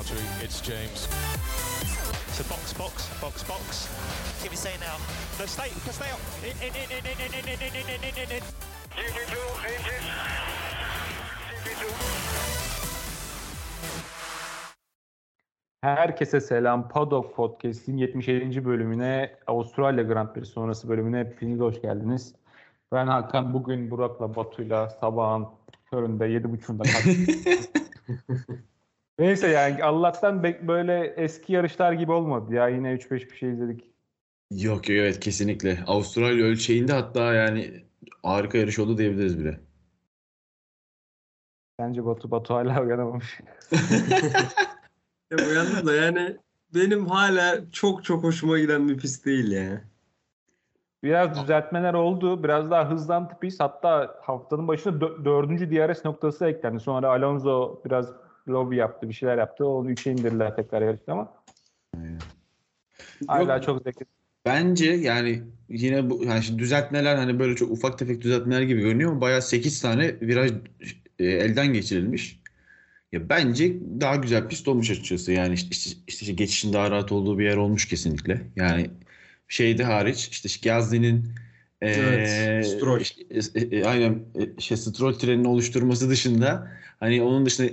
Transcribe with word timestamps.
Valtteri, 0.00 0.44
it's 0.44 0.60
James. 0.62 1.00
So 2.32 2.42
box, 2.48 2.72
box, 2.72 3.08
box, 3.20 3.42
box. 3.44 3.88
Can 4.40 4.50
we 4.50 4.56
say 4.56 4.72
now? 4.80 4.96
No, 5.38 5.44
stay, 5.44 5.68
stay 5.92 6.10
up. 6.10 6.20
In, 6.40 6.56
in, 6.66 6.72
in, 6.72 6.88
in, 6.96 7.04
in, 7.04 7.20
in, 7.20 7.44
in, 7.44 7.60
in, 7.60 7.74
in, 7.76 8.00
in, 8.00 8.16
in, 8.16 8.30
in. 8.36 8.42
GP2 8.96 9.36
engine. 9.68 10.06
GP2. 11.64 11.84
Herkese 15.82 16.40
selam. 16.40 16.88
Paddock 16.88 17.36
Podcast'in 17.36 17.96
77. 17.96 18.64
bölümüne, 18.64 19.36
Avustralya 19.46 20.02
Grand 20.02 20.28
Prix 20.34 20.48
sonrası 20.48 20.88
bölümüne 20.88 21.18
hepiniz 21.18 21.60
hoş 21.60 21.82
geldiniz. 21.82 22.34
Ben 22.92 23.06
Hakan 23.06 23.54
bugün 23.54 23.90
Burak'la 23.90 24.36
Batu'yla 24.36 24.88
sabahın 24.88 25.46
köründe 25.90 26.24
7.30'da 26.24 26.82
kalktım. 26.82 27.26
Neyse 29.20 29.48
yani 29.48 29.84
Allah'tan 29.84 30.42
böyle 30.42 31.14
eski 31.16 31.52
yarışlar 31.52 31.92
gibi 31.92 32.12
olmadı 32.12 32.54
ya. 32.54 32.68
Yine 32.68 32.92
3-5 32.92 33.30
bir 33.30 33.36
şey 33.36 33.50
izledik. 33.50 33.84
Yok 34.50 34.88
yok 34.88 34.98
evet 34.98 35.20
kesinlikle. 35.20 35.78
Avustralya 35.86 36.44
ölçeğinde 36.44 36.92
hatta 36.92 37.34
yani 37.34 37.84
harika 38.22 38.58
yarış 38.58 38.78
oldu 38.78 38.98
diyebiliriz 38.98 39.38
bile. 39.38 39.60
Bence 41.78 42.04
Batu 42.04 42.30
Batu 42.30 42.54
hala 42.54 42.82
uyanamamış. 42.82 43.40
Ya 45.30 45.48
uyandım 45.48 45.86
da 45.86 45.94
yani 45.94 46.36
benim 46.74 47.06
hala 47.06 47.70
çok 47.72 48.04
çok 48.04 48.24
hoşuma 48.24 48.58
giden 48.58 48.88
bir 48.88 48.98
pist 48.98 49.26
değil 49.26 49.52
ya. 49.52 49.84
Biraz 51.02 51.42
düzeltmeler 51.42 51.94
oldu. 51.94 52.44
Biraz 52.44 52.70
daha 52.70 52.90
hızlandı 52.90 53.32
pist. 53.40 53.60
Hatta 53.60 54.18
haftanın 54.22 54.68
başında 54.68 55.04
dö- 55.04 55.24
dördüncü 55.24 55.70
DRS 55.70 56.04
noktası 56.04 56.46
eklendi. 56.46 56.80
Sonra 56.80 57.08
Alonso 57.08 57.82
biraz 57.84 58.12
lobby 58.50 58.76
yaptı, 58.76 59.08
bir 59.08 59.14
şeyler 59.14 59.38
yaptı. 59.38 59.66
Onu 59.66 59.90
3'e 59.90 60.12
indirdiler 60.12 60.56
tekrar 60.56 60.82
yarışta 60.82 61.12
ama 61.12 61.32
hala 63.26 63.54
Yok. 63.54 63.62
çok 63.64 63.82
zeki. 63.82 64.04
Bence 64.44 64.86
yani 64.86 65.42
yine 65.68 66.10
bu 66.10 66.24
yani 66.24 66.42
şimdi 66.42 66.58
düzeltmeler 66.58 67.16
hani 67.16 67.38
böyle 67.38 67.56
çok 67.56 67.70
ufak 67.70 67.98
tefek 67.98 68.20
düzeltmeler 68.20 68.62
gibi 68.62 68.80
görünüyor 68.80 69.10
ama 69.10 69.20
bayağı 69.20 69.42
8 69.42 69.82
tane 69.82 70.20
viraj 70.20 70.52
e, 71.18 71.24
elden 71.24 71.72
geçirilmiş. 71.72 72.40
Ya 73.12 73.28
bence 73.28 73.76
daha 74.00 74.16
güzel 74.16 74.48
pist 74.48 74.68
olmuş 74.68 74.90
açıkçası. 74.90 75.32
Yani 75.32 75.54
işte, 75.54 75.68
işte, 75.70 76.00
işte 76.06 76.32
geçişin 76.32 76.72
daha 76.72 76.90
rahat 76.90 77.12
olduğu 77.12 77.38
bir 77.38 77.44
yer 77.44 77.56
olmuş 77.56 77.88
kesinlikle. 77.88 78.42
Yani 78.56 78.90
şeyde 79.48 79.84
hariç 79.84 80.28
işte 80.28 80.68
Gasly'nin 80.68 81.32
e, 81.82 81.90
Evet, 81.90 82.66
Stroll. 82.66 83.00
işte, 83.00 83.22
e, 83.54 83.60
e, 83.60 83.84
aynen 83.84 84.18
e, 84.34 84.60
şey 84.60 84.76
Stroll 84.76 85.12
trenini 85.12 85.48
oluşturması 85.48 86.10
dışında 86.10 86.70
hani 87.00 87.22
onun 87.22 87.46
dışında 87.46 87.68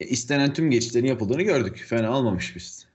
e, 0.00 0.06
istenen 0.06 0.52
tüm 0.52 0.70
geçişlerin 0.70 1.06
yapıldığını 1.06 1.42
gördük. 1.42 1.84
Fena 1.88 2.18
olmamış 2.18 2.52
pist. 2.52 2.88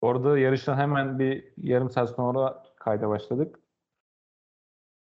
Orada 0.00 0.38
yarıştan 0.38 0.78
hemen 0.78 1.18
bir 1.18 1.44
yarım 1.56 1.90
saat 1.90 2.16
sonra 2.16 2.62
kayda 2.78 3.08
başladık. 3.08 3.58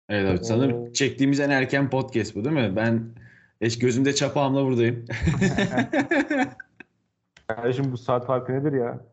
Evet 0.10 0.40
abi 0.40 0.46
sanırım 0.46 0.86
Ee, 0.86 0.94
çektiğimiz 0.94 1.40
en 1.40 1.50
erken 1.50 1.90
podcast 1.90 2.36
bu 2.36 2.46
değil 2.46 2.56
mi? 2.56 2.74
Ben 2.76 3.16
eş 3.62 3.80
gözümde 3.80 4.16
çapağımla 4.16 4.66
buradayım. 4.66 5.06
Kardeşim 7.48 7.92
bu 7.92 7.98
saat 7.98 8.28
farkı 8.28 8.54
nedir 8.54 8.74
ya? 8.74 9.06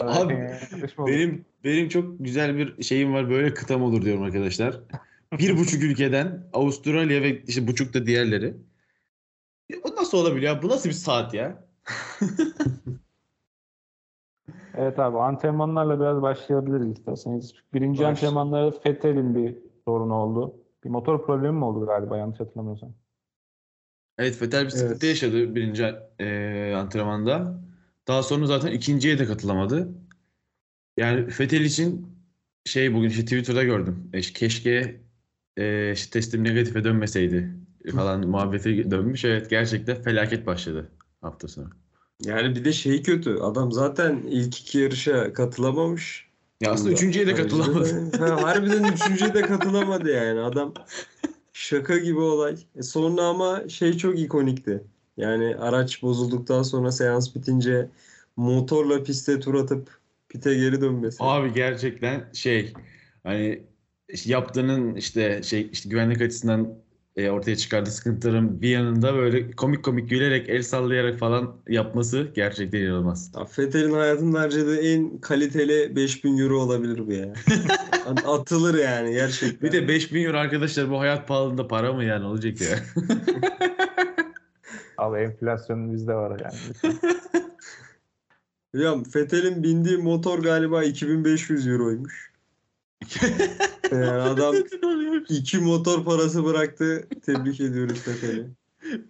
Abi, 0.00 0.50
benim 0.98 1.44
benim 1.64 1.88
çok 1.88 2.16
güzel 2.20 2.56
bir 2.56 2.82
şeyim 2.82 3.12
var. 3.12 3.30
Böyle 3.30 3.54
kıtam 3.54 3.82
olur 3.82 4.04
diyorum 4.04 4.22
arkadaşlar. 4.22 4.80
Bir 5.38 5.58
buçuk 5.58 5.82
ülkeden 5.82 6.46
Avustralya 6.52 7.22
ve 7.22 7.42
işte 7.42 7.66
buçuk 7.66 7.94
da 7.94 8.06
diğerleri. 8.06 8.54
Ya 9.68 9.78
bu 9.84 9.96
nasıl 9.96 10.18
olabiliyor? 10.18 10.54
ya? 10.56 10.62
Bu 10.62 10.68
nasıl 10.68 10.88
bir 10.88 10.94
saat 10.94 11.34
ya? 11.34 11.64
Evet 14.76 14.98
abi 14.98 15.18
antrenmanlarla 15.18 16.00
biraz 16.00 16.22
başlayabiliriz 16.22 16.98
isterseniz. 16.98 17.52
Birinci 17.74 17.98
Başla. 17.98 18.08
antrenmanlarda 18.08 18.78
Fettel'in 18.80 19.34
bir 19.34 19.58
sorunu 19.84 20.14
oldu. 20.14 20.54
Bir 20.84 20.88
motor 20.90 21.26
problemi 21.26 21.58
mi 21.58 21.64
oldu 21.64 21.86
galiba 21.86 22.16
yanlış 22.18 22.40
hatırlamıyorsam. 22.40 22.94
Evet 24.18 24.42
Vettel 24.42 24.64
bir 24.64 24.70
sıkıntı 24.70 25.06
Evet. 25.06 25.22
yaşadı 25.22 25.54
birinci 25.54 25.84
e, 26.18 26.74
antrenmanda. 26.76 27.60
Daha 28.08 28.22
sonra 28.22 28.46
zaten 28.46 28.72
ikinciye 28.72 29.18
de 29.18 29.24
katılamadı. 29.26 29.88
Yani 30.96 31.26
Vettel 31.40 31.60
için 31.60 32.06
şey 32.64 32.94
bugün 32.94 33.08
işte 33.08 33.24
Twitter'da 33.24 33.62
gördüm. 33.64 34.10
E, 34.12 34.20
keşke 34.20 35.00
e, 35.56 35.92
işte 35.92 36.10
testim 36.10 36.44
negatife 36.44 36.84
dönmeseydi 36.84 37.61
falan 37.90 38.28
muhabbeti 38.28 38.90
dönmüş. 38.90 39.24
Evet 39.24 39.50
gerçekten 39.50 40.02
felaket 40.02 40.46
başladı 40.46 40.88
hafta 41.20 41.48
sonu. 41.48 41.70
Yani 42.24 42.56
bir 42.56 42.64
de 42.64 42.72
şey 42.72 43.02
kötü. 43.02 43.34
Adam 43.34 43.72
zaten 43.72 44.22
ilk 44.28 44.60
iki 44.60 44.78
yarışa 44.78 45.32
katılamamış. 45.32 46.32
Ya 46.60 46.72
aslında 46.72 46.92
üçüncüye 46.92 47.26
de 47.26 47.34
katılamadı. 47.34 48.18
Ha, 48.18 48.42
harbiden 48.42 48.84
üçüncüye 48.84 49.34
de 49.34 49.42
katılamadı 49.42 50.10
yani. 50.10 50.40
Adam 50.40 50.74
şaka 51.52 51.98
gibi 51.98 52.18
olay. 52.18 52.56
E 52.76 52.82
sonra 52.82 53.22
ama 53.22 53.68
şey 53.68 53.96
çok 53.96 54.18
ikonikti. 54.18 54.84
Yani 55.16 55.56
araç 55.56 56.02
bozulduktan 56.02 56.62
sonra 56.62 56.92
seans 56.92 57.34
bitince 57.34 57.88
motorla 58.36 59.02
piste 59.02 59.40
tur 59.40 59.54
atıp 59.54 59.88
pite 60.28 60.54
geri 60.54 60.80
dönmesi. 60.80 61.16
Abi 61.20 61.52
gerçekten 61.52 62.32
şey 62.32 62.72
hani 63.22 63.62
yaptığının 64.24 64.94
işte 64.94 65.42
şey 65.42 65.68
işte 65.72 65.88
güvenlik 65.88 66.22
açısından 66.22 66.74
e, 67.16 67.30
ortaya 67.30 67.56
çıkardığı 67.56 67.90
sıkıntıların 67.90 68.62
bir 68.62 68.68
yanında 68.68 69.14
böyle 69.14 69.50
komik 69.50 69.82
komik 69.84 70.10
gülerek 70.10 70.48
el 70.48 70.62
sallayarak 70.62 71.18
falan 71.18 71.56
yapması 71.68 72.28
gerçekten 72.34 72.78
inanılmaz. 72.78 73.32
Ya 73.36 73.44
Fethel'in 73.44 73.92
hayatında 73.92 74.40
harcadığı 74.40 74.80
en 74.80 75.18
kaliteli 75.18 75.96
5000 75.96 76.38
euro 76.38 76.58
olabilir 76.60 77.06
bu 77.06 77.12
ya. 77.12 77.32
At- 78.06 78.26
Atılır 78.26 78.78
yani 78.78 79.12
gerçekten. 79.12 79.68
Bir 79.68 79.72
de 79.72 79.88
5000 79.88 80.24
euro 80.24 80.38
arkadaşlar 80.38 80.90
bu 80.90 81.00
hayat 81.00 81.28
pahalılığında 81.28 81.68
para 81.68 81.92
mı 81.92 82.04
yani 82.04 82.24
olacak 82.24 82.60
ya? 82.60 82.78
Abi 84.98 85.18
enflasyon 85.18 85.94
bizde 85.94 86.14
var 86.14 86.40
yani. 86.40 86.54
Biliyorum 88.74 89.04
Fethel'in 89.04 89.62
bindiği 89.62 89.96
motor 89.96 90.38
galiba 90.38 90.84
2500 90.84 91.66
euroymuş. 91.66 92.32
Yani 93.92 94.22
adam 94.22 94.54
iki 95.28 95.58
motor 95.58 96.04
parası 96.04 96.44
bıraktı. 96.44 97.08
Tebrik 97.26 97.60
ediyoruz 97.60 97.98
Fethel'i. 97.98 98.46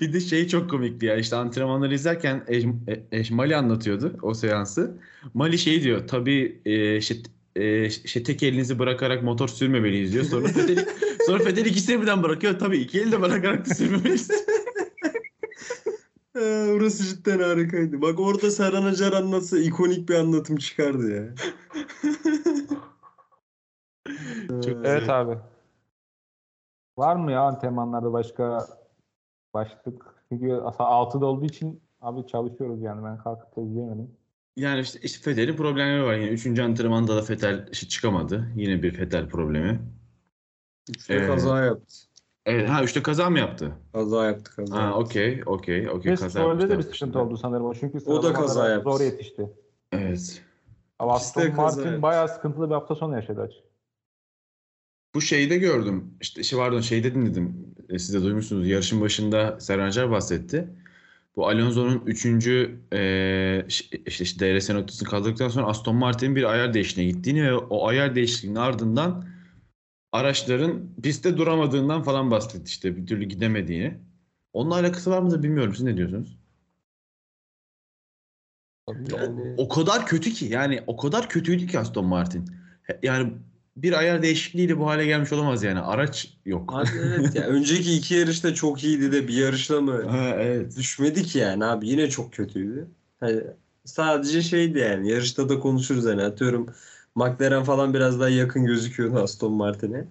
Bir 0.01 0.13
de 0.13 0.21
şey 0.21 0.49
çok 0.49 0.71
komikti 0.71 1.07
ya 1.07 1.17
işte 1.17 1.37
antrenmanları 1.37 1.95
izlerken 1.95 2.45
Eş, 2.49 2.65
Eş 3.13 3.31
Mali 3.31 3.57
anlatıyordu 3.57 4.17
o 4.23 4.35
seansı. 4.35 4.99
Mali 5.35 5.59
şey 5.59 5.83
diyor 5.83 6.07
tabii 6.07 6.61
e, 6.65 6.97
işte, 6.97 7.15
e, 7.57 7.91
şey, 7.91 8.23
tek 8.23 8.43
elinizi 8.43 8.79
bırakarak 8.79 9.23
motor 9.23 9.49
sürmemeliyiz 9.49 10.13
diyor. 10.13 10.25
Sonra 10.25 10.49
Fethel, 10.53 10.87
sonra 11.27 11.39
Fethel 11.39 11.67
ikisini 11.67 12.03
birden 12.03 12.23
bırakıyor. 12.23 12.59
Tabii 12.59 12.79
iki 12.79 13.01
eli 13.01 13.13
de 13.13 13.21
bırakarak 13.21 13.71
da 13.71 13.75
sürmemeliyiz. 13.75 14.31
Ee, 16.37 16.69
orası 16.73 17.05
cidden 17.05 17.39
harikaydı. 17.39 18.03
Bak 18.03 18.21
orada 18.21 18.51
Serhan 18.51 18.85
Acar 18.85 19.13
anlatsa 19.13 19.59
ikonik 19.59 20.09
bir 20.09 20.15
anlatım 20.15 20.57
çıkardı 20.57 21.15
ya. 21.15 21.35
Çok 24.49 24.87
Evet 24.87 25.11
abi. 25.11 25.39
Var 26.99 27.17
mı 27.17 27.33
ya 27.33 27.41
antrenmanlarda 27.41 28.13
başka 28.13 28.67
başlık? 29.55 30.03
Çünkü 30.29 30.53
aslında 30.53 30.91
6'da 30.91 31.27
olduğu 31.27 31.45
için 31.45 31.83
abi 32.01 32.27
çalışıyoruz 32.27 32.83
yani 32.83 33.05
ben 33.05 33.19
kalkıp 33.19 33.57
da 33.57 33.61
izleyemedim. 33.61 34.11
Yani 34.57 34.81
işte, 34.81 35.01
işte 35.01 35.23
Fethel'in 35.23 35.57
problemleri 35.57 36.05
var. 36.05 36.15
Yani 36.15 36.29
üçüncü 36.29 36.63
antrenmanda 36.63 37.17
da 37.17 37.23
Fethel 37.23 37.69
işte 37.73 37.89
çıkamadı. 37.89 38.49
Yine 38.57 38.83
bir 38.83 38.95
Fethel 38.95 39.29
problemi. 39.29 39.81
İşte 40.89 41.15
Ee, 41.15 41.27
kaza 41.27 41.65
yaptı. 41.65 41.95
Evet, 42.47 42.69
ha 42.69 42.83
üçte 42.83 43.03
kaza 43.03 43.31
mı 43.31 43.39
yaptı? 43.39 43.73
Kaza 43.93 44.25
yaptı 44.27 44.57
kaza. 44.57 44.77
Ha 44.77 44.83
yaptı. 44.83 44.99
okey 44.99 45.43
okey 45.47 45.91
okey 45.91 46.13
Ve 46.13 46.17
kaza 46.17 46.31
Stroll'de 46.31 46.69
de 46.69 46.79
bir 46.79 46.83
sıkıntı 46.83 47.21
oldu 47.21 47.37
sanırım 47.37 47.67
o. 47.67 47.75
Çünkü 47.75 47.99
O 48.07 48.23
da 48.23 48.33
kaza 48.33 48.69
yaptı. 48.69 48.91
Zor 48.91 49.01
yetişti. 49.01 49.51
Evet. 49.93 50.43
Ama 50.99 51.13
Aston 51.13 51.55
Martin 51.55 51.83
yaptı. 51.83 52.03
bayağı 52.03 52.29
sıkıntılı 52.29 52.71
bir 52.71 52.75
hafta 52.75 52.95
sonu 52.95 53.15
yaşadı 53.15 53.41
açık. 53.41 53.72
Bu 55.15 55.21
şeyde 55.21 55.59
gördüm. 55.59 56.15
İşte 56.21 56.43
şey 56.43 56.59
pardon 56.59 56.81
şeyde 56.81 57.15
dinledim. 57.15 57.75
E, 57.89 57.99
siz 57.99 58.15
de 58.15 58.23
duymuşsunuz. 58.23 58.69
Yarışın 58.69 59.01
başında 59.01 59.61
Serhan 59.61 59.87
Acar 59.87 60.11
bahsetti. 60.11 60.69
Bu 61.37 61.49
Alonso'nun 61.49 62.03
3. 62.07 62.27
E, 62.93 63.65
işte, 63.69 63.99
işte 64.07 64.57
DRS 64.57 64.71
noktasını 64.71 65.09
kaldırdıktan 65.09 65.49
sonra 65.49 65.67
Aston 65.67 65.97
Martin'in 65.97 66.37
bir 66.37 66.45
ayar 66.45 66.75
değişikliğine 66.75 67.13
gittiğini 67.13 67.45
ve 67.45 67.55
o 67.55 67.87
ayar 67.87 68.15
değişikliğinin 68.15 68.59
ardından 68.59 69.27
araçların 70.13 70.95
pistte 71.03 71.37
duramadığından 71.37 72.03
falan 72.03 72.31
bahsetti 72.31 72.65
işte 72.67 72.97
bir 72.97 73.07
türlü 73.07 73.25
gidemediğini. 73.25 73.99
Onunla 74.53 74.75
alakası 74.75 75.11
var 75.11 75.23
mıdır 75.23 75.43
bilmiyorum. 75.43 75.75
Siz 75.75 75.85
ne 75.85 75.97
diyorsunuz? 75.97 76.39
Yani 78.89 79.55
O 79.57 79.69
kadar 79.69 80.07
kötü 80.07 80.31
ki 80.31 80.45
yani 80.45 80.81
o 80.87 80.97
kadar 80.97 81.29
kötüydü 81.29 81.67
ki 81.67 81.79
Aston 81.79 82.07
Martin. 82.07 82.45
Yani 83.03 83.33
bir 83.77 83.93
ayar 83.93 84.23
değişikliğiyle 84.23 84.79
bu 84.79 84.87
hale 84.87 85.07
gelmiş 85.07 85.33
olamaz 85.33 85.63
yani. 85.63 85.81
Araç 85.81 86.35
yok. 86.47 86.73
Abi 86.75 86.89
evet 87.03 87.35
ya 87.35 87.43
önceki 87.47 87.93
iki 87.97 88.15
yarışta 88.15 88.55
çok 88.55 88.85
iyiydi 88.85 89.13
de 89.13 89.29
bir 89.29 89.35
yarışta 89.35 89.81
mı 89.81 90.03
Ha, 90.11 90.35
evet. 90.39 90.77
düşmedi 90.77 91.23
ki 91.23 91.39
yani 91.39 91.65
abi 91.65 91.89
yine 91.89 92.11
çok 92.11 92.33
kötüydü. 92.33 92.89
Hani 93.21 93.43
sadece 93.85 94.43
şeydi 94.43 94.79
yani 94.79 95.11
yarışta 95.11 95.49
da 95.49 95.61
konuşuruz 95.61 96.05
hani 96.07 96.23
atıyorum 96.23 96.67
McLaren 97.15 97.65
falan 97.65 97.95
biraz 97.95 98.21
daha 98.21 98.29
yakın 98.29 98.65
gözüküyordu 98.67 99.19
Aston 99.19 99.53
Martin'e. 99.53 100.05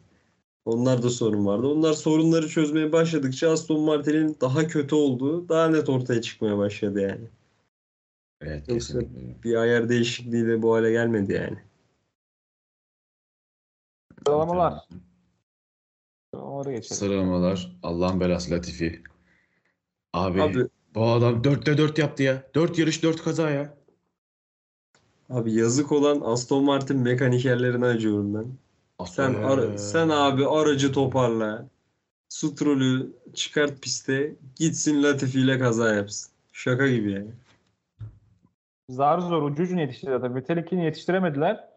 Onlar 0.65 1.03
da 1.03 1.09
sorun 1.09 1.45
vardı. 1.45 1.67
Onlar 1.67 1.93
sorunları 1.93 2.47
çözmeye 2.49 2.91
başladıkça 2.91 3.51
Aston 3.51 3.81
Martin'in 3.81 4.37
daha 4.41 4.67
kötü 4.67 4.95
olduğu 4.95 5.49
daha 5.49 5.67
net 5.67 5.89
ortaya 5.89 6.21
çıkmaya 6.21 6.57
başladı 6.57 7.01
yani. 7.01 7.25
Evet 8.41 8.67
Yoksa- 8.67 8.99
kesinlikle. 8.99 9.43
Bir 9.43 9.55
ayar 9.55 9.89
değişikliği 9.89 10.47
de 10.47 10.61
bu 10.61 10.75
hale 10.75 10.91
gelmedi 10.91 11.33
yani. 11.33 11.57
Sıralamalar. 14.31 14.87
Oraya 16.33 16.75
geçelim. 16.75 16.95
Sıralamalar. 16.97 17.77
Allah'ın 17.83 18.19
belası 18.19 18.51
Latifi. 18.51 19.03
Abi, 20.13 20.41
Abi, 20.41 20.67
bu 20.95 21.05
adam 21.05 21.41
4'te 21.41 21.77
4 21.77 21.97
yaptı 21.97 22.23
ya. 22.23 22.43
4 22.55 22.79
yarış 22.79 23.03
4 23.03 23.23
kaza 23.23 23.49
ya. 23.49 23.77
abi 25.29 25.53
yazık 25.53 25.91
olan 25.91 26.21
Aston 26.21 26.63
Martin 26.63 26.97
mekanikerlerine 26.97 27.85
acıyorum 27.85 28.33
ben. 28.33 28.45
Sen 29.05 29.33
Ee, 29.33 29.37
ara- 29.45 29.77
sen 29.77 30.09
abi 30.09 30.47
aracı 30.47 30.91
toparla. 30.93 31.65
Stroll'ü 32.29 33.11
çıkart 33.33 33.81
piste. 33.81 34.35
Gitsin 34.55 35.03
Latifi 35.03 35.39
ile 35.39 35.59
kaza 35.59 35.93
yapsın. 35.95 36.31
Şaka 36.53 36.87
gibi 36.87 37.11
yani. 37.11 37.31
Zar 38.89 39.19
zor 39.19 39.43
ucu 39.43 39.63
ucuna 39.63 39.81
yetiştirdi 39.81 40.11
zaten. 40.11 40.35
Vettel'inkini 40.35 40.85
yetiştiremediler. 40.85 41.70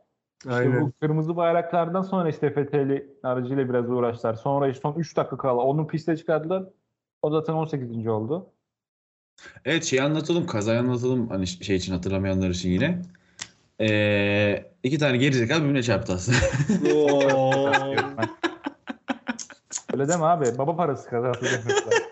İşte 0.44 0.54
Aynen. 0.54 0.80
bu 0.80 0.92
kırmızı 1.00 1.36
bayraklardan 1.36 2.02
sonra 2.02 2.28
işte 2.28 2.56
Vettel'i 2.56 3.06
aracıyla 3.22 3.68
biraz 3.68 3.90
uğraştılar. 3.90 4.34
Sonra 4.34 4.68
işte 4.68 4.80
son 4.80 4.94
3 4.94 5.16
dakika 5.16 5.36
kala 5.36 5.60
onu 5.60 5.86
piste 5.86 6.16
çıkardılar. 6.16 6.64
O 7.22 7.30
zaten 7.30 7.52
18. 7.52 8.06
oldu. 8.06 8.46
Evet 9.64 9.84
şey 9.84 10.00
anlatalım. 10.00 10.46
Kazayı 10.46 10.80
anlatalım. 10.80 11.28
Hani 11.28 11.46
şey 11.46 11.76
için 11.76 11.92
hatırlamayanlar 11.92 12.50
için 12.50 12.70
yine. 12.70 13.02
Ee, 13.80 14.64
iki 14.82 14.98
tane 14.98 15.16
gerizekalı 15.16 15.62
birbirine 15.62 15.82
çarptı 15.82 16.12
aslında. 16.12 16.38
Öyle 19.92 20.08
deme 20.08 20.24
abi. 20.24 20.58
Baba 20.58 20.76
parası 20.76 21.10
kazası 21.10 21.44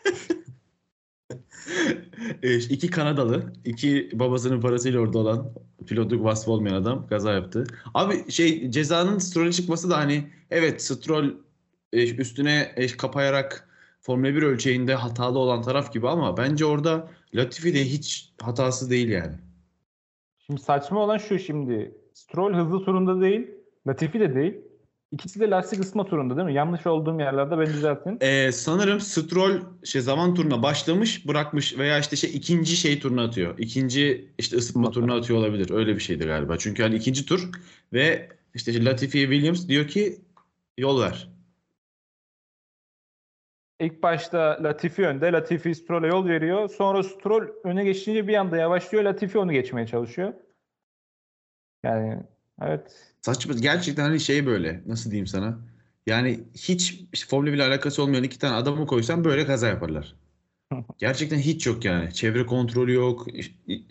iki 2.43 2.91
Kanadalı, 2.91 3.53
iki 3.65 4.11
babasının 4.13 4.61
parasıyla 4.61 5.01
orada 5.01 5.19
olan 5.19 5.53
pilotluk 5.87 6.25
vasfı 6.25 6.51
olmayan 6.53 6.75
adam 6.75 7.07
kaza 7.07 7.33
yaptı. 7.33 7.65
Abi 7.95 8.31
şey 8.31 8.71
cezanın 8.71 9.19
Stroll'e 9.19 9.53
çıkması 9.53 9.91
da 9.91 9.99
hani 9.99 10.25
evet 10.51 10.83
Stroll 10.83 11.31
e, 11.93 12.17
üstüne 12.17 12.73
e, 12.77 12.87
kapayarak 12.87 13.69
Formula 14.01 14.35
1 14.35 14.43
ölçeğinde 14.43 14.95
hatalı 14.95 15.39
olan 15.39 15.63
taraf 15.63 15.93
gibi 15.93 16.09
ama 16.09 16.37
bence 16.37 16.65
orada 16.65 17.09
Latifi 17.35 17.75
de 17.75 17.85
hiç 17.85 18.33
hatası 18.41 18.91
değil 18.91 19.09
yani. 19.09 19.35
Şimdi 20.39 20.61
saçma 20.61 21.01
olan 21.01 21.19
şu 21.19 21.39
şimdi. 21.39 21.95
Stroll 22.15 22.55
hızlı 22.55 22.85
turunda 22.85 23.21
değil. 23.21 23.51
Latifi 23.87 24.21
de 24.21 24.35
değil. 24.35 24.55
İkisi 25.13 25.41
de 25.41 25.51
lastik 25.51 25.81
ısıtma 25.81 26.05
turunda 26.05 26.37
değil 26.37 26.47
mi? 26.47 26.55
Yanlış 26.55 26.87
olduğum 26.87 27.21
yerlerde 27.21 27.59
beni 27.59 27.67
düzeltin. 27.67 28.19
Ee, 28.21 28.53
sanırım 28.53 29.01
Stroll 29.01 29.61
şey 29.85 30.01
zaman 30.01 30.35
turuna 30.35 30.63
başlamış, 30.63 31.29
bırakmış 31.29 31.79
veya 31.79 31.99
işte 31.99 32.17
şey 32.17 32.31
ikinci 32.37 32.77
şey 32.77 33.01
turuna 33.01 33.25
atıyor. 33.25 33.59
İkinci 33.59 34.31
işte 34.39 34.57
ısıtma 34.57 34.91
turuna 34.91 35.17
atıyor 35.17 35.39
olabilir. 35.39 35.71
Öyle 35.71 35.95
bir 35.95 36.01
şeydi 36.01 36.25
galiba. 36.25 36.59
Çünkü 36.59 36.83
hani 36.83 36.97
ikinci 36.97 37.27
tur 37.27 37.51
ve 37.93 38.29
işte 38.55 38.85
Latifi 38.85 39.19
Williams 39.19 39.69
diyor 39.69 39.89
ki 39.89 40.21
yol 40.79 41.01
ver. 41.01 41.29
İlk 43.81 44.03
başta 44.03 44.59
Latifi 44.63 45.07
önde. 45.07 45.33
Latifi 45.33 45.75
Stroll'e 45.75 46.07
yol 46.07 46.29
veriyor. 46.29 46.69
Sonra 46.69 47.03
Stroll 47.03 47.49
öne 47.65 47.85
geçince 47.85 48.29
bir 48.29 48.35
anda 48.35 48.57
yavaşlıyor. 48.57 49.05
Latifi 49.05 49.39
onu 49.39 49.53
geçmeye 49.53 49.87
çalışıyor. 49.87 50.33
Yani 51.85 52.23
evet. 52.69 53.13
Saçma. 53.21 53.55
Gerçekten 53.55 54.03
hani 54.03 54.21
şey 54.21 54.47
böyle 54.47 54.83
nasıl 54.87 55.11
diyeyim 55.11 55.27
sana? 55.27 55.59
Yani 56.07 56.41
hiç 56.55 57.05
işte 57.13 57.29
Formula 57.29 57.53
1 57.53 57.57
ile 57.57 57.65
alakası 57.65 58.03
olmayan 58.03 58.25
iki 58.25 58.39
tane 58.39 58.55
adamı 58.55 58.87
koysan 58.87 59.25
böyle 59.25 59.47
kaza 59.47 59.69
yaparlar. 59.69 60.15
Gerçekten 60.99 61.39
hiç 61.39 61.67
yok 61.67 61.85
yani. 61.85 62.15
Çevre 62.15 62.47
kontrolü 62.47 62.93
yok. 62.93 63.27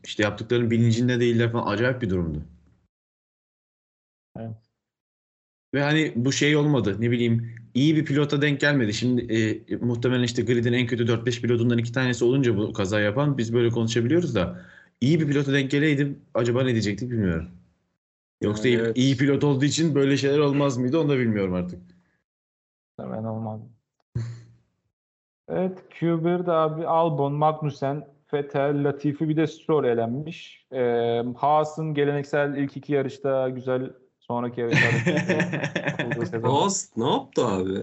İşte 0.04 0.24
yaptıklarının 0.24 0.72
bilincinde 0.72 1.20
değiller 1.20 1.52
falan. 1.52 1.68
Acayip 1.68 2.02
bir 2.02 2.10
durumdu. 2.10 2.44
Evet. 4.40 4.72
Ve 5.74 5.82
hani 5.82 6.14
bu 6.16 6.32
şey 6.32 6.56
olmadı. 6.56 6.98
Ne 7.00 7.12
bileyim 7.12 7.56
iyi 7.74 7.96
bir 7.96 8.06
pilota 8.06 8.42
denk 8.42 8.60
gelmedi. 8.60 8.94
Şimdi 8.94 9.34
e, 9.70 9.76
muhtemelen 9.76 10.24
işte 10.24 10.42
gridin 10.42 10.74
en 10.74 10.88
kötü 10.88 11.08
4-5 11.08 11.42
pilotundan 11.42 11.78
iki 11.78 11.92
tanesi 11.92 12.26
olunca 12.26 12.58
bu 12.58 12.74
kaza 12.74 13.00
yapan 13.00 13.38
biz 13.38 13.54
böyle 13.54 13.70
konuşabiliyoruz 13.70 14.36
da 14.36 14.66
iyi 15.02 15.20
bir 15.20 15.28
pilota 15.28 15.54
denk 15.54 15.72
geleydi 15.72 16.16
acaba 16.34 16.64
ne 16.64 16.72
diyecektik 16.72 17.12
bilmiyorum. 17.12 17.50
Yoksa 18.42 18.68
iyi, 18.68 18.78
Evet. 18.78 18.98
iyi 18.98 19.18
pilot 19.18 19.44
olduğu 19.44 19.66
için 19.66 19.96
böyle 19.96 20.18
şeyler 20.18 20.40
olmaz 20.40 20.78
mıydı 20.78 21.00
onu 21.00 21.10
da 21.10 21.18
bilmiyorum 21.18 21.54
artık. 21.54 21.82
Ben 23.00 23.24
olmaz. 23.24 23.62
Evet 25.50 25.80
Q1'de 26.00 26.52
abi 26.52 26.88
Albon, 26.88 27.34
Magnussen, 27.34 28.08
Vettel, 28.34 28.84
Latifi 28.84 29.30
bir 29.30 29.38
de 29.38 29.48
Stroll 29.48 29.84
elenmiş. 29.84 30.66
Ee, 30.74 31.24
Haas'ın 31.36 31.94
geleneksel 31.94 32.58
ilk 32.58 32.78
iki 32.78 32.94
yarışta 32.94 33.50
güzel 33.50 33.94
sonraki 34.20 34.62
yarışlarda. 34.62 36.48
Haas 36.48 36.98
ne 36.98 37.10
yaptı 37.10 37.46
abi? 37.46 37.80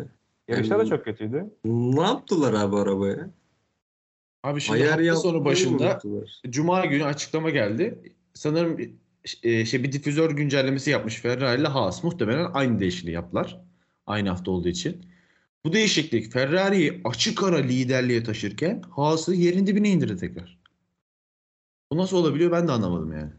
Yarışlar 0.49 0.79
da 0.79 0.87
çok 0.87 1.05
kötüydü. 1.05 1.45
Ne 1.65 2.03
yaptılar 2.03 2.53
abi 2.53 2.77
arabaya? 2.77 3.31
Abi 4.45 4.61
şimdi 4.61 4.79
Ayar 4.79 5.07
hafta 5.07 5.17
sonu 5.17 5.45
başında. 5.45 6.01
Cuma 6.49 6.85
günü 6.85 7.05
açıklama 7.05 7.51
geldi. 7.51 8.15
Sanırım 8.35 8.99
e, 9.43 9.65
şey 9.65 9.83
bir 9.83 9.93
difüzör 9.93 10.31
güncellemesi 10.31 10.91
yapmış 10.91 11.17
Ferrari 11.17 11.61
ile 11.61 11.69
Haas. 11.69 12.05
Muhtemelen 12.05 12.51
aynı 12.55 12.81
değişikliği 12.81 13.13
yaptılar. 13.13 13.61
Aynı 14.07 14.29
hafta 14.29 14.51
olduğu 14.51 14.69
için. 14.69 15.07
Bu 15.65 15.73
değişiklik 15.73 16.33
Ferrari'yi 16.33 17.01
açık 17.05 17.43
ara 17.43 17.57
liderliğe 17.57 18.23
taşırken 18.23 18.83
Haas'ı 18.91 19.35
yerin 19.35 19.67
dibine 19.67 19.89
indirdi 19.89 20.17
tekrar. 20.17 20.59
Bu 21.93 21.97
nasıl 21.97 22.17
olabiliyor 22.17 22.53
ben 22.53 22.69
de 22.69 22.73
anlamadım 22.73 23.13
yani. 23.13 23.31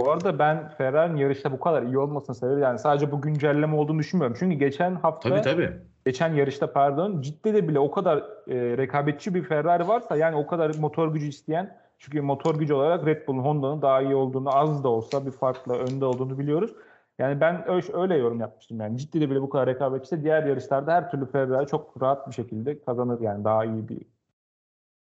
Bu 0.00 0.10
arada 0.10 0.38
ben 0.38 0.68
Ferrari'nin 0.68 1.16
yarışta 1.16 1.52
bu 1.52 1.60
kadar 1.60 1.82
iyi 1.82 1.98
olmasının 1.98 2.36
sebebi 2.36 2.60
yani 2.60 2.78
sadece 2.78 3.12
bu 3.12 3.20
güncelleme 3.20 3.76
olduğunu 3.76 3.98
düşünmüyorum. 3.98 4.36
Çünkü 4.40 4.56
geçen 4.56 4.94
hafta 4.94 5.28
Tabii 5.28 5.42
tabii. 5.42 5.72
geçen 6.06 6.34
yarışta 6.34 6.72
pardon 6.72 7.20
Cidde'de 7.20 7.68
bile 7.68 7.78
o 7.78 7.90
kadar 7.90 8.18
e, 8.48 8.76
rekabetçi 8.76 9.34
bir 9.34 9.42
Ferrari 9.42 9.88
varsa 9.88 10.16
yani 10.16 10.36
o 10.36 10.46
kadar 10.46 10.74
motor 10.74 11.12
gücü 11.12 11.26
isteyen 11.26 11.83
çünkü 11.98 12.20
motor 12.20 12.58
gücü 12.58 12.74
olarak 12.74 13.06
Red 13.06 13.28
Bull'un 13.28 13.42
Honda'nın 13.42 13.82
daha 13.82 14.02
iyi 14.02 14.14
olduğunu 14.14 14.56
az 14.56 14.84
da 14.84 14.88
olsa 14.88 15.26
bir 15.26 15.30
farkla 15.30 15.74
önde 15.74 16.04
olduğunu 16.04 16.38
biliyoruz. 16.38 16.70
Yani 17.18 17.40
ben 17.40 17.64
öyle, 17.94 18.16
yorum 18.16 18.40
yapmıştım 18.40 18.80
yani 18.80 18.98
Cidde'de 18.98 19.30
bile 19.30 19.42
bu 19.42 19.48
kadar 19.48 19.66
rekabetçiyse 19.66 20.22
diğer 20.22 20.46
yarışlarda 20.46 20.92
her 20.92 21.10
türlü 21.10 21.26
Ferrari 21.26 21.66
çok 21.66 22.02
rahat 22.02 22.28
bir 22.28 22.32
şekilde 22.32 22.78
kazanır 22.78 23.20
yani 23.20 23.44
daha 23.44 23.64
iyi 23.64 23.88
bir 23.88 23.98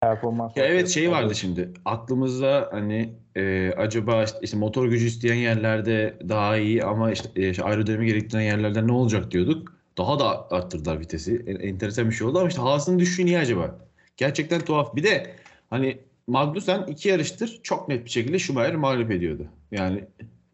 performans. 0.02 0.58
Ya 0.58 0.66
evet 0.66 0.90
şey 0.90 1.12
vardı 1.12 1.36
şimdi. 1.36 1.72
Aklımızda 1.86 2.70
hani 2.72 3.14
e, 3.36 3.74
acaba 3.78 4.24
işte, 4.24 4.38
işte 4.42 4.58
motor 4.58 4.86
gücü 4.86 5.06
isteyen 5.06 5.36
yerlerde 5.36 6.20
daha 6.30 6.58
iyi 6.58 6.84
ama 6.84 7.12
işte, 7.12 7.30
e, 7.36 7.50
işte 7.50 7.64
aerodinami 7.64 8.06
gerektiren 8.06 8.42
yerlerde 8.42 8.88
ne 8.88 8.92
olacak 8.92 9.32
diyorduk. 9.32 9.78
Daha 9.98 10.20
da 10.20 10.52
arttırdılar 10.52 11.00
vitesi. 11.00 11.44
En, 11.48 11.56
enteresan 11.56 12.06
bir 12.06 12.12
şey 12.12 12.28
oldu 12.28 12.40
ama 12.40 12.48
işte 12.48 12.62
Haas'ın 12.62 13.00
düşüşü 13.00 13.26
niye 13.26 13.40
acaba? 13.40 13.76
Gerçekten 14.18 14.62
tuhaf. 14.62 14.96
Bir 14.96 15.04
de 15.04 15.36
hani 15.70 16.00
Magnussen 16.28 16.84
iki 16.88 17.10
yarıştır 17.10 17.60
çok 17.64 17.88
net 17.90 18.06
bir 18.06 18.10
şekilde 18.10 18.40
Schumacher'i 18.40 18.78
mağlup 18.78 19.12
ediyordu. 19.12 19.48
Yani 19.72 20.06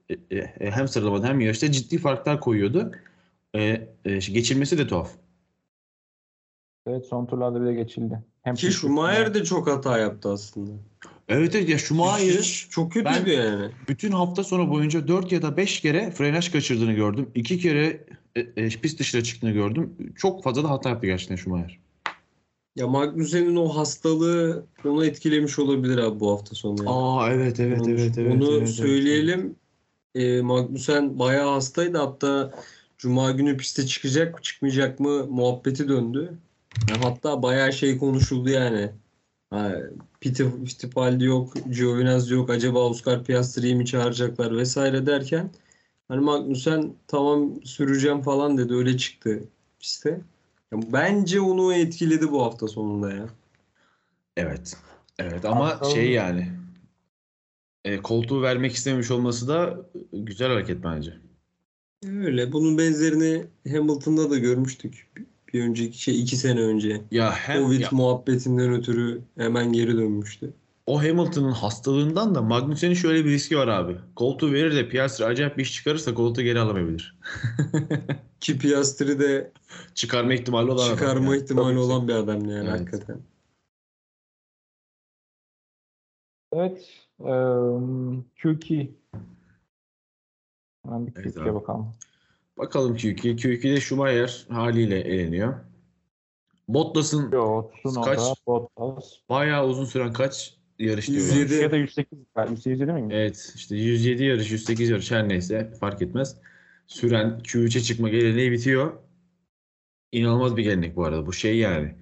e, 0.09 0.37
e, 0.37 0.71
hem 0.71 0.87
sıralamada 0.87 1.27
hem 1.27 1.39
yarışta 1.39 1.71
ciddi 1.71 1.97
farklar 1.97 2.39
koyuyordu. 2.39 2.91
E, 3.55 3.59
e, 4.05 4.17
geçilmesi 4.17 4.77
de 4.77 4.87
tuhaf. 4.87 5.11
Evet 6.87 7.05
son 7.05 7.25
turlarda 7.25 7.61
bile 7.61 7.73
geçildi. 7.73 8.23
Hem 8.41 8.55
Ki 8.55 8.71
Schumacher 8.71 9.33
de 9.33 9.43
çok 9.43 9.67
hata 9.67 9.97
yaptı 9.97 10.29
aslında. 10.29 10.71
Evet 11.29 11.55
evet 11.55 11.69
ya 11.69 11.77
Schumacher 11.77 12.67
çok 12.69 12.91
kötüydü 12.91 13.25
Ben- 13.25 13.31
yani. 13.31 13.71
bütün 13.89 14.11
hafta 14.11 14.43
sonu 14.43 14.69
boyunca 14.69 15.07
4 15.07 15.31
ya 15.31 15.41
da 15.41 15.57
5 15.57 15.79
kere 15.81 16.11
frenaj 16.11 16.51
kaçırdığını 16.51 16.93
gördüm. 16.93 17.29
2 17.35 17.59
kere 17.59 18.05
e, 18.35 18.39
e, 18.41 18.69
pist 18.69 18.99
dışına 18.99 19.21
çıktığını 19.21 19.51
gördüm. 19.51 20.13
Çok 20.15 20.43
fazla 20.43 20.63
da 20.63 20.69
hata 20.69 20.89
yaptı 20.89 21.07
gerçekten 21.07 21.35
Schumacher. 21.35 21.79
Ya 22.75 22.87
Magnussen'in 22.87 23.55
o 23.55 23.67
hastalığı 23.69 24.65
onu 24.85 25.05
etkilemiş 25.05 25.59
olabilir 25.59 25.97
abi 25.97 26.19
bu 26.19 26.31
hafta 26.31 26.55
sonu. 26.55 26.83
yani. 26.83 26.89
Aa 26.95 27.31
evet 27.31 27.59
evet 27.59 27.81
Onu- 27.81 27.91
evet 27.91 28.17
evet. 28.17 28.31
Onu 28.31 28.49
evet, 28.51 28.61
evet. 28.61 28.69
söyleyelim. 28.69 29.55
Ee, 30.15 30.41
Magnussen 30.41 31.19
bayağı 31.19 31.49
hastaydı. 31.49 31.97
Hatta 31.97 32.51
Cuma 32.97 33.31
günü 33.31 33.57
piste 33.57 33.85
çıkacak 33.85 34.33
mı 34.33 34.41
çıkmayacak 34.41 34.99
mı 34.99 35.27
muhabbeti 35.27 35.87
döndü. 35.89 36.37
Hatta 37.01 37.43
bayağı 37.43 37.73
şey 37.73 37.97
konuşuldu 37.97 38.49
yani. 38.49 38.91
Ha, 39.49 39.75
Piti- 40.21 40.65
Fittipaldi 40.65 41.23
yok, 41.23 41.53
Giovinazzi 41.71 42.33
yok. 42.33 42.49
Acaba 42.49 42.79
Oscar 42.89 43.23
Piastri'yi 43.23 43.75
mi 43.75 43.85
çağıracaklar 43.85 44.57
vesaire 44.57 45.05
derken 45.05 45.49
hani 46.07 46.21
Magnussen 46.21 46.93
tamam 47.07 47.65
süreceğim 47.65 48.21
falan 48.21 48.57
dedi. 48.57 48.73
Öyle 48.73 48.97
çıktı 48.97 49.43
piste. 49.79 50.21
Bence 50.73 51.41
onu 51.41 51.73
etkiledi 51.73 52.31
bu 52.31 52.43
hafta 52.43 52.67
sonunda 52.67 53.13
ya. 53.13 53.29
Evet. 54.37 54.77
Evet 55.19 55.45
ama 55.45 55.65
Bakalım. 55.65 55.93
şey 55.93 56.11
yani 56.11 56.47
e, 57.85 57.97
koltuğu 57.97 58.41
vermek 58.41 58.71
istememiş 58.71 59.11
olması 59.11 59.47
da 59.47 59.89
güzel 60.13 60.49
hareket 60.49 60.83
bence. 60.83 61.13
Öyle. 62.05 62.51
Bunun 62.51 62.77
benzerini 62.77 63.45
Hamilton'da 63.71 64.29
da 64.29 64.37
görmüştük. 64.37 65.07
Bir 65.53 65.63
önceki 65.63 66.01
şey 66.01 66.21
iki 66.21 66.37
sene 66.37 66.61
önce. 66.61 67.01
Ya 67.11 67.31
hem 67.31 67.63
Covid 67.63 67.81
ya, 67.81 67.89
muhabbetinden 67.91 68.73
ötürü 68.73 69.21
hemen 69.37 69.73
geri 69.73 69.97
dönmüştü. 69.97 70.53
O 70.85 71.03
Hamilton'ın 71.03 71.51
hastalığından 71.51 72.35
da 72.35 72.41
Magnussen'in 72.41 72.93
şöyle 72.93 73.25
bir 73.25 73.29
riski 73.31 73.57
var 73.57 73.67
abi. 73.67 73.97
Koltuğu 74.15 74.53
verir 74.53 74.75
de 74.75 74.89
Piastri 74.89 75.25
acayip 75.25 75.57
bir 75.57 75.63
iş 75.63 75.73
çıkarırsa 75.73 76.13
koltuğu 76.13 76.41
geri 76.41 76.59
alamayabilir. 76.59 77.19
Ki 78.39 78.57
Piastri 78.59 79.19
de 79.19 79.51
Çıkarma 79.95 80.33
ihtimali 80.33 80.71
olan 80.71 80.85
adam 80.85 80.95
çıkarma 80.95 81.33
yani. 81.35 81.43
ihtimali 81.43 81.73
ki. 81.73 81.79
olan 81.79 82.07
bir 82.07 82.13
adam 82.13 82.45
yani 82.45 82.69
Evet. 82.69 82.79
hakikaten. 82.79 83.19
Evet. 86.53 86.89
eee 87.19 87.27
Q2. 88.37 88.91
Hemen 90.85 91.07
bir 91.07 91.13
Evet 91.15 91.35
Q2'ye 91.35 91.45
abi. 91.51 91.55
bakalım. 91.55 91.93
Bakalım 92.57 92.95
Q2. 92.95 93.35
Q2'de 93.35 93.81
Schumacher 93.81 94.45
haliyle 94.49 94.99
eleniyor. 94.99 95.53
Bottas'ın 96.67 97.31
Yo, 97.31 97.71
Kaç? 98.05 98.19
Bottas. 98.47 99.13
bayağı 99.29 99.67
uzun 99.67 99.85
süren 99.85 100.13
kaç 100.13 100.57
yarış 100.79 101.07
diyorlar. 101.07 101.35
107. 101.35 101.63
Ya 101.63 101.71
da 101.71 101.77
108. 101.77 102.19
galiba. 102.35 102.51
107 102.51 102.85
mi? 102.85 103.07
Evet 103.13 103.53
işte 103.55 103.75
107 103.75 104.23
yarış 104.23 104.51
108 104.51 104.89
yarış 104.89 105.11
her 105.11 105.29
neyse 105.29 105.73
fark 105.79 106.01
etmez. 106.01 106.37
Süren 106.87 107.39
Q3'e 107.43 107.81
çıkma 107.81 108.09
geleneği 108.09 108.51
bitiyor. 108.51 108.93
İnanılmaz 110.11 110.57
bir 110.57 110.63
gelenek 110.63 110.95
bu 110.95 111.05
arada. 111.05 111.25
Bu 111.25 111.33
şey 111.33 111.57
yani. 111.57 111.95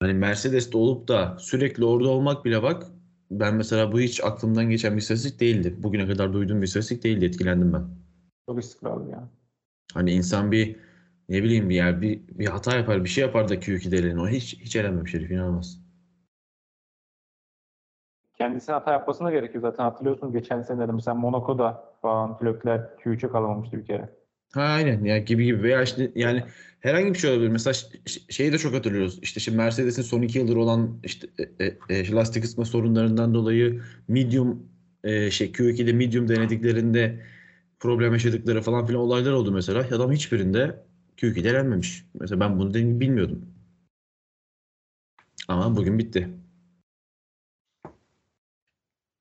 Hani 0.00 0.14
Mercedes'te 0.14 0.78
olup 0.78 1.08
da 1.08 1.36
sürekli 1.40 1.84
orada 1.84 2.08
olmak 2.08 2.44
bile 2.44 2.62
bak 2.62 2.86
ben 3.30 3.54
mesela 3.54 3.92
bu 3.92 4.00
hiç 4.00 4.24
aklımdan 4.24 4.70
geçen 4.70 4.92
bir 4.96 5.02
istatistik 5.02 5.40
değildi. 5.40 5.74
Bugüne 5.78 6.06
kadar 6.06 6.32
duyduğum 6.32 6.62
bir 6.62 6.66
istatistik 6.66 7.04
değildi. 7.04 7.24
Etkilendim 7.24 7.72
ben. 7.72 7.84
Çok 8.48 8.64
istikrarlı 8.64 9.10
yani. 9.10 9.28
Hani 9.94 10.12
insan 10.12 10.52
bir 10.52 10.76
ne 11.28 11.42
bileyim 11.42 11.70
bir 11.70 11.74
yer 11.74 12.02
bir, 12.02 12.20
bir 12.28 12.46
hata 12.46 12.76
yapar 12.76 13.04
bir 13.04 13.08
şey 13.08 13.22
yapar 13.22 13.48
da 13.48 13.54
Q2'de 13.54 13.96
elenir. 13.96 14.16
O 14.16 14.28
hiç 14.28 14.58
hiç 14.60 14.76
elenmemiş 14.76 15.14
herif 15.14 15.30
inanılmaz. 15.30 15.85
Kendisine 18.38 18.74
hata 18.74 18.92
yapmasına 18.92 19.30
gerekiyor 19.30 19.62
zaten 19.62 19.84
hatırlıyorsun 19.84 20.32
geçen 20.32 20.62
senelerde 20.62 20.92
mesela 20.92 21.14
Monaco'da 21.14 21.84
falan 22.02 22.38
pilotlar 22.38 22.78
Q3'e 22.78 23.30
kalamamıştı 23.30 23.78
bir 23.78 23.84
kere. 23.86 24.10
Ha 24.54 24.62
aynen 24.62 25.04
ya 25.04 25.18
gibi 25.18 25.44
gibi 25.44 25.62
veya 25.62 25.82
işte 25.82 26.12
yani 26.14 26.44
herhangi 26.80 27.14
bir 27.14 27.18
şey 27.18 27.30
olabilir. 27.30 27.48
Mesela 27.48 27.74
şeyi 28.28 28.52
de 28.52 28.58
çok 28.58 28.74
hatırlıyoruz. 28.74 29.18
İşte 29.22 29.40
şimdi 29.40 29.58
Mercedes'in 29.58 30.02
son 30.02 30.22
iki 30.22 30.38
yıldır 30.38 30.56
olan 30.56 30.98
işte 31.04 31.26
e, 31.58 31.64
e, 31.64 31.76
e, 31.88 32.12
lastik 32.12 32.44
ısıtma 32.44 32.64
sorunlarından 32.64 33.34
dolayı 33.34 33.82
medium 34.08 34.68
e, 35.04 35.30
şey 35.30 35.52
Q2'de 35.52 35.92
medium 35.92 36.28
denediklerinde 36.28 37.22
problem 37.80 38.12
yaşadıkları 38.12 38.62
falan 38.62 38.86
filan 38.86 39.02
olaylar 39.02 39.32
oldu 39.32 39.52
mesela. 39.52 39.80
Adam 39.80 40.12
hiçbirinde 40.12 40.84
Q2'de 41.16 41.48
elenmemiş. 41.48 42.04
Mesela 42.20 42.40
ben 42.40 42.58
bunu 42.58 42.74
bilmiyordum. 42.74 43.44
Ama 45.48 45.76
bugün 45.76 45.98
bitti. 45.98 46.28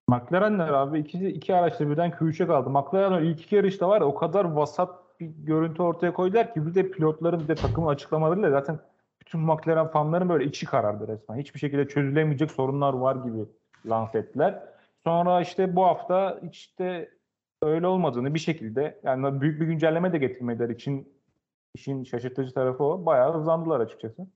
McLaren'ler 0.08 0.68
abi 0.68 1.00
iki, 1.00 1.28
iki 1.28 1.56
araçta 1.56 1.90
birden 1.90 2.12
Q3'e 2.12 2.48
kaldı. 2.48 2.70
McLaren 2.70 3.24
ilk 3.24 3.42
iki 3.42 3.56
yarışta 3.56 3.90
var 3.90 4.02
ya 4.02 4.08
o 4.08 4.16
kadar 4.16 4.46
vasat 4.46 5.20
bir 5.20 5.26
görüntü 5.26 5.82
ortaya 5.82 6.14
koydular 6.14 6.54
ki 6.54 6.66
bir 6.66 6.76
de 6.76 6.92
pilotların 6.92 7.40
bir 7.40 7.48
de 7.48 7.56
takımın 7.56 7.88
açıklamalarıyla 7.88 8.52
zaten 8.52 8.80
bütün 9.22 9.42
McLaren 9.42 9.88
fanların 9.88 10.30
böyle 10.30 10.46
içi 10.46 10.66
karardı 10.66 11.08
resmen. 11.08 11.38
Hiçbir 11.38 11.60
şekilde 11.60 11.88
çözülemeyecek 11.88 12.52
sorunlar 12.52 12.94
var 12.94 13.16
gibi 13.16 13.46
lanse 13.86 14.18
ettiler. 14.18 14.64
Sonra 15.04 15.42
işte 15.42 15.76
bu 15.76 15.86
hafta 15.86 16.40
işte 16.52 17.10
öyle 17.62 17.88
olmadığını 17.88 18.34
bir 18.34 18.40
şekilde 18.40 19.00
yani 19.04 19.42
büyük 19.42 19.62
bir 19.62 19.66
güncelleme 19.66 20.14
de 20.14 20.18
getirmediler 20.18 20.70
için 20.70 21.14
işin 21.76 22.04
şaşırtıcı 22.04 22.54
tarafı 22.54 22.84
o. 22.84 23.06
Bayağı 23.06 23.34
hızlandılar 23.34 23.80
açıkçası. 23.80 24.28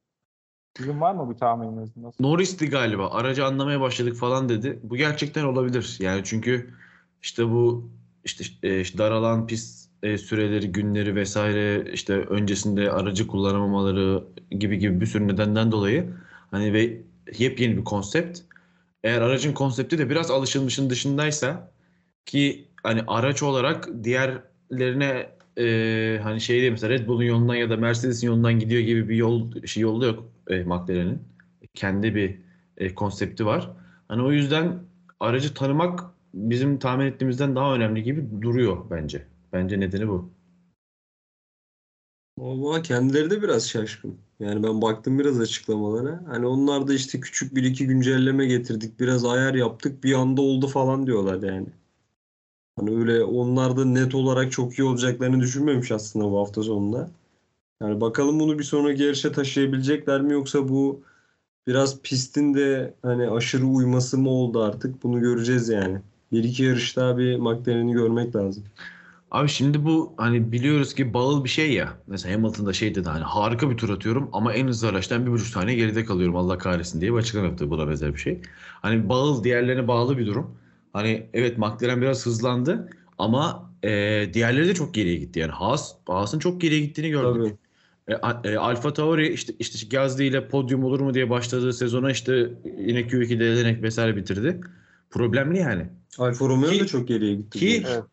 Sizin 0.77 1.01
var 1.01 1.13
mı 1.13 1.33
bir 1.33 1.37
tahmininiz? 1.37 1.97
Nasıl? 1.97 2.23
Norris'ti 2.23 2.69
galiba. 2.69 3.11
Aracı 3.11 3.45
anlamaya 3.45 3.81
başladık 3.81 4.15
falan 4.15 4.49
dedi. 4.49 4.79
Bu 4.83 4.95
gerçekten 4.95 5.43
olabilir. 5.43 5.97
Yani 5.99 6.21
çünkü 6.23 6.73
işte 7.21 7.49
bu 7.49 7.89
işte 8.23 8.43
e, 8.63 8.81
işte 8.81 8.97
daralan 8.97 9.47
pist 9.47 9.89
e, 10.03 10.17
süreleri, 10.17 10.71
günleri 10.71 11.15
vesaire 11.15 11.91
işte 11.93 12.13
öncesinde 12.13 12.91
aracı 12.91 13.27
kullanamamaları 13.27 14.23
gibi 14.51 14.79
gibi 14.79 15.01
bir 15.01 15.05
sürü 15.05 15.27
nedenden 15.27 15.71
dolayı 15.71 16.13
hani 16.51 16.73
ve 16.73 17.01
yepyeni 17.37 17.77
bir 17.77 17.83
konsept. 17.83 18.39
Eğer 19.03 19.21
aracın 19.21 19.53
konsepti 19.53 19.97
de 19.97 20.09
biraz 20.09 20.31
alışılmışın 20.31 20.89
dışındaysa 20.89 21.71
ki 22.25 22.67
hani 22.83 23.03
araç 23.07 23.43
olarak 23.43 23.89
diğerlerine 24.03 25.29
e, 25.59 26.19
hani 26.23 26.41
şey 26.41 26.61
değil 26.61 26.71
mesela 26.71 26.93
Red 26.93 27.07
Bull'un 27.07 27.23
yolundan 27.23 27.55
ya 27.55 27.69
da 27.69 27.77
Mercedes'in 27.77 28.27
yolundan 28.27 28.59
gidiyor 28.59 28.81
gibi 28.81 29.09
bir 29.09 29.15
yol 29.15 29.65
şey 29.65 29.83
yolu 29.83 30.05
yok 30.05 30.31
e, 30.47 30.63
McLaren'in. 30.63 31.19
Kendi 31.73 32.15
bir 32.15 32.39
e, 32.77 32.95
konsepti 32.95 33.45
var. 33.45 33.71
Hani 34.07 34.21
o 34.21 34.31
yüzden 34.31 34.79
aracı 35.19 35.53
tanımak 35.53 35.99
bizim 36.33 36.79
tahmin 36.79 37.05
ettiğimizden 37.05 37.55
daha 37.55 37.75
önemli 37.75 38.03
gibi 38.03 38.41
duruyor 38.41 38.77
bence. 38.91 39.25
Bence 39.53 39.79
nedeni 39.79 40.07
bu. 40.07 40.31
Ama 42.41 42.81
kendileri 42.81 43.31
de 43.31 43.41
biraz 43.41 43.69
şaşkın. 43.69 44.17
Yani 44.39 44.63
ben 44.63 44.81
baktım 44.81 45.19
biraz 45.19 45.39
açıklamalara. 45.39 46.23
Hani 46.27 46.45
onlar 46.45 46.87
da 46.87 46.93
işte 46.93 47.19
küçük 47.19 47.55
bir 47.55 47.63
iki 47.63 47.87
güncelleme 47.87 48.45
getirdik. 48.45 48.99
Biraz 48.99 49.25
ayar 49.25 49.53
yaptık. 49.53 50.03
Bir 50.03 50.13
anda 50.13 50.41
oldu 50.41 50.67
falan 50.67 51.07
diyorlar 51.07 51.43
yani. 51.43 51.67
Hani 52.79 52.97
öyle 52.97 53.23
onlar 53.23 53.77
da 53.77 53.85
net 53.85 54.15
olarak 54.15 54.51
çok 54.51 54.79
iyi 54.79 54.83
olacaklarını 54.83 55.39
düşünmemiş 55.39 55.91
aslında 55.91 56.31
bu 56.31 56.39
hafta 56.39 56.63
sonunda. 56.63 57.09
Yani 57.81 58.01
bakalım 58.01 58.39
bunu 58.39 58.59
bir 58.59 58.63
sonraki 58.63 59.03
yarışa 59.03 59.31
taşıyabilecekler 59.31 60.21
mi 60.21 60.33
yoksa 60.33 60.69
bu 60.69 61.01
biraz 61.67 62.01
pistin 62.01 62.53
de 62.53 62.93
hani 63.01 63.29
aşırı 63.29 63.65
uyması 63.65 64.17
mı 64.17 64.29
oldu 64.29 64.63
artık 64.63 65.03
bunu 65.03 65.19
göreceğiz 65.21 65.69
yani. 65.69 65.97
Bir 66.31 66.43
iki 66.43 66.63
yarış 66.63 66.97
bir 66.97 67.35
McLaren'i 67.35 67.93
görmek 67.93 68.35
lazım. 68.35 68.63
Abi 69.31 69.49
şimdi 69.49 69.85
bu 69.85 70.13
hani 70.17 70.51
biliyoruz 70.51 70.93
ki 70.93 71.13
bağıl 71.13 71.43
bir 71.43 71.49
şey 71.49 71.73
ya. 71.73 71.93
Mesela 72.07 72.35
Hamilton'da 72.35 72.73
şey 72.73 72.95
dedi 72.95 73.09
hani 73.09 73.23
harika 73.23 73.69
bir 73.69 73.77
tur 73.77 73.89
atıyorum 73.89 74.29
ama 74.33 74.53
en 74.53 74.67
hızlı 74.67 74.87
araçtan 74.87 75.25
bir 75.25 75.31
buçuk 75.31 75.47
saniye 75.47 75.77
geride 75.77 76.05
kalıyorum 76.05 76.35
Allah 76.35 76.57
kahretsin 76.57 77.01
diye 77.01 77.13
bir 77.13 77.17
açıklama 77.17 77.47
yaptı. 77.47 77.69
Buna 77.69 77.89
benzer 77.89 78.13
bir 78.13 78.19
şey. 78.19 78.41
Hani 78.81 79.09
bağıl 79.09 79.43
diğerlerine 79.43 79.87
bağlı 79.87 80.17
bir 80.17 80.25
durum. 80.25 80.55
Hani 80.93 81.29
evet 81.33 81.57
McLaren 81.57 82.01
biraz 82.01 82.25
hızlandı 82.25 82.89
ama 83.17 83.73
e, 83.83 83.89
diğerleri 84.33 84.67
de 84.67 84.73
çok 84.73 84.93
geriye 84.93 85.15
gitti. 85.15 85.39
Yani 85.39 85.51
Haas, 85.51 85.95
Haas'ın 86.07 86.39
çok 86.39 86.61
geriye 86.61 86.79
gittiğini 86.79 87.09
gördük. 87.09 87.57
Tabii. 88.07 88.47
E, 88.47 88.51
e, 88.51 88.57
Alfa 88.57 88.93
Tauri 88.93 89.33
işte 89.33 89.53
işte 89.59 89.97
Gasly 89.97 90.27
ile 90.27 90.47
podyum 90.47 90.83
olur 90.83 90.99
mu 90.99 91.13
diye 91.13 91.29
başladığı 91.29 91.73
sezona 91.73 92.11
işte 92.11 92.49
yine 92.77 93.01
Q2'de 93.01 93.45
elenerek 93.45 93.83
vesaire 93.83 94.15
bitirdi. 94.15 94.61
Problemli 95.09 95.59
yani. 95.59 95.89
Alfa 96.17 96.49
Romeo 96.49 96.79
da 96.79 96.85
çok 96.85 97.07
geriye 97.07 97.35
gitti. 97.35 97.59
Ki 97.59 97.83
Evet. 97.87 98.03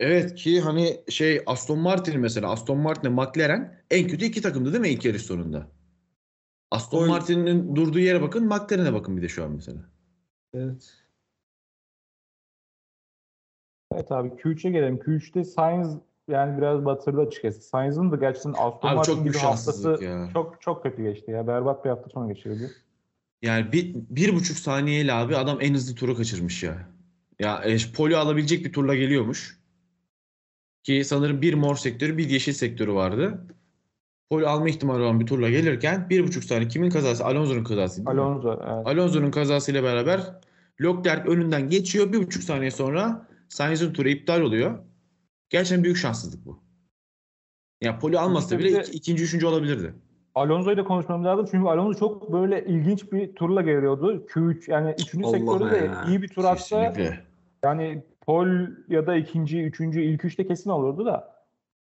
evet 0.00 0.34
ki 0.34 0.60
hani 0.60 1.00
şey 1.08 1.42
Aston 1.46 1.78
Martin 1.78 2.20
mesela 2.20 2.50
Aston 2.50 2.78
Martin 2.78 3.12
McLaren 3.12 3.82
en 3.90 4.08
kötü 4.08 4.24
iki 4.24 4.42
takımdı 4.42 4.72
değil 4.72 4.80
mi 4.80 4.88
ilk 4.88 5.04
yarış 5.04 5.22
sonunda? 5.22 5.68
Aston 6.70 7.02
Oy. 7.02 7.08
Martin'in 7.08 7.76
durduğu 7.76 7.98
yere 7.98 8.22
bakın, 8.22 8.44
McLaren'e 8.46 8.92
bakın 8.92 9.16
bir 9.16 9.22
de 9.22 9.28
şu 9.28 9.44
an 9.44 9.52
mesela. 9.52 9.78
Evet. 10.54 11.01
Evet 13.94 14.12
abi 14.12 14.28
Q3'e 14.28 14.70
gelelim. 14.70 14.96
Q3'te 14.96 15.44
Sainz 15.44 15.96
yani 16.28 16.58
biraz 16.58 16.84
batırdı 16.84 17.20
açıkçası. 17.20 17.60
Sainz'ın 17.60 18.12
da 18.12 18.16
gerçekten 18.16 18.54
Aston 18.58 18.94
Martin 18.94 19.24
gibi 19.24 19.38
haftası 19.38 19.98
ya. 20.04 20.28
çok 20.32 20.60
çok 20.60 20.82
kötü 20.82 21.02
geçti 21.02 21.30
ya. 21.30 21.46
Berbat 21.46 21.84
bir 21.84 21.90
hafta 21.90 22.10
sonu 22.10 22.34
geçirdi. 22.34 22.70
Yani 23.42 23.72
bir, 23.72 23.94
bir 23.94 24.34
buçuk 24.34 24.56
saniyeyle 24.56 25.12
abi 25.12 25.36
adam 25.36 25.58
en 25.60 25.74
hızlı 25.74 25.94
turu 25.94 26.16
kaçırmış 26.16 26.62
ya. 26.62 26.88
Ya 27.38 27.62
e, 27.64 27.76
poli 27.96 28.16
alabilecek 28.16 28.64
bir 28.64 28.72
turla 28.72 28.94
geliyormuş. 28.94 29.58
Ki 30.82 31.04
sanırım 31.04 31.42
bir 31.42 31.54
mor 31.54 31.76
sektörü 31.76 32.18
bir 32.18 32.28
yeşil 32.28 32.52
sektörü 32.52 32.92
vardı. 32.92 33.46
Poli 34.30 34.46
alma 34.46 34.68
ihtimali 34.68 35.02
olan 35.02 35.20
bir 35.20 35.26
turla 35.26 35.50
gelirken 35.50 36.10
bir 36.10 36.26
buçuk 36.26 36.44
saniye 36.44 36.68
kimin 36.68 36.90
kazası? 36.90 37.24
Alonso'nun 37.24 37.64
kazası. 37.64 38.02
Alonso 38.06 38.52
evet. 38.52 38.86
Alonso'nun 38.86 39.30
kazasıyla 39.30 39.82
beraber 39.82 40.40
Leclerc 40.82 41.28
önünden 41.28 41.68
geçiyor. 41.70 42.12
Bir 42.12 42.18
buçuk 42.18 42.42
saniye 42.42 42.70
sonra 42.70 43.26
Sainz'in 43.52 43.92
turu 43.92 44.08
iptal 44.08 44.40
oluyor. 44.40 44.78
Gerçekten 45.50 45.84
büyük 45.84 45.96
şanssızlık 45.96 46.46
bu. 46.46 46.62
Ya 47.80 47.98
poli 47.98 48.18
almasa 48.18 48.58
bile 48.58 48.68
ik- 48.70 48.92
ikinci, 48.92 49.24
üçüncü 49.24 49.46
olabilirdi. 49.46 49.94
Alonso 50.34 50.72
ile 50.72 50.84
konuşmam 50.84 51.24
lazım 51.24 51.48
çünkü 51.50 51.68
Alonso 51.68 51.98
çok 51.98 52.32
böyle 52.32 52.64
ilginç 52.66 53.12
bir 53.12 53.34
turla 53.34 53.62
geliyordu. 53.62 54.26
Q3 54.26 54.70
yani 54.70 54.94
3. 54.98 55.14
Allah 55.14 55.30
sektörde 55.30 55.70
de 55.70 55.90
iyi 56.08 56.22
bir 56.22 56.28
tur 56.28 56.44
atsa 56.44 56.92
Kesinlikle. 56.92 57.24
yani 57.64 58.04
pol 58.20 58.46
ya 58.88 59.06
da 59.06 59.16
ikinci, 59.16 59.62
üçüncü, 59.62 60.02
ilk 60.02 60.24
üçte 60.24 60.46
kesin 60.46 60.70
olurdu 60.70 61.06
da. 61.06 61.32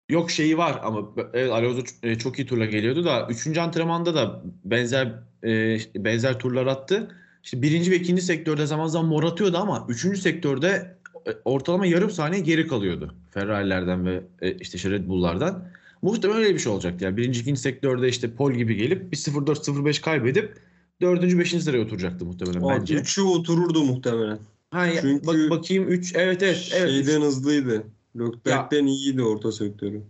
Yok 0.09 0.31
şeyi 0.31 0.59
var 0.59 0.81
ama 0.83 1.09
evet, 1.33 1.53
Alonso 1.53 1.83
e, 2.03 2.19
çok 2.19 2.38
iyi 2.38 2.47
turla 2.47 2.65
geliyordu 2.65 3.05
da 3.05 3.27
üçüncü 3.31 3.61
antrenmanda 3.61 4.15
da 4.15 4.43
benzer 4.65 5.07
e, 5.45 5.79
benzer 5.97 6.38
turlar 6.38 6.67
attı. 6.67 7.17
işte 7.43 7.62
birinci 7.62 7.91
ve 7.91 7.97
ikinci 7.97 8.23
sektörde 8.23 8.67
zaman 8.67 8.87
zaman 8.87 9.09
mor 9.09 9.25
atıyordu 9.25 9.57
ama 9.59 9.87
üçüncü 9.88 10.21
sektörde 10.21 10.98
ortalama 11.45 11.87
yarım 11.87 12.11
saniye 12.11 12.43
geri 12.43 12.67
kalıyordu. 12.67 13.15
Ferrari'lerden 13.31 14.07
ve 14.07 14.23
e, 14.43 14.55
işte 14.55 14.91
Red 14.91 15.09
Bull'lardan. 15.09 15.69
Muhtemelen 16.03 16.41
öyle 16.43 16.55
bir 16.55 16.59
şey 16.59 16.73
olacaktı. 16.73 17.05
Yani 17.05 17.17
birinci, 17.17 17.41
ikinci 17.41 17.61
sektörde 17.61 18.09
işte 18.09 18.31
pol 18.31 18.53
gibi 18.53 18.77
gelip 18.77 19.13
bir 19.13 19.17
0-4-0-5 19.17 20.01
kaybedip 20.01 20.57
dördüncü, 21.01 21.39
beşinci 21.39 21.65
sıraya 21.65 21.85
oturacaktı 21.85 22.25
muhtemelen 22.25 22.61
Abi 22.61 22.81
bence. 22.81 22.95
üçü 22.95 23.23
otururdu 23.23 23.85
muhtemelen. 23.85 24.39
Ha, 24.71 24.87
Çünkü 25.01 25.27
bak, 25.27 25.37
bakayım 25.51 25.89
3 25.89 26.15
evet 26.15 26.43
evet. 26.43 26.73
evet 26.77 26.91
Şeyden 26.91 27.21
hızlıydı. 27.21 27.85
Leclerc'ten 28.17 28.87
iyiydi 28.87 29.23
orta 29.23 29.53
sektörü. 29.53 30.03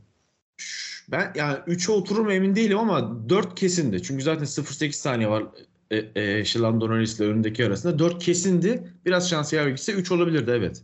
Ben 1.10 1.32
yani 1.36 1.56
3'e 1.56 1.92
oturur 1.92 2.24
mu 2.24 2.32
emin 2.32 2.56
değilim 2.56 2.78
ama 2.78 3.28
4 3.28 3.54
kesindi. 3.54 4.02
Çünkü 4.02 4.22
zaten 4.22 4.44
0.8 4.44 4.92
saniye 4.92 5.28
var 5.28 5.44
e, 5.90 5.96
e, 5.96 6.42
ile 6.42 7.24
önündeki 7.24 7.66
arasında. 7.66 7.98
4 7.98 8.24
kesindi. 8.24 8.82
Biraz 9.06 9.30
şans 9.30 9.52
yaver 9.52 9.68
gitse 9.68 9.92
3 9.92 10.12
olabilirdi 10.12 10.50
evet. 10.54 10.82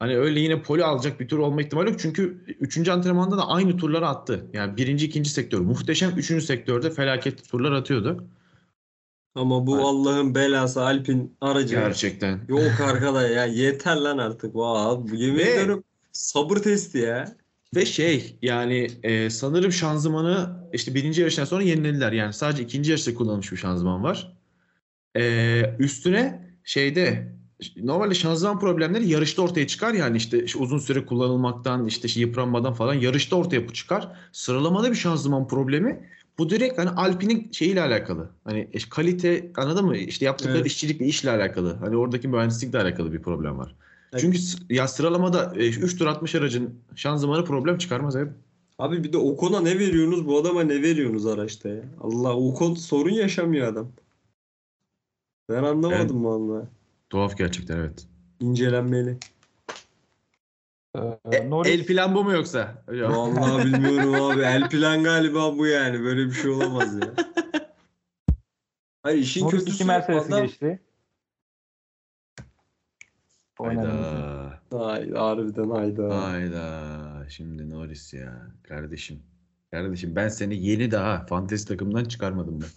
Hani 0.00 0.18
öyle 0.18 0.40
yine 0.40 0.62
poli 0.62 0.84
alacak 0.84 1.20
bir 1.20 1.28
tur 1.28 1.38
olma 1.38 1.62
ihtimali 1.62 1.90
yok. 1.90 2.00
Çünkü 2.00 2.44
3. 2.60 2.88
antrenmanda 2.88 3.36
da 3.38 3.48
aynı 3.48 3.76
turları 3.76 4.08
attı. 4.08 4.46
Yani 4.52 4.76
birinci, 4.76 5.06
ikinci 5.06 5.30
sektör 5.30 5.60
muhteşem. 5.60 6.12
Üçüncü 6.16 6.46
sektörde 6.46 6.90
felaket 6.90 7.48
turlar 7.50 7.72
atıyordu. 7.72 8.24
Ama 9.34 9.66
bu 9.66 9.74
Evet. 9.74 9.84
Allah'ın 9.84 10.34
belası 10.34 10.82
Alpin 10.82 11.36
aracı. 11.40 11.74
Gerçekten. 11.74 12.40
Yok 12.48 12.80
arkadaş 12.80 13.30
ya 13.30 13.44
yeter 13.44 13.96
lan 13.96 14.18
artık. 14.18 14.56
Vay, 14.56 14.96
yemin 15.12 15.38
Ve- 15.38 15.50
ediyorum 15.50 15.84
sabır 16.12 16.56
testi 16.56 16.98
ya. 16.98 17.36
Ve 17.76 17.86
şey 17.86 18.38
yani 18.42 18.86
e, 19.02 19.30
sanırım 19.30 19.72
şanzımanı 19.72 20.68
işte 20.72 20.94
birinci 20.94 21.20
yarıştan 21.20 21.44
sonra 21.44 21.62
yenilediler. 21.62 22.12
Yani 22.12 22.32
sadece 22.32 22.62
ikinci 22.62 22.90
yarışta 22.90 23.14
kullanılmış 23.14 23.52
bir 23.52 23.56
şanzıman 23.56 24.02
var. 24.04 24.36
E, 25.16 25.62
üstüne 25.78 26.50
şeyde 26.64 27.32
normalde 27.76 28.14
şanzıman 28.14 28.58
problemleri 28.58 29.08
yarışta 29.08 29.42
ortaya 29.42 29.66
çıkar 29.66 29.94
yani 29.94 30.16
işte, 30.16 30.44
işte 30.44 30.58
uzun 30.58 30.78
süre 30.78 31.06
kullanılmaktan 31.06 31.86
işte 31.86 32.20
yıpranmadan 32.20 32.72
falan 32.72 32.94
yarışta 32.94 33.36
ortaya 33.36 33.68
çıkar. 33.68 34.08
Sıralamada 34.32 34.90
bir 34.90 34.96
şanzıman 34.96 35.48
problemi 35.48 36.08
bu 36.38 36.50
direkt 36.50 36.78
hani 36.78 36.90
Alpine'in 36.90 37.52
şeyiyle 37.52 37.82
alakalı. 37.82 38.30
Hani 38.44 38.68
e, 38.72 38.78
kalite 38.90 39.52
anladın 39.56 39.86
mı? 39.86 39.96
İşte 39.96 40.24
yaptıkları 40.24 40.56
Evet. 40.56 40.66
işçilikle 40.66 41.06
işle 41.06 41.30
alakalı. 41.30 41.74
Hani 41.74 41.96
oradaki 41.96 42.28
mühendislikle 42.28 42.78
alakalı 42.78 43.12
bir 43.12 43.22
problem 43.22 43.58
var. 43.58 43.74
Evet. 44.12 44.20
Çünkü 44.20 44.38
ya 44.74 44.88
sıralamada 44.88 45.52
3 45.56 45.98
tur 45.98 46.06
atmış 46.06 46.34
aracın 46.34 46.74
şanzımanı 46.96 47.44
problem 47.44 47.78
çıkarmaz 47.78 48.16
abi. 48.16 48.30
Abi 48.78 49.04
bir 49.04 49.12
de 49.12 49.18
Ocon'a 49.18 49.60
ne 49.60 49.78
veriyorsunuz 49.78 50.26
bu 50.26 50.38
adama 50.38 50.62
ne 50.62 50.82
veriyorsunuz 50.82 51.26
araçta 51.26 51.68
ya? 51.68 51.82
Allah 52.00 52.36
Ocon 52.36 52.74
sorun 52.74 53.10
yaşamıyor 53.10 53.66
adam. 53.66 53.88
Ben 55.48 55.62
anlamadım 55.62 56.24
vallahi. 56.24 56.66
Tuhaf 57.10 57.38
gerçekten 57.38 57.76
evet. 57.76 58.06
İncelenmeli. 58.40 59.18
Ee, 61.32 61.50
Norris 61.50 61.72
El 61.72 61.86
plan 61.86 62.14
bu 62.14 62.24
mu 62.24 62.32
yoksa? 62.32 62.82
Hocam? 62.86 63.12
Vallahi 63.12 63.64
bilmiyorum 63.64 64.14
abi. 64.14 64.40
El 64.42 64.68
plan 64.68 65.02
galiba 65.02 65.58
bu 65.58 65.66
yani. 65.66 66.04
Böyle 66.04 66.26
bir 66.26 66.32
şey 66.32 66.50
olamaz 66.50 66.94
ya. 66.94 67.14
Hayır 69.02 69.18
işin 69.18 69.44
Norris 69.44 69.58
kötüsü 69.58 69.84
Mercedes'i 69.84 70.28
adam... 70.28 70.42
geçti. 70.42 70.80
O 73.58 73.66
önemli. 73.66 73.86
Hayda. 73.86 74.60
Ay, 74.72 75.10
harbiden 75.10 75.70
hayda. 75.70 76.24
Hayda. 76.24 77.26
Şimdi 77.28 77.70
Norris 77.70 78.14
ya. 78.14 78.46
Kardeşim. 78.62 79.22
Kardeşim 79.70 80.16
ben 80.16 80.28
seni 80.28 80.66
yeni 80.66 80.90
daha 80.90 81.26
fantezi 81.26 81.68
takımdan 81.68 82.04
çıkarmadım 82.04 82.60
ben. 82.60 82.68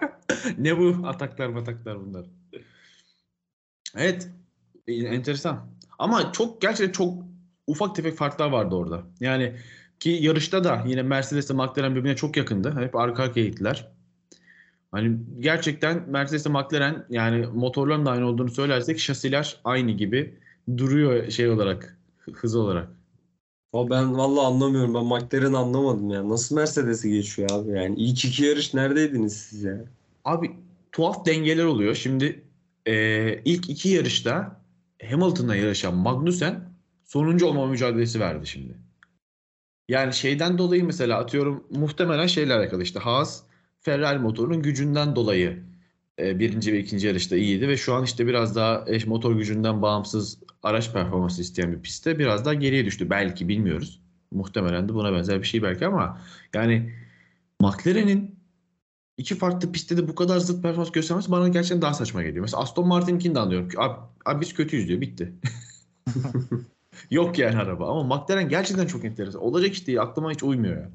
ne 0.58 0.78
bu 0.78 1.06
ataklar 1.06 1.48
mataklar 1.48 2.00
bunlar. 2.00 2.26
Evet. 3.96 4.28
e, 4.86 4.94
Enteresan. 4.94 5.66
Ama 5.98 6.32
çok 6.32 6.60
gerçekten 6.60 6.92
çok 6.92 7.14
ufak 7.66 7.94
tefek 7.96 8.16
farklar 8.16 8.50
vardı 8.50 8.74
orada. 8.74 9.02
Yani 9.20 9.56
ki 10.00 10.10
yarışta 10.10 10.64
da 10.64 10.84
yine 10.86 11.02
Mercedes 11.02 11.50
ile 11.50 11.56
McLaren 11.56 11.94
birbirine 11.94 12.16
çok 12.16 12.36
yakındı. 12.36 12.80
Hep 12.80 12.96
arka 12.96 13.22
arkaya 13.22 13.46
gittiler. 13.46 13.88
Hani 14.92 15.18
gerçekten 15.40 16.10
Mercedes 16.10 16.46
ile 16.46 16.52
McLaren 16.52 17.06
yani 17.10 17.46
motorların 17.46 18.06
da 18.06 18.10
aynı 18.10 18.26
olduğunu 18.26 18.50
söylersek 18.50 18.98
şasiler 18.98 19.60
aynı 19.64 19.90
gibi 19.90 20.38
duruyor 20.76 21.30
şey 21.30 21.48
olarak 21.48 21.98
hız 22.32 22.56
olarak. 22.56 22.88
Ama 23.72 23.90
ben 23.90 24.16
vallahi 24.18 24.46
anlamıyorum. 24.46 24.94
Ben 24.94 25.04
McLaren'i 25.04 25.56
anlamadım 25.56 26.10
ya. 26.10 26.28
Nasıl 26.28 26.56
Mercedes'i 26.56 27.10
geçiyor 27.10 27.50
abi 27.52 27.70
yani? 27.70 27.96
İlk 27.98 28.24
iki 28.24 28.44
yarış 28.44 28.74
neredeydiniz 28.74 29.36
siz 29.36 29.62
ya? 29.62 29.84
Abi 30.24 30.50
tuhaf 30.92 31.26
dengeler 31.26 31.64
oluyor. 31.64 31.94
Şimdi 31.94 32.44
eee, 32.86 33.42
ilk 33.44 33.70
iki 33.70 33.88
yarışta 33.88 34.60
Hamilton'la 35.10 35.56
yarışan 35.56 35.94
Magnussen 35.94 36.68
sonuncu 37.04 37.46
olma 37.46 37.66
mücadelesi 37.66 38.20
verdi 38.20 38.46
şimdi. 38.46 38.78
Yani 39.88 40.14
şeyden 40.14 40.58
dolayı 40.58 40.84
mesela 40.84 41.18
atıyorum 41.18 41.64
muhtemelen 41.70 42.26
şeyle 42.26 42.54
alakalı 42.54 42.82
işte 42.82 42.98
Haas 42.98 43.42
Ferrari 43.80 44.18
motorunun 44.18 44.62
gücünden 44.62 45.16
dolayı 45.16 45.62
e, 46.18 46.38
birinci 46.38 46.72
ve 46.72 46.78
ikinci 46.78 47.06
yarışta 47.06 47.36
iyiydi 47.36 47.68
ve 47.68 47.76
şu 47.76 47.94
an 47.94 48.04
işte 48.04 48.26
biraz 48.26 48.56
daha 48.56 48.84
e, 48.88 49.04
motor 49.06 49.34
gücünden 49.36 49.82
bağımsız 49.82 50.38
araç 50.62 50.92
performansı 50.92 51.42
isteyen 51.42 51.72
bir 51.72 51.82
pistte 51.82 52.18
biraz 52.18 52.44
daha 52.44 52.54
geriye 52.54 52.84
düştü. 52.84 53.10
Belki 53.10 53.48
bilmiyoruz. 53.48 54.00
Muhtemelen 54.32 54.88
de 54.88 54.94
buna 54.94 55.12
benzer 55.12 55.42
bir 55.42 55.46
şey 55.46 55.62
belki 55.62 55.86
ama 55.86 56.20
yani 56.54 56.92
McLaren'in 57.60 58.37
iki 59.18 59.34
farklı 59.34 59.72
pistte 59.72 59.96
de 59.96 60.08
bu 60.08 60.14
kadar 60.14 60.38
zıt 60.38 60.62
performans 60.62 60.92
göstermesi 60.92 61.30
bana 61.30 61.48
gerçekten 61.48 61.82
daha 61.82 61.94
saçma 61.94 62.22
geliyor. 62.22 62.42
Mesela 62.42 62.62
Aston 62.62 62.88
Martin'inkini 62.88 63.34
de 63.34 63.38
anlıyorum. 63.38 63.68
Abi, 63.76 63.98
abi 64.26 64.40
biz 64.40 64.54
kötüyüz 64.54 64.88
diyor. 64.88 65.00
Bitti. 65.00 65.32
Yok 67.10 67.38
yani 67.38 67.58
araba. 67.58 67.90
Ama 67.90 68.16
McLaren 68.16 68.48
gerçekten 68.48 68.86
çok 68.86 69.04
enteresan. 69.04 69.42
Olacak 69.42 69.72
iş 69.72 69.86
değil. 69.86 70.00
Aklıma 70.00 70.30
hiç 70.30 70.42
uymuyor 70.42 70.76
ya. 70.76 70.90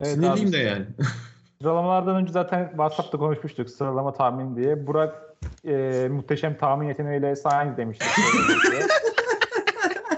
Evet 0.00 0.14
Sinirliyim 0.14 0.52
de 0.52 0.56
yani. 0.56 0.86
Sıralamalardan 1.62 2.16
önce 2.16 2.32
zaten 2.32 2.68
WhatsApp'ta 2.68 3.18
konuşmuştuk 3.18 3.70
sıralama 3.70 4.12
tahmini 4.12 4.56
diye. 4.56 4.86
Burak 4.86 5.36
e, 5.64 6.08
muhteşem 6.10 6.58
tahmin 6.58 6.88
yeteneğiyle 6.88 7.36
Sainz 7.36 7.76
demişti. 7.76 8.04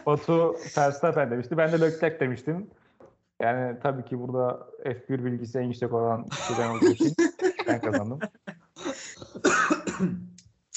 Batu 0.07 0.57
Verstappen 0.79 1.31
demişti. 1.31 1.57
Ben 1.57 1.73
de 1.73 1.81
Leclerc 1.81 2.21
demiştim. 2.21 2.67
Yani 3.43 3.79
tabii 3.83 4.05
ki 4.05 4.19
burada 4.19 4.67
F1 4.85 5.25
bilgisi 5.25 5.59
en 5.59 5.63
yüksek 5.63 5.93
olan 5.93 6.29
kişiden 6.29 6.71
olduğu 6.71 6.87
için 6.93 7.15
ben 7.67 7.81
kazandım. 7.81 8.21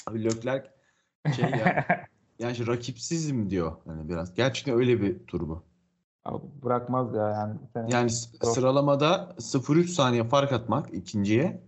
Abi 0.06 0.24
Leclerc 0.24 0.68
şey 1.36 1.44
ya. 1.44 1.86
yani 2.38 2.66
rakipsizim 2.66 3.50
diyor. 3.50 3.72
Yani 3.86 4.08
biraz. 4.08 4.34
Gerçekten 4.34 4.74
öyle 4.74 5.00
bir 5.02 5.26
tur 5.26 5.40
bu. 5.48 5.62
Abi 6.24 6.44
bırakmaz 6.62 7.14
ya 7.14 7.28
yani. 7.30 7.54
Sen- 7.72 7.86
Yani 7.86 8.10
Doğru. 8.42 8.50
sıralamada 8.54 9.34
0-3 9.38 9.88
saniye 9.88 10.24
fark 10.24 10.52
atmak 10.52 10.94
ikinciye. 10.94 11.62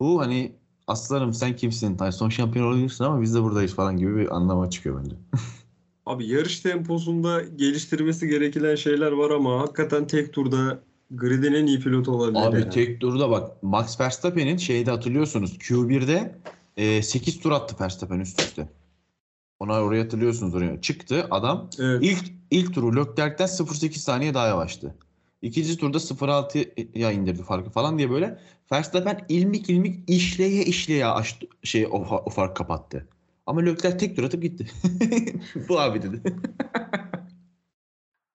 Bu 0.00 0.20
hani 0.20 0.56
aslanım 0.86 1.32
sen 1.32 1.56
kimsin? 1.56 1.98
Hani 1.98 2.12
son 2.12 2.28
şampiyon 2.28 2.66
oluyorsun 2.66 3.04
ama 3.04 3.20
biz 3.22 3.34
de 3.34 3.42
buradayız 3.42 3.74
falan 3.74 3.96
gibi 3.96 4.16
bir 4.16 4.36
anlama 4.36 4.70
çıkıyor 4.70 5.00
bence. 5.04 5.16
Abi 6.06 6.26
yarış 6.26 6.60
temposunda 6.60 7.42
geliştirmesi 7.42 8.28
gereken 8.28 8.74
şeyler 8.74 9.12
var 9.12 9.30
ama 9.30 9.60
hakikaten 9.60 10.06
tek 10.06 10.32
turda 10.32 10.80
gridin 11.10 11.52
en 11.52 11.66
iyi 11.66 11.80
pilotu 11.80 12.12
olabilir 12.12 12.40
Abi 12.40 12.60
ya. 12.60 12.70
tek 12.70 13.00
turda 13.00 13.30
bak 13.30 13.62
Max 13.62 14.00
Verstappen'in 14.00 14.56
şeyde 14.56 14.90
hatırlıyorsunuz 14.90 15.58
Q1'de 15.58 16.38
e, 16.76 17.02
8 17.02 17.40
tur 17.40 17.52
attı 17.52 17.76
Verstappen 17.80 18.20
üst 18.20 18.40
üste. 18.40 18.68
Ona 19.60 19.80
oraya 19.82 20.04
hatırlıyorsunuz 20.04 20.54
oraya. 20.54 20.80
Çıktı 20.80 21.26
adam 21.30 21.70
Evet. 21.78 22.02
ilk 22.02 22.24
ilk 22.50 22.74
turu 22.74 22.96
Leclerc'ten 22.96 23.46
0.8 23.46 23.98
saniye 23.98 24.34
daha 24.34 24.46
yavaştı. 24.46 24.94
İkinci 25.42 25.76
turda 25.76 25.98
0.6'ya 25.98 27.12
indirdi 27.12 27.42
farkı 27.42 27.70
falan 27.70 27.98
diye 27.98 28.10
böyle 28.10 28.38
Verstappen 28.72 29.26
ilmik 29.28 29.70
ilmik 29.70 30.10
işleye 30.10 30.64
işleye 30.64 31.06
açtı, 31.06 31.46
şey 31.62 31.86
o, 31.86 31.90
o 32.26 32.30
fark 32.30 32.56
kapattı. 32.56 33.08
Ama 33.46 33.60
Leclerc 33.60 33.98
tek 33.98 34.16
tur 34.16 34.24
atıp 34.24 34.42
gitti. 34.42 34.66
Bu 35.68 35.80
abi 35.80 36.02
dedi. 36.02 36.22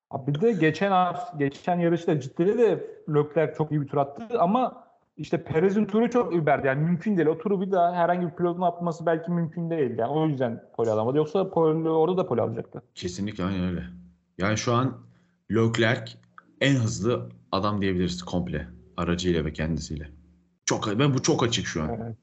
Abi 0.10 0.36
bir 0.36 0.42
de 0.42 0.52
geçen 0.52 1.14
geçen 1.40 1.80
yarışta 1.80 2.20
ciddi 2.20 2.46
de 2.46 2.88
Leclerc 3.10 3.54
çok 3.58 3.72
iyi 3.72 3.82
bir 3.82 3.88
tur 3.88 3.98
attı 3.98 4.40
ama 4.40 4.88
işte 5.18 5.44
Perez'in 5.44 5.86
turu 5.86 6.10
çok 6.10 6.34
überdi. 6.34 6.68
Yani 6.68 6.84
mümkün 6.84 7.18
değil. 7.18 7.28
O 7.28 7.38
turu 7.38 7.62
bir 7.62 7.72
daha 7.72 7.94
herhangi 7.94 8.28
bir 8.28 8.32
pilotun 8.32 8.62
atması 8.62 9.06
belki 9.06 9.32
mümkün 9.32 9.70
değil. 9.70 9.98
Yani 9.98 10.12
o 10.12 10.28
yüzden 10.28 10.64
pole 10.76 10.90
alamadı. 10.90 11.18
Yoksa 11.18 11.50
pole, 11.50 11.90
orada 11.90 12.18
da 12.18 12.28
pole 12.28 12.42
alacaktı. 12.42 12.82
Kesinlikle 12.96 13.44
aynen 13.44 13.70
öyle. 13.70 13.84
Yani 14.38 14.58
şu 14.58 14.74
an 14.74 14.98
Leclerc 15.52 16.12
en 16.62 16.76
hızlı 16.76 17.30
adam 17.52 17.82
diyebiliriz 17.82 18.24
komple. 18.24 18.68
Aracıyla 18.98 19.46
ve 19.46 19.54
kendisiyle. 19.54 20.10
Çok 20.66 21.00
ben 21.00 21.14
bu 21.14 21.22
çok 21.22 21.44
açık 21.44 21.66
şu 21.66 21.84
an. 21.84 21.90
Evet. 21.90 22.18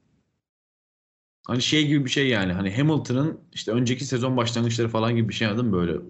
Hani 1.48 1.62
şey 1.62 1.86
gibi 1.86 2.04
bir 2.04 2.10
şey 2.10 2.28
yani. 2.28 2.52
Hani 2.52 2.76
Hamilton'ın 2.76 3.40
işte 3.52 3.72
önceki 3.72 4.04
sezon 4.04 4.36
başlangıçları 4.36 4.88
falan 4.88 5.16
gibi 5.16 5.28
bir 5.28 5.34
şey 5.34 5.48
anladın 5.48 5.66
mı 5.66 5.72
böyle? 5.72 6.00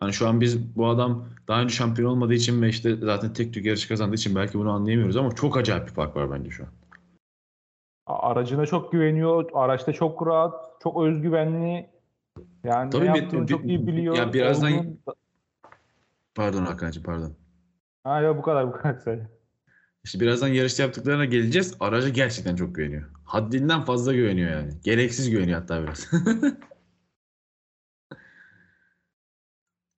Hani 0.00 0.12
şu 0.12 0.28
an 0.28 0.40
biz 0.40 0.76
bu 0.76 0.86
adam 0.88 1.28
daha 1.48 1.62
önce 1.62 1.74
şampiyon 1.74 2.10
olmadığı 2.10 2.34
için 2.34 2.62
ve 2.62 2.68
işte 2.68 2.96
zaten 2.96 3.32
tek 3.32 3.54
tük 3.54 3.66
yarış 3.66 3.86
kazandığı 3.88 4.14
için 4.14 4.34
belki 4.34 4.58
bunu 4.58 4.70
anlayamıyoruz 4.72 5.16
ama 5.16 5.34
çok 5.34 5.56
acayip 5.56 5.86
bir 5.86 5.92
fark 5.92 6.16
var 6.16 6.30
bence 6.30 6.50
şu 6.50 6.64
an. 6.64 6.70
Aracına 8.06 8.66
çok 8.66 8.92
güveniyor. 8.92 9.50
Araçta 9.54 9.92
çok 9.92 10.26
rahat, 10.26 10.54
çok 10.82 11.02
özgüvenli. 11.02 11.90
Yani 12.64 12.90
Tabii 12.90 13.12
ne 13.12 13.18
yaptığını 13.18 13.42
bir- 13.42 13.52
çok 13.52 13.64
iyi 13.64 13.86
biliyor. 13.86 14.16
ya 14.16 14.32
birazdan- 14.32 14.96
Pardon 16.34 16.64
Hakan'cığım 16.64 17.02
pardon. 17.02 17.34
Ha 18.04 18.20
ya 18.20 18.38
bu 18.38 18.42
kadar 18.42 18.68
bu 18.68 18.72
kadar 18.72 18.94
söyle. 18.94 19.30
İşte 20.04 20.20
birazdan 20.20 20.48
yarışta 20.48 20.82
yaptıklarına 20.82 21.24
geleceğiz. 21.24 21.74
Araca 21.80 22.08
gerçekten 22.08 22.56
çok 22.56 22.74
güveniyor. 22.74 23.10
Haddinden 23.24 23.84
fazla 23.84 24.12
güveniyor 24.14 24.50
yani. 24.50 24.72
Gereksiz 24.84 25.30
güveniyor 25.30 25.60
hatta 25.60 25.82
biraz. 25.82 26.10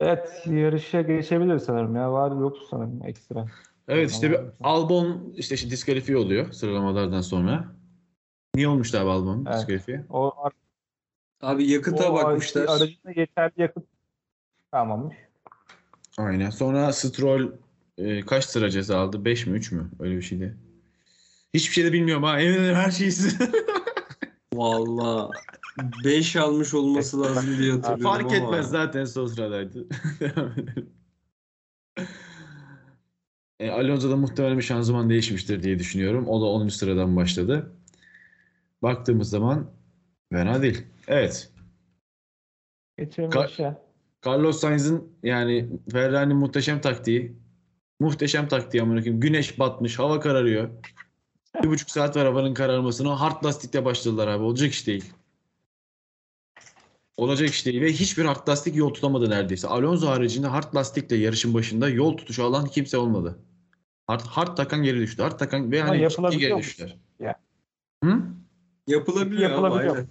Evet 0.00 0.42
yarışa 0.46 1.02
geçebiliriz 1.02 1.62
sanırım 1.62 1.96
ya. 1.96 2.12
Var 2.12 2.40
yoktu 2.40 2.60
sanırım 2.70 3.00
ekstra. 3.04 3.46
evet 3.88 4.10
işte 4.10 4.30
bir. 4.30 4.38
Albon 4.60 5.32
işte, 5.36 5.54
işte 5.54 5.70
diskalifiye 5.70 6.18
oluyor 6.18 6.52
sıralamalardan 6.52 7.20
sonra. 7.20 7.64
Niye 8.54 8.68
olmuştu 8.68 8.98
abi 8.98 9.10
Albon 9.10 9.44
Evet. 9.48 9.58
diskalifiye? 9.58 10.04
O, 10.10 10.34
Abi 11.42 11.70
yakıta 11.70 12.12
o 12.12 12.14
bakmışlar. 12.14 12.68
aracında 12.68 13.12
yeterli 13.16 13.52
yakıt 13.56 13.84
kalmamış. 14.70 15.16
Aynen. 16.18 16.50
Sonra 16.50 16.92
Stroll 16.92 17.52
e, 17.98 18.20
kaç 18.20 18.44
sıra 18.44 18.70
ceza 18.70 18.98
aldı? 18.98 19.24
5 19.24 19.46
mi 19.46 19.56
3 19.56 19.72
mü? 19.72 19.90
Öyle 20.00 20.16
bir 20.16 20.22
şeydi. 20.22 20.56
Hiçbir 21.54 21.74
şey 21.74 21.84
de 21.84 21.92
bilmiyorum 21.92 22.22
ha. 22.24 22.40
Eminim 22.40 22.74
her 22.74 22.90
şeyi 22.90 23.12
siz. 23.12 23.38
Valla 24.54 25.30
5 26.04 26.36
almış 26.36 26.74
olması 26.74 27.22
lazım 27.22 27.58
diye 27.58 27.72
hatırlıyorum 27.72 28.02
Fark 28.02 28.24
ama. 28.24 28.36
etmez 28.36 28.70
zaten 28.70 29.04
son 29.04 29.26
sıradaydı. 29.26 29.86
Devam 30.20 30.52
edelim. 30.52 30.90
E, 33.60 33.70
Alonso'da 33.70 34.16
muhtemelen 34.16 34.58
bir 34.58 34.62
şanzıman 34.62 35.10
değişmiştir 35.10 35.62
diye 35.62 35.78
düşünüyorum. 35.78 36.28
O 36.28 36.40
da 36.40 36.44
10. 36.44 36.68
sıradan 36.68 37.16
başladı. 37.16 37.72
Baktığımız 38.82 39.30
zaman 39.30 39.70
fena 40.32 40.62
değil. 40.62 40.86
Evet. 41.08 41.50
Geçelim 42.98 43.30
Ka-. 43.30 43.82
Carlos 44.26 44.60
Sainz'in 44.60 45.12
yani 45.22 45.68
Ferrari'nin 45.92 46.36
muhteşem 46.36 46.80
taktiği. 46.80 47.36
Muhteşem 48.00 48.48
taktiği 48.48 48.82
amına 48.82 49.00
koyayım. 49.00 49.20
Güneş 49.20 49.58
batmış, 49.58 49.98
hava 49.98 50.20
kararıyor. 50.20 50.70
Bir 51.62 51.68
buçuk 51.68 51.90
saat 51.90 52.16
var 52.16 52.26
havanın 52.26 52.54
kararmasına. 52.54 53.20
Hard 53.20 53.44
lastikle 53.44 53.84
başladılar 53.84 54.28
abi. 54.28 54.42
Olacak 54.42 54.72
iş 54.72 54.86
değil. 54.86 55.12
Olacak 57.16 57.48
iş 57.48 57.66
değil. 57.66 57.80
Ve 57.80 57.92
hiçbir 57.92 58.24
hard 58.24 58.48
lastik 58.48 58.76
yol 58.76 58.94
tutamadı 58.94 59.30
neredeyse. 59.30 59.68
Alonso 59.68 60.06
haricinde 60.06 60.46
hard 60.46 60.74
lastikle 60.74 61.16
yarışın 61.16 61.54
başında 61.54 61.88
yol 61.88 62.16
tutuşu 62.16 62.44
alan 62.44 62.66
kimse 62.66 62.98
olmadı. 62.98 63.38
Hard, 64.06 64.20
hard 64.20 64.56
takan 64.56 64.82
geri 64.82 64.98
düştü. 64.98 65.22
Hard 65.22 65.38
takan 65.38 65.72
ve 65.72 65.82
hani 65.82 65.94
ciddi 65.94 66.02
yapılabiliyor 66.02 66.50
geri 66.50 66.58
düştüler. 66.58 66.96
Ya. 67.20 67.40
Hı? 68.04 68.22
Yapılabiliyor, 68.86 69.50
Yapılabiliyor. 69.50 69.96
ama 69.96 69.96
aynen. 69.96 70.08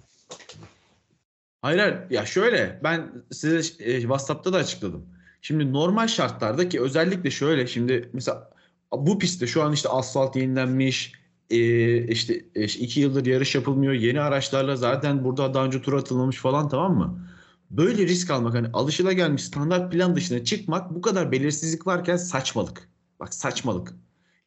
Hayır 1.62 1.78
hayır. 1.78 2.10
Ya 2.10 2.26
şöyle 2.26 2.80
ben 2.84 3.12
size 3.32 3.84
e, 3.84 4.00
WhatsApp'ta 4.00 4.52
da 4.52 4.56
açıkladım. 4.56 5.15
Şimdi 5.42 5.72
normal 5.72 6.06
şartlarda 6.06 6.68
ki 6.68 6.80
özellikle 6.80 7.30
şöyle 7.30 7.66
şimdi 7.66 8.10
mesela 8.12 8.50
bu 8.92 9.18
pistte 9.18 9.46
şu 9.46 9.62
an 9.62 9.72
işte 9.72 9.88
asfalt 9.88 10.36
yenilenmiş 10.36 11.12
e, 11.50 11.98
işte 12.06 12.44
e, 12.54 12.64
iki 12.64 13.00
yıldır 13.00 13.26
yarış 13.26 13.54
yapılmıyor. 13.54 13.92
Yeni 13.92 14.20
araçlarla 14.20 14.76
zaten 14.76 15.24
burada 15.24 15.54
daha 15.54 15.64
önce 15.64 15.82
tur 15.82 15.92
atılmamış 15.92 16.36
falan 16.36 16.68
tamam 16.68 16.96
mı? 16.96 17.28
Böyle 17.70 18.06
risk 18.06 18.30
almak 18.30 18.54
hani 18.54 18.68
alışılagelmiş 18.72 19.44
standart 19.44 19.92
plan 19.92 20.16
dışına 20.16 20.44
çıkmak 20.44 20.94
bu 20.94 21.00
kadar 21.00 21.32
belirsizlik 21.32 21.86
varken 21.86 22.16
saçmalık. 22.16 22.88
Bak 23.20 23.34
saçmalık. 23.34 23.94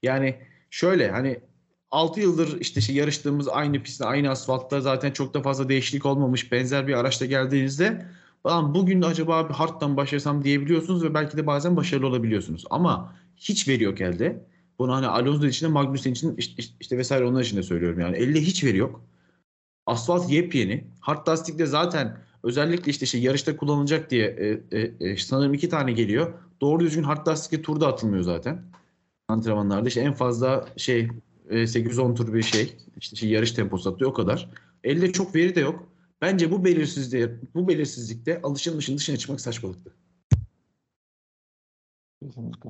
Yani 0.03 0.35
şöyle 0.69 1.11
hani 1.11 1.39
6 1.91 2.21
yıldır 2.21 2.59
işte 2.61 2.81
şey 2.81 2.95
yarıştığımız 2.95 3.47
aynı 3.47 3.83
pistte, 3.83 4.05
aynı 4.05 4.29
asfaltta 4.29 4.81
zaten 4.81 5.11
çok 5.11 5.33
da 5.33 5.41
fazla 5.41 5.69
değişiklik 5.69 6.05
olmamış 6.05 6.51
benzer 6.51 6.87
bir 6.87 6.93
araçla 6.93 7.25
geldiğinizde 7.25 8.05
"Lan 8.45 8.75
bugün 8.75 9.01
acaba 9.01 9.49
bir 9.49 9.53
hardtan 9.53 9.97
başlasam 9.97 10.43
diyebiliyorsunuz 10.43 11.03
ve 11.03 11.13
belki 11.13 11.37
de 11.37 11.47
bazen 11.47 11.77
başarılı 11.77 12.07
olabiliyorsunuz. 12.07 12.65
Ama 12.69 13.15
hiç 13.37 13.67
veri 13.67 13.83
yok 13.83 14.01
elde. 14.01 14.45
Bunu 14.79 14.93
hani 14.93 15.07
Alonso 15.07 15.45
için 15.45 15.65
de 15.65 15.71
Magnussen 15.71 16.11
için 16.11 16.35
işte, 16.37 16.63
işte 16.79 16.97
vesaire 16.97 17.25
onlar 17.25 17.41
için 17.41 17.57
de 17.57 17.63
söylüyorum 17.63 17.99
yani. 17.99 18.17
Elde 18.17 18.41
hiç 18.41 18.63
veri 18.63 18.77
yok. 18.77 19.01
Asfalt 19.85 20.31
yepyeni. 20.31 20.87
Hard 20.99 21.27
lastikte 21.27 21.65
zaten 21.65 22.17
özellikle 22.43 22.91
işte 22.91 23.05
şey 23.05 23.21
yarışta 23.21 23.57
kullanılacak 23.57 24.11
diye 24.11 24.25
e, 24.27 24.77
e, 24.77 25.09
e, 25.09 25.17
sanırım 25.17 25.53
iki 25.53 25.69
tane 25.69 25.91
geliyor. 25.91 26.33
Doğru 26.61 26.79
düzgün 26.79 27.03
hard 27.03 27.27
lastikle 27.27 27.61
turda 27.61 27.87
atılmıyor 27.87 28.23
zaten. 28.23 28.63
Antrenmanlarda 29.27 29.87
işte 29.87 30.01
en 30.01 30.13
fazla 30.13 30.67
şey 30.77 31.07
e, 31.49 31.67
810 31.67 32.15
tur 32.15 32.33
bir 32.33 32.41
şey. 32.41 32.77
İşte 32.97 33.15
şey, 33.15 33.29
yarış 33.29 33.51
temposu 33.51 33.89
atıyor 33.89 34.11
o 34.11 34.13
kadar. 34.13 34.49
Elde 34.83 35.11
çok 35.11 35.35
veri 35.35 35.55
de 35.55 35.59
yok. 35.59 35.89
Bence 36.21 36.51
bu 36.51 36.65
belirsizliğe, 36.65 37.39
bu 37.55 37.67
belirsizlikte 37.67 38.41
alışılmışın 38.41 38.97
dışına 38.97 39.17
çıkmak 39.17 39.41
saçmalıktı. 39.41 39.95
Kesinlikle. 42.23 42.69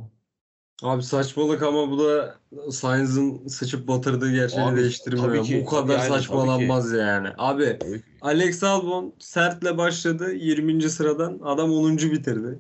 Abi 0.83 1.03
saçmalık 1.03 1.63
ama 1.63 1.91
bu 1.91 1.99
da 2.03 2.35
Sainz'ın 2.71 3.47
sıçıp 3.47 3.88
batırdığı 3.88 4.31
gerçeğini 4.31 4.69
Abi, 4.69 4.79
değiştirmiyor. 4.79 5.27
tabii 5.27 5.43
ki. 5.43 5.63
Bu 5.65 5.69
kadar 5.69 5.93
Yani 5.97 6.07
tabii 6.07 6.17
saçmalanmaz 6.19 6.91
yani. 6.91 7.29
Abi 7.38 7.79
Alex 8.21 8.63
Albon 8.63 9.13
sertle 9.19 9.77
başladı 9.77 10.33
20. 10.33 10.89
sıradan 10.89 11.39
adam 11.43 11.71
10. 11.71 11.97
bitirdi. 11.97 12.59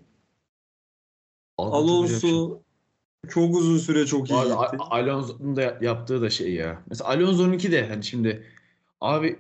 Alonso 1.57 2.61
çok 3.29 3.55
uzun 3.55 3.77
süre 3.77 4.05
çok 4.05 4.29
iyi 4.29 4.39
arada 4.39 4.65
gitti. 4.71 4.83
Alonso'nun 4.89 5.55
da 5.55 5.77
yaptığı 5.81 6.21
da 6.21 6.29
şey 6.29 6.53
ya. 6.53 6.83
Mesela 6.89 7.09
Alonso'nunki 7.09 7.71
de 7.71 7.87
hani 7.87 8.03
şimdi 8.03 8.43
abi 9.01 9.39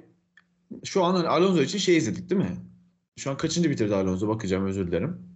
şu 0.83 1.03
an 1.03 1.13
hani 1.13 1.27
Alonso 1.27 1.61
için 1.61 1.77
şey 1.77 1.97
izledik 1.97 2.29
değil 2.29 2.41
mi? 2.41 2.57
Şu 3.17 3.31
an 3.31 3.37
kaçıncı 3.37 3.69
bitirdi 3.69 3.95
Alonso? 3.95 4.27
Bakacağım 4.27 4.65
özür 4.65 4.87
dilerim. 4.87 5.29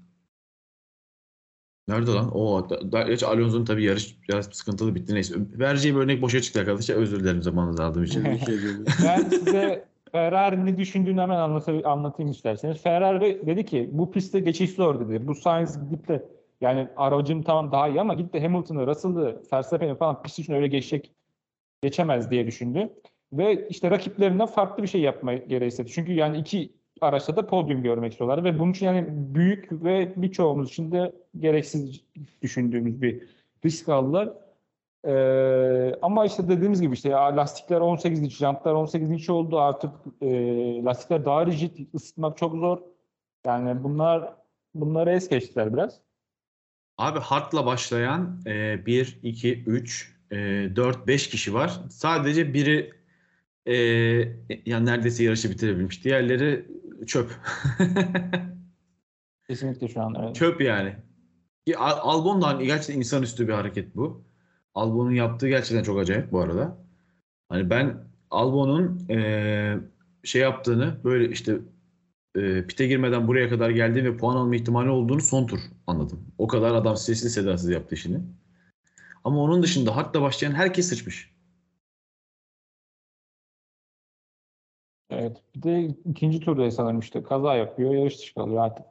Nerede 1.88 2.12
lan? 2.12 2.32
O 2.34 2.68
gerçi 2.92 3.26
Alonso'nun 3.26 3.66
tabii 3.66 3.84
yarış 3.84 4.18
biraz 4.30 4.46
sıkıntılı 4.46 4.96
bitti. 4.96 5.14
Neyse. 5.14 5.36
Vereceğim 5.60 5.98
örnek 5.98 6.22
boşa 6.22 6.42
çıktı 6.42 6.60
arkadaşlar. 6.60 6.96
Özür 6.96 7.20
dilerim 7.20 7.44
zamanınızı 7.44 7.84
aldığım 7.84 8.04
için. 8.04 8.24
Ben 9.04 9.30
size 9.30 9.86
Ferrari 10.12 10.66
ne 10.66 10.78
düşündüğünü 10.78 11.22
hemen 11.22 11.38
anlata- 11.38 11.88
anlatayım 11.88 12.32
isterseniz. 12.32 12.82
Ferrari 12.82 13.42
dedi 13.46 13.66
ki 13.66 13.90
bu 13.92 14.12
pistte 14.12 14.40
geçiş 14.40 14.72
zor 14.72 15.00
dedi. 15.00 15.28
Bu 15.28 15.36
Sainz 15.36 15.90
gidip 15.90 16.08
de 16.08 16.26
yani 16.62 16.88
aracın 16.96 17.42
tamam 17.42 17.72
daha 17.72 17.88
iyi 17.88 18.02
ama 18.02 18.14
gidip 18.14 18.34
de 18.34 18.42
Hamilton'ı, 18.42 18.88
Russell'ı, 18.88 19.42
Verstappen'i 19.54 19.96
falan 19.96 20.22
pist 20.24 20.40
için 20.40 20.54
öyle 20.54 20.68
geçecek 20.68 21.12
geçemez 21.82 22.32
diye 22.32 22.48
düşündü. 22.48 22.90
Ve 23.34 23.68
işte 23.68 23.92
rakiplerinden 23.92 24.46
farklı 24.46 24.84
bir 24.84 24.88
şey 24.88 25.02
yapma 25.02 25.34
gereği 25.34 25.68
hissetti. 25.68 25.92
Çünkü 25.92 26.14
yani 26.14 26.38
iki 26.38 26.74
araçta 27.02 27.36
da 27.36 27.48
podyum 27.48 27.84
görmek 27.84 28.12
istiyorlar 28.12 28.44
ve 28.44 28.60
bunun 28.60 28.72
için 28.72 28.86
yani 28.86 29.06
büyük 29.10 29.72
ve 29.72 30.14
birçoğumuz 30.16 30.70
için 30.70 30.92
de 30.92 31.14
gereksiz 31.40 32.02
düşündüğümüz 32.42 33.02
bir 33.02 33.24
risk 33.66 33.90
aldılar. 33.90 34.30
Ee, 35.08 35.96
ama 36.02 36.26
işte 36.26 36.48
dediğimiz 36.48 36.82
gibi 36.82 36.94
işte 36.94 37.10
ya 37.10 37.36
lastikler 37.36 37.80
18 37.80 38.22
inç, 38.22 38.36
jantlar 38.36 38.74
18 38.74 39.12
inç 39.12 39.30
oldu 39.30 39.60
artık 39.60 39.92
e, 40.22 40.28
lastikler 40.84 41.26
daha 41.26 41.46
rigid, 41.46 41.94
ısıtmak 41.96 42.38
çok 42.38 42.56
zor. 42.56 42.78
Yani 43.46 43.84
bunlar 43.84 44.34
bunları 44.74 45.12
es 45.12 45.30
geçtiler 45.30 45.74
biraz. 45.74 46.00
Abi 46.98 47.20
hardla 47.20 47.66
başlayan 47.66 48.42
e, 48.46 48.86
1, 48.86 49.20
2, 49.24 49.64
3, 49.64 50.14
4, 50.32 51.08
5 51.08 51.30
kişi 51.30 51.54
var. 51.54 51.80
Sadece 51.90 52.54
biri 52.54 53.03
e, 53.66 53.74
yani 54.66 54.86
neredeyse 54.86 55.24
yarışı 55.24 55.50
bitirebilmiş. 55.50 56.04
Diğerleri 56.04 56.66
çöp. 57.08 57.32
Kesinlikle 59.48 59.88
şu 59.88 60.02
an 60.02 60.22
öyle. 60.22 60.34
Çöp 60.34 60.62
yani. 60.62 60.96
Albon 61.78 62.42
da 62.42 62.48
hani 62.48 62.66
gerçekten 62.66 62.98
insanüstü 63.00 63.48
bir 63.48 63.54
hareket 63.54 63.96
bu. 63.96 64.24
Albon'un 64.76 65.12
yaptığı 65.12 65.48
gerçekten 65.48 65.84
çok 65.84 66.00
acayip 66.00 66.32
bu 66.32 66.40
arada. 66.40 66.78
Hani 67.50 67.70
ben 67.70 67.98
Albon'un 68.32 69.06
eee, 69.10 69.80
şey 70.24 70.42
yaptığını 70.42 70.98
böyle 71.04 71.30
işte 71.30 71.58
eee, 72.36 72.68
pite 72.68 72.88
girmeden 72.88 73.28
buraya 73.28 73.50
kadar 73.50 73.70
geldiği 73.70 74.04
ve 74.04 74.18
puan 74.18 74.36
alma 74.36 74.56
ihtimali 74.56 74.90
olduğunu 74.90 75.22
son 75.22 75.48
tur 75.48 75.60
anladım. 75.88 76.28
O 76.38 76.48
kadar 76.48 76.76
adam 76.76 76.98
sessiz 76.98 77.34
sedasız 77.34 77.70
yaptı 77.70 77.96
işini. 77.96 78.20
Ama 79.24 79.42
onun 79.42 79.64
dışında 79.64 79.96
hatta 79.96 80.22
başlayan 80.22 80.52
herkes 80.52 80.90
sıçmış. 80.90 81.33
Evet. 85.20 85.42
Bir 85.56 85.64
de 85.64 85.96
ikinci 86.06 86.40
turda 86.40 86.72
sanırım 86.72 87.00
işte 87.00 87.24
kaza 87.24 87.56
yapıyor, 87.56 87.94
yarış 87.96 88.20
dışı 88.20 88.34
kalıyor 88.34 88.66
artık. 88.66 88.86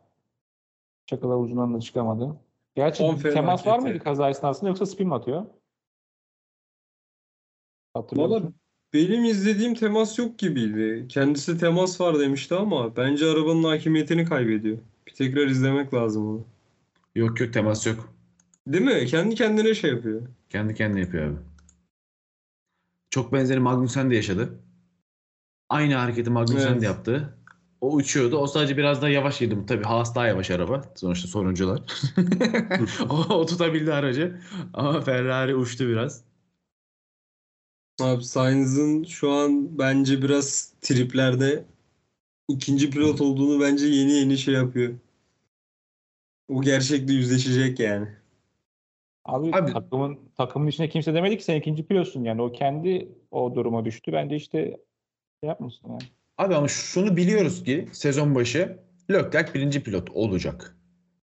Çakıl 1.07 1.31
havuzundan 1.31 1.75
da 1.75 1.81
çıkamadı. 1.81 2.37
Gerçi 2.75 3.17
temas 3.23 3.67
var 3.67 3.79
mıydı 3.79 3.99
kaza 3.99 4.31
esnasında 4.31 4.69
yoksa 4.69 4.87
spin 4.87 5.09
mi 5.09 5.15
atıyor? 5.15 5.47
Valla 7.97 8.43
benim 8.93 9.25
izlediğim 9.25 9.75
temas 9.75 10.19
yok 10.19 10.39
gibiydi. 10.39 11.07
Kendisi 11.09 11.59
temas 11.59 12.01
var 12.01 12.19
demişti 12.19 12.55
ama 12.55 12.97
bence 12.97 13.27
arabanın 13.27 13.65
hakimiyetini 13.65 14.25
kaybediyor. 14.25 14.79
Bir 15.07 15.15
tekrar 15.15 15.47
izlemek 15.47 15.95
lazım 15.95 16.29
onu. 16.29 16.45
Yok 17.15 17.41
yok 17.41 17.53
temas 17.53 17.87
yok. 17.87 18.15
Değil 18.67 18.85
mi? 18.85 19.07
Kendi 19.07 19.35
kendine 19.35 19.75
şey 19.75 19.91
yapıyor. 19.91 20.23
Kendi 20.51 20.75
kendine 20.75 21.01
yapıyor 21.01 21.27
abi. 21.27 21.37
Çok 23.11 23.33
benzeri 23.33 23.61
Magnussen 23.61 24.11
de 24.11 24.17
yaşadı. 24.17 24.59
Aynı 25.73 25.95
hareketi 25.95 26.31
Magnussen 26.31 26.73
Evet. 26.73 26.83
de 26.83 26.87
yaptı. 26.87 27.37
O 27.81 27.93
uçuyordu. 27.95 28.37
O 28.37 28.47
sadece 28.47 28.77
biraz 28.77 29.03
daha 29.03 29.11
yavaş 29.11 29.39
girdi. 29.39 29.59
Tabii 29.67 29.85
Haas 29.85 30.15
daha 30.15 30.27
yavaş 30.27 30.51
araba. 30.51 30.83
Sonuçta 30.95 31.29
soruncular. 31.29 31.81
o, 33.11 33.35
o 33.35 33.47
tutabildi 33.47 33.93
aracı. 33.93 34.41
Ama 34.75 35.01
Ferrari 35.01 35.55
uçtu 35.55 35.89
biraz. 35.89 36.25
Abi 38.01 38.25
Sainz'ın 38.25 39.05
şu 39.05 39.31
an 39.31 39.79
bence 39.79 40.23
biraz 40.23 40.73
triplerde 40.81 41.65
ikinci 42.49 42.91
pilot 42.91 43.21
olduğunu 43.21 43.61
bence 43.63 43.87
yeni 43.87 44.13
yeni 44.13 44.39
şey 44.39 44.55
yapıyor. 44.55 44.95
O 46.49 46.63
gerçekle 46.63 47.13
yüzleşecek 47.13 47.81
yani. 47.81 48.09
Abi, 49.25 49.57
Abi- 49.57 49.73
takımın 49.73 50.19
takımın 50.37 50.67
içinde 50.67 50.89
kimse 50.89 51.15
demedi 51.15 51.39
ki 51.39 51.45
sen 51.45 51.57
ikinci 51.57 51.87
pilotsun 51.87 52.25
yani. 52.25 52.43
O 52.43 52.53
kendi 52.53 53.09
o 53.31 53.55
duruma 53.55 53.85
düştü. 53.85 54.13
Bence 54.13 54.37
işte 54.37 54.79
şey 55.43 55.49
yapmasın 55.49 55.89
yani. 55.89 56.03
Abi 56.39 56.55
ama 56.55 56.69
şunu 56.69 57.17
biliyoruz 57.17 57.65
ki 57.65 57.89
sezon 57.93 58.35
başı 58.35 58.79
Leclerc 59.11 59.55
birinci 59.55 59.83
pilot 59.83 60.11
olacak. 60.11 60.77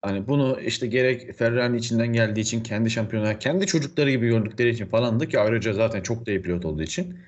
Hani 0.03 0.29
bunu 0.29 0.61
işte 0.61 0.87
gerek 0.87 1.35
Ferrari'nin 1.35 1.79
içinden 1.79 2.13
geldiği 2.13 2.41
için 2.41 2.63
kendi 2.63 2.91
şampiyonlar, 2.91 3.41
kendi 3.41 3.67
çocukları 3.67 4.11
gibi 4.11 4.29
gördükleri 4.29 4.69
için 4.71 4.87
falan 4.87 5.21
da 5.21 5.29
ki 5.29 5.39
ayrıca 5.39 5.73
zaten 5.73 6.03
çok 6.03 6.27
da 6.27 6.31
iyi 6.31 6.43
pilot 6.43 6.65
olduğu 6.65 6.83
için 6.83 7.19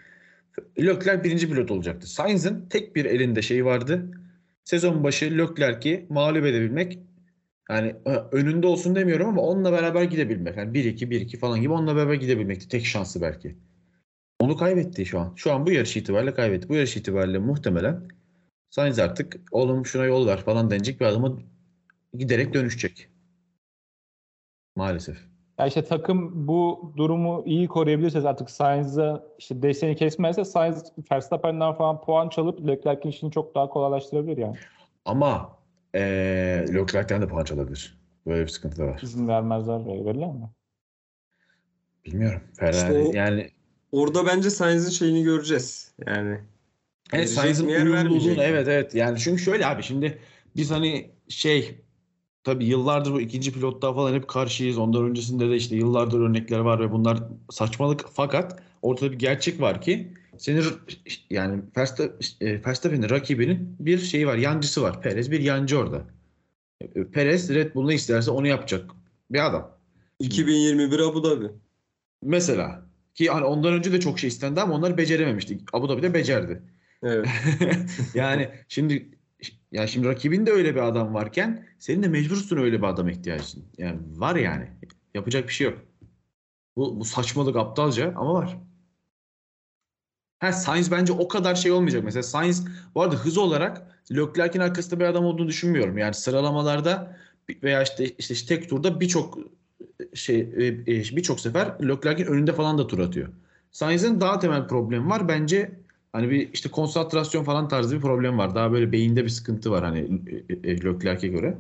Leclerc 0.78 1.24
birinci 1.24 1.48
pilot 1.50 1.70
olacaktı. 1.70 2.06
Sainz'ın 2.10 2.68
tek 2.68 2.96
bir 2.96 3.04
elinde 3.04 3.42
şey 3.42 3.64
vardı. 3.64 4.10
Sezon 4.64 5.04
başı 5.04 5.38
Leclerc'i 5.38 6.06
mağlup 6.10 6.44
edebilmek. 6.46 6.98
Yani 7.70 7.96
ö- 8.06 8.28
önünde 8.32 8.66
olsun 8.66 8.94
demiyorum 8.96 9.28
ama 9.28 9.42
onunla 9.42 9.72
beraber 9.72 10.02
gidebilmek. 10.02 10.56
Yani 10.56 10.74
1-2 10.74 11.10
1-2 11.10 11.38
falan 11.38 11.60
gibi 11.60 11.72
onunla 11.72 11.96
beraber 11.96 12.14
gidebilmekti. 12.14 12.68
Tek 12.68 12.86
şansı 12.86 13.22
belki. 13.22 13.56
Onu 14.40 14.56
kaybetti 14.56 15.06
şu 15.06 15.20
an. 15.20 15.32
Şu 15.36 15.52
an 15.52 15.66
bu 15.66 15.70
yarış 15.70 15.96
itibariyle 15.96 16.34
kaybetti. 16.34 16.68
Bu 16.68 16.74
yarış 16.74 16.96
itibariyle 16.96 17.38
muhtemelen 17.38 18.08
Sainz 18.70 18.98
artık 18.98 19.40
oğlum 19.52 19.86
şuna 19.86 20.04
yol 20.04 20.26
ver 20.26 20.40
falan 20.40 20.70
denecek 20.70 21.00
bir 21.00 21.06
adama 21.06 21.38
giderek 22.14 22.54
dönüşecek. 22.54 23.08
Maalesef. 24.76 25.16
Ya 25.58 25.66
işte 25.66 25.84
takım 25.84 26.48
bu 26.48 26.92
durumu 26.96 27.42
iyi 27.46 27.68
koruyabilirse 27.68 28.28
artık 28.28 28.50
Sainz'a 28.50 29.24
işte 29.38 29.62
desteğini 29.62 29.96
kesmezse 29.96 30.44
Sainz 30.44 30.92
Verstappen'den 31.12 31.74
falan 31.74 32.00
puan 32.00 32.28
çalıp 32.28 32.66
Leclerc'in 32.66 33.08
işini 33.08 33.30
çok 33.32 33.54
daha 33.54 33.68
kolaylaştırabilir 33.68 34.36
yani. 34.36 34.56
Ama 35.04 35.58
eee 35.94 36.74
Leclerc'ten 36.74 37.22
de 37.22 37.28
puan 37.28 37.44
çalabilir. 37.44 37.98
Böyle 38.26 38.42
bir 38.42 38.48
sıkıntı 38.48 38.76
da 38.78 38.86
var. 38.86 39.00
İzin 39.02 39.28
vermezler 39.28 39.86
böyle 39.86 40.04
verirler 40.04 40.28
mi? 40.28 40.50
Bilmiyorum. 42.06 42.40
Ferrari 42.58 43.04
İşte 43.04 43.18
yani 43.18 43.50
Orada 43.94 44.26
bence 44.26 44.50
Sainz'in 44.50 44.90
şeyini 44.90 45.22
göreceğiz. 45.22 45.92
Yani 46.06 46.40
Evet 47.12 47.38
yer 47.68 47.86
uyumluluğunu 47.86 48.42
evet 48.42 48.68
evet 48.68 48.94
yani 48.94 49.18
çünkü 49.18 49.42
şöyle 49.42 49.66
abi 49.66 49.82
şimdi 49.82 50.18
biz 50.56 50.70
hani 50.70 51.10
şey 51.28 51.74
tabii 52.44 52.64
yıllardır 52.64 53.12
bu 53.12 53.20
ikinci 53.20 53.52
pilotluğa 53.52 53.94
falan 53.94 54.14
hep 54.14 54.28
karşıyız. 54.28 54.78
Ondan 54.78 55.04
öncesinde 55.04 55.50
de 55.50 55.56
işte 55.56 55.76
yıllardır 55.76 56.20
örnekler 56.20 56.58
var 56.58 56.80
ve 56.80 56.92
bunlar 56.92 57.18
saçmalık 57.50 58.04
fakat 58.12 58.62
ortada 58.82 59.12
bir 59.12 59.18
gerçek 59.18 59.60
var 59.60 59.80
ki 59.80 60.12
senin 60.38 60.64
yani 61.30 61.62
e, 62.40 62.64
Verstappen'in 62.66 63.10
rakibinin 63.10 63.76
bir 63.80 63.98
şeyi 63.98 64.26
var, 64.26 64.36
yancısı 64.36 64.82
var. 64.82 65.02
Perez 65.02 65.30
bir 65.30 65.40
yancı 65.40 65.78
orada. 65.78 66.04
E, 66.80 67.04
Perez 67.04 67.50
Red 67.50 67.74
Bull 67.74 67.86
ne 67.86 67.94
isterse 67.94 68.30
onu 68.30 68.46
yapacak 68.46 68.90
bir 69.30 69.46
adam. 69.46 69.70
2021 70.18 70.98
Abu 70.98 71.24
Dhabi. 71.24 71.50
Mesela 72.22 72.93
ki 73.14 73.28
hani 73.28 73.44
ondan 73.44 73.72
önce 73.72 73.92
de 73.92 74.00
çok 74.00 74.18
şey 74.18 74.28
istendi 74.28 74.60
ama 74.60 74.74
onlar 74.74 74.98
becerememişti. 74.98 75.58
Abu 75.72 75.88
Dhabi'de 75.88 76.14
becerdi. 76.14 76.62
Evet. 77.02 77.28
yani 78.14 78.50
şimdi 78.68 79.08
ya 79.72 79.86
şimdi 79.86 80.08
rakibinde 80.08 80.50
öyle 80.50 80.74
bir 80.74 80.80
adam 80.80 81.14
varken 81.14 81.66
senin 81.78 82.02
de 82.02 82.08
mecbursun 82.08 82.56
öyle 82.56 82.78
bir 82.78 82.86
adama 82.86 83.10
ihtiyacın. 83.10 83.64
Yani 83.78 84.00
var 84.14 84.36
yani. 84.36 84.70
Yapacak 85.14 85.48
bir 85.48 85.52
şey 85.52 85.66
yok. 85.66 85.78
Bu, 86.76 87.00
bu 87.00 87.04
saçmalık 87.04 87.56
aptalca 87.56 88.12
ama 88.16 88.34
var. 88.34 88.58
Ha 90.38 90.52
Sainz 90.52 90.90
bence 90.90 91.12
o 91.12 91.28
kadar 91.28 91.54
şey 91.54 91.72
olmayacak. 91.72 92.04
Mesela 92.04 92.22
Sainz 92.22 92.66
bu 92.94 93.02
arada 93.02 93.16
hız 93.16 93.38
olarak 93.38 94.02
Leclerc'in 94.12 94.60
arkasında 94.60 95.00
bir 95.00 95.04
adam 95.04 95.24
olduğunu 95.24 95.48
düşünmüyorum. 95.48 95.98
Yani 95.98 96.14
sıralamalarda 96.14 97.16
veya 97.62 97.82
işte 97.82 98.04
işte, 98.18 98.34
işte 98.34 98.56
tek 98.56 98.68
turda 98.70 99.00
birçok 99.00 99.38
şey 100.14 100.40
e, 100.40 100.66
e, 100.66 101.16
birçok 101.16 101.40
sefer 101.40 101.74
Leclerc'in 101.88 102.26
önünde 102.26 102.52
falan 102.52 102.78
da 102.78 102.86
tur 102.86 102.98
atıyor. 102.98 103.28
Sainz'in 103.70 104.20
daha 104.20 104.38
temel 104.38 104.68
problemi 104.68 105.10
var. 105.10 105.28
Bence 105.28 105.70
hani 106.12 106.30
bir 106.30 106.52
işte 106.52 106.68
konsantrasyon 106.68 107.44
falan 107.44 107.68
tarzı 107.68 107.96
bir 107.96 108.00
problem 108.00 108.38
var. 108.38 108.54
Daha 108.54 108.72
böyle 108.72 108.92
beyinde 108.92 109.24
bir 109.24 109.28
sıkıntı 109.28 109.70
var 109.70 109.84
hani 109.84 110.20
e, 110.48 110.70
e, 110.70 110.84
Leclerc'e 110.84 111.28
göre. 111.28 111.58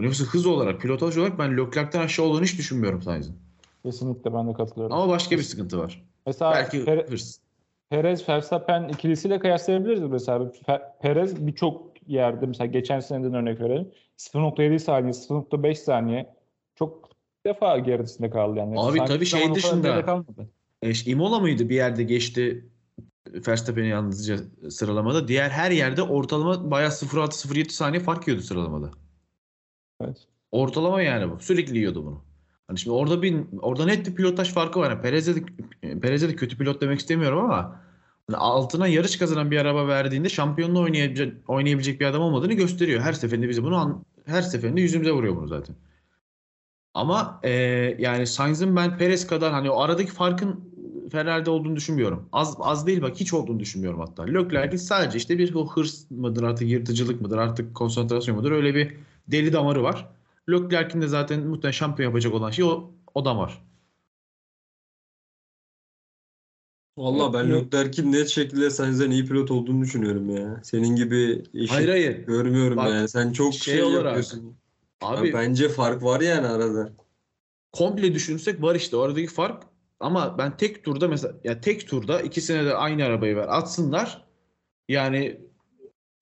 Yoksa 0.00 0.24
hız 0.24 0.46
olarak, 0.46 0.80
pilotaj 0.80 1.16
olarak 1.16 1.38
ben 1.38 1.56
Leclerc'ten 1.56 2.00
aşağı 2.00 2.26
olduğunu 2.26 2.44
hiç 2.44 2.58
düşünmüyorum 2.58 3.02
Sainz'in. 3.02 3.36
Kesinlikle 3.82 4.34
ben 4.34 4.48
de 4.48 4.52
katılıyorum. 4.52 4.96
Ama 4.96 5.08
başka 5.08 5.36
bir 5.36 5.42
sıkıntı 5.42 5.78
var. 5.78 6.04
Mesela 6.26 6.52
Belki 6.52 6.78
Per- 6.78 7.10
hırs. 7.10 7.38
Perez 7.90 8.28
Verstappen 8.28 8.88
ikilisiyle 8.88 9.38
kıyaslayabiliriz 9.38 10.02
mesela. 10.02 10.52
Perez 11.00 11.46
birçok 11.46 11.88
yerde 12.08 12.46
mesela 12.46 12.66
geçen 12.66 13.00
seneden 13.00 13.34
örnek 13.34 13.60
verelim. 13.60 13.90
0.7 14.16 14.78
saniye, 14.78 15.12
0.5 15.12 15.74
saniye 15.74 16.34
defa 17.46 17.78
gerisinde 17.78 18.30
kaldı 18.30 18.58
yani. 18.58 18.80
Abi 18.80 18.98
Sanki 18.98 19.12
tabii 19.12 19.26
şey 19.26 19.54
dışında-. 19.54 20.24
E, 20.82 20.92
Imola 20.92 21.38
mıydı 21.38 21.68
bir 21.68 21.74
yerde 21.74 22.02
geçti 22.02 22.68
Verstappen'i 23.48 23.88
yalnızca 23.88 24.38
sıralamada. 24.70 25.28
Diğer 25.28 25.50
her 25.50 25.70
yerde 25.70 26.02
ortalama 26.02 26.70
bayağı 26.70 26.90
0.6-0.7 26.90 27.68
saniye 27.70 28.02
fark 28.02 28.28
yiyordu 28.28 28.44
sıralamada. 28.44 28.90
Evet. 30.00 30.16
Ortalama 30.50 31.02
yani 31.02 31.30
bu. 31.30 31.40
Sürekli 31.40 31.78
yiyordu 31.78 32.06
bunu. 32.06 32.24
Hani 32.68 32.78
şimdi 32.78 32.94
orada 32.96 33.22
bir 33.22 33.36
orada 33.60 33.84
net 33.84 34.06
bir 34.06 34.14
pilotaj 34.14 34.52
farkı 34.52 34.80
var. 34.80 34.90
Yani 34.90 35.02
Perez'e 35.02 35.34
de, 35.36 35.40
Perez'e 36.00 36.28
de 36.28 36.36
kötü 36.36 36.58
pilot 36.58 36.80
demek 36.80 36.98
istemiyorum 36.98 37.38
ama 37.38 37.80
hani 38.26 38.36
altına 38.36 38.86
yarış 38.86 39.16
kazanan 39.16 39.50
bir 39.50 39.56
araba 39.58 39.88
verdiğinde 39.88 40.28
şampiyonluğu 40.28 40.80
oynayabilecek, 40.80 41.34
oynayabilecek 41.50 42.00
bir 42.00 42.06
adam 42.06 42.22
olmadığını 42.22 42.52
gösteriyor. 42.52 43.00
Her 43.00 43.12
seferinde 43.12 43.48
bize 43.48 43.62
bunu 43.62 43.76
an- 43.76 44.04
her 44.24 44.42
seferinde 44.42 44.80
yüzümüze 44.80 45.12
vuruyor 45.12 45.36
bunu 45.36 45.48
zaten. 45.48 45.76
Ama 46.98 47.40
e, 47.42 47.50
yani 47.98 48.26
Sainz'ın 48.26 48.76
ben 48.76 48.98
Perez 48.98 49.26
kadar 49.26 49.52
hani 49.52 49.70
o 49.70 49.80
aradaki 49.80 50.12
farkın 50.12 50.60
Ferrari'de 51.12 51.50
olduğunu 51.50 51.76
düşünmüyorum. 51.76 52.28
Az 52.32 52.56
az 52.58 52.86
değil 52.86 53.02
bak 53.02 53.16
hiç 53.16 53.34
olduğunu 53.34 53.60
düşünmüyorum 53.60 54.00
hatta. 54.00 54.22
Leclerc'in 54.22 54.76
sadece 54.76 55.18
işte 55.18 55.38
bir 55.38 55.54
o 55.54 55.68
hırs 55.68 56.10
mıdır 56.10 56.42
artık 56.42 56.68
yırtıcılık 56.68 57.20
mıdır 57.20 57.38
artık 57.38 57.74
konsantrasyon 57.74 58.36
mudur 58.36 58.52
öyle 58.52 58.74
bir 58.74 58.96
deli 59.28 59.52
damarı 59.52 59.82
var. 59.82 60.08
Leclerc'in 60.50 61.02
de 61.02 61.08
zaten 61.08 61.40
muhtemelen 61.46 61.72
şampiyon 61.72 62.08
yapacak 62.08 62.34
olan 62.34 62.50
şey 62.50 62.64
o, 62.64 62.90
o 63.14 63.24
damar. 63.24 63.62
Valla 66.96 67.32
ben. 67.32 67.52
Leclerc'in 67.52 68.12
net 68.12 68.28
şekilde 68.28 68.70
Sainz'den 68.70 69.10
iyi 69.10 69.26
pilot 69.26 69.50
olduğunu 69.50 69.82
düşünüyorum 69.82 70.36
ya. 70.36 70.60
Senin 70.62 70.96
gibi 70.96 71.42
eşit 71.54 71.70
Hayır 71.70 71.88
hayır. 71.88 72.26
görmüyorum 72.26 72.76
Bak, 72.76 72.90
yani. 72.90 73.08
Sen 73.08 73.32
çok 73.32 73.54
şey 73.54 73.74
şey, 73.74 73.82
olarak, 73.82 74.04
yapıyorsun. 74.04 74.56
Abi 75.00 75.28
Ya 75.28 75.34
bence 75.34 75.68
fark 75.68 76.02
var 76.02 76.20
yani 76.20 76.46
arada. 76.46 76.92
komple 77.72 78.14
düşünürsek 78.14 78.62
var 78.62 78.74
işte 78.74 78.96
o 78.96 79.00
aradaki 79.00 79.26
fark. 79.26 79.62
Ama 80.00 80.38
ben 80.38 80.56
tek 80.56 80.84
turda 80.84 81.08
mesela 81.08 81.34
ya 81.44 81.60
tek 81.60 81.88
turda 81.88 82.20
ikisine 82.20 82.64
de 82.64 82.74
aynı 82.74 83.04
arabayı 83.04 83.36
ver 83.36 83.46
atsınlar. 83.48 84.24
Yani 84.88 85.40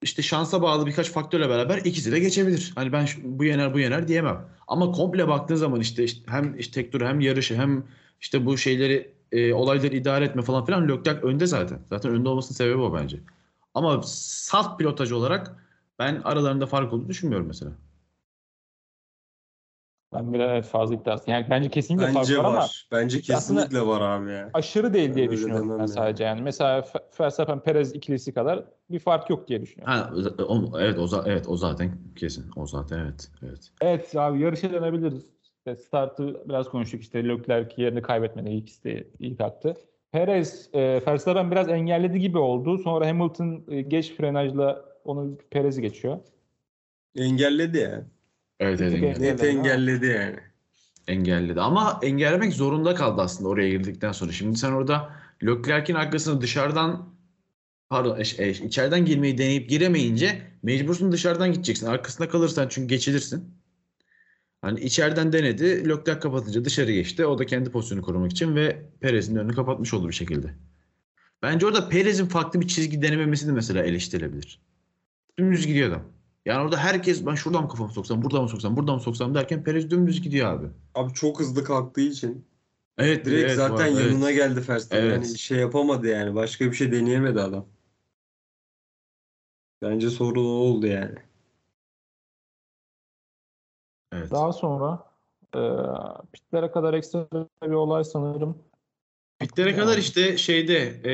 işte 0.03 0.23
şansa 0.23 0.63
bağlı 0.63 0.87
birkaç 0.87 1.11
faktörle 1.11 1.49
beraber 1.49 1.79
ikisi 1.79 2.13
de 2.13 2.19
geçebilir. 2.19 2.73
Hani 2.75 2.93
ben 2.93 3.07
bu 3.25 3.45
yener 3.45 3.75
bu 3.75 3.79
yener 3.81 4.09
diyemem. 4.09 4.49
Ama 4.69 4.93
komple 4.93 5.29
baktığın 5.29 5.55
zaman 5.57 5.81
işte, 5.81 6.05
işte 6.05 6.23
hem 6.27 6.59
işte 6.59 6.83
tek 6.83 6.93
tur 6.93 7.01
hem 7.01 7.21
yarışı 7.21 7.55
hem 7.57 7.85
işte 8.21 8.47
bu 8.47 8.59
şeyleri 8.59 9.15
e, 9.33 9.53
olayları 9.53 9.97
idare 9.97 10.25
etme 10.25 10.43
falan 10.43 10.65
filan 10.65 10.89
Leclerc 10.89 11.21
önde 11.27 11.47
zaten. 11.47 11.79
Zaten 11.91 12.13
önde 12.13 12.29
olmasının 12.29 12.57
sebebi 12.57 12.79
o 12.79 12.95
bence. 12.95 13.21
Ama 13.75 14.03
salt 14.07 14.79
pilotaj 14.79 15.13
olarak 15.13 15.57
ben 15.99 16.21
aralarında 16.25 16.67
fark 16.67 16.93
olduğunu 16.93 17.09
düşünmüyorum 17.09 17.47
mesela. 17.47 17.73
Ben 20.13 20.33
biraz 20.33 20.51
evet, 20.51 20.65
fazla 20.65 20.95
iddiasın. 20.95 21.33
Yani 21.33 21.47
bence 21.51 21.69
kesinlikle 21.71 22.07
fark 22.07 22.17
Bence 22.17 22.39
var, 22.39 22.45
var. 22.45 22.49
ama 22.49 22.67
Bence 22.93 23.21
kesinlikle 23.21 23.87
var 23.87 24.01
abi 24.01 24.33
ya. 24.33 24.51
aşırı 24.55 24.95
değil 24.95 25.15
diye 25.15 25.27
Öyle 25.27 25.37
düşünüyorum 25.37 25.71
ben 25.71 25.79
yani. 25.79 25.89
sadece 25.89 26.25
yani. 26.25 26.43
Mesela 26.43 26.85
Verstappen 27.21 27.61
Perez 27.61 27.95
ikilisi 27.95 28.35
kadar 28.35 28.65
bir 28.91 28.99
fark 28.99 29.31
yok 29.31 29.49
diye 29.49 29.63
düşünüyorum. 29.63 29.95
Ha, 29.95 30.11
o, 30.49 30.79
evet 30.81 30.99
o 30.99 31.23
evet 31.27 31.49
o 31.49 31.57
zaten 31.57 31.99
kesin. 32.17 32.45
O 32.57 32.67
zaten 32.67 32.99
evet. 32.99 33.31
Evet. 33.43 33.71
Evet 33.81 34.17
abi 34.17 34.41
yarışa 34.41 34.73
dönebiliriz. 34.73 35.27
İşte 35.43 35.77
startı 35.77 36.49
biraz 36.49 36.69
konuştuk 36.69 37.01
işte 37.01 37.29
Leclerc 37.29 37.83
yerini 37.83 38.03
kaybetmedi 38.03 38.51
ikisi 38.51 38.85
de 38.85 39.09
ilk 39.19 39.41
attı. 39.41 39.75
Perez, 40.13 40.71
e, 40.73 41.03
Verstappen 41.07 41.51
biraz 41.51 41.69
engelledi 41.69 42.21
gibi 42.21 42.39
oldu. 42.39 42.79
Sonra 42.79 43.09
Hamilton 43.09 43.65
e, 43.69 43.83
geç 43.83 44.13
frenajla 44.17 44.85
onu 45.05 45.39
Perez'i 45.51 45.83
geçiyor. 45.83 46.19
Engelledi 47.17 47.79
ya. 47.79 48.07
Evet 48.61 48.81
evet 48.81 48.93
engelledi. 48.95 49.23
Net 49.23 49.45
Engelledi 49.45 50.07
yani. 50.07 50.37
engelledi. 51.09 51.61
Ama 51.61 52.01
engellemek 52.03 52.53
zorunda 52.53 52.95
kaldı 52.95 53.23
aslında 53.23 53.49
oraya 53.49 53.69
girdikten 53.71 54.13
sonra. 54.13 54.33
Şimdi 54.33 54.59
sen 54.59 54.73
orada 54.73 55.11
Leclerc'in 55.45 55.95
arkasını 55.95 56.41
dışarıdan 56.41 57.15
pardon 57.89 58.21
eş- 58.21 58.41
eş- 58.41 58.61
içeriden 58.61 59.05
girmeyi 59.05 59.39
deneyip 59.39 59.71
giremeyince 59.71 60.43
mecbursun 60.63 61.13
dışarıdan 61.13 61.53
gideceksin. 61.53 61.87
Arkasında 61.87 62.29
kalırsan 62.29 62.67
çünkü 62.69 62.89
geçilirsin. 62.89 63.45
Hani 64.63 64.81
içeriden 64.81 65.33
denedi. 65.33 65.89
Leclerc 65.89 66.21
kapatınca 66.21 66.65
dışarı 66.65 66.93
geçti. 66.93 67.27
O 67.27 67.39
da 67.39 67.47
kendi 67.47 67.71
pozisyonunu 67.71 68.05
korumak 68.05 68.31
için 68.33 68.57
ve 68.57 68.83
Perez'in 69.01 69.37
önünü 69.37 69.55
kapatmış 69.55 69.95
oldu 69.95 70.09
bir 70.09 70.15
şekilde. 70.15 70.55
Bence 71.43 71.67
orada 71.67 71.89
Perez'in 71.89 72.27
farklı 72.27 72.61
bir 72.61 72.69
çizgi 72.69 73.03
denememesi 73.03 73.49
de 73.49 73.53
mesela 73.53 73.83
eleştirilebilir. 73.85 74.61
Dümdüz 75.39 75.67
gidiyor 75.67 75.89
adam. 75.89 76.03
Yani 76.47 76.65
orada 76.65 76.77
herkes 76.77 77.27
ben 77.27 77.35
şuradan 77.35 77.63
mı 77.63 77.69
kafamı 77.69 77.93
soksam, 77.93 78.23
buradan 78.23 78.43
mı 78.43 78.49
soksam, 78.49 78.77
buradan 78.77 78.95
mı 78.95 79.01
soksam 79.01 79.35
derken 79.35 79.65
Perez 79.65 79.91
dümdüz 79.91 80.23
gidiyor 80.23 80.53
abi. 80.53 80.67
Abi 80.95 81.13
çok 81.13 81.41
hızlı 81.41 81.65
kalktığı 81.65 82.01
için 82.01 82.47
Evet, 82.99 83.25
direkt 83.25 83.47
evet, 83.47 83.57
zaten 83.57 83.95
var, 83.95 84.01
evet. 84.01 84.13
yanına 84.13 84.31
geldi 84.31 84.69
Verstappen. 84.69 85.05
Evet. 85.05 85.13
Yani 85.13 85.39
şey 85.39 85.59
yapamadı 85.59 86.07
yani. 86.07 86.35
Başka 86.35 86.65
bir 86.65 86.77
şey 86.77 86.93
deneyemedi 86.93 87.41
adam. 87.41 87.67
Bence 89.83 90.11
sorun 90.11 90.45
o 90.45 90.49
oldu 90.49 90.87
yani. 90.87 91.15
Evet. 94.13 94.31
Daha 94.31 94.53
sonra 94.53 95.05
e, 95.55 95.61
pitlere 96.33 96.71
kadar 96.71 96.95
ekstra 96.95 97.29
bir 97.63 97.71
olay 97.71 98.05
sanırım. 98.05 98.59
Pitlere 99.39 99.77
kadar 99.77 99.99
işte 99.99 100.37
şeyde 100.37 100.79
e, 101.05 101.13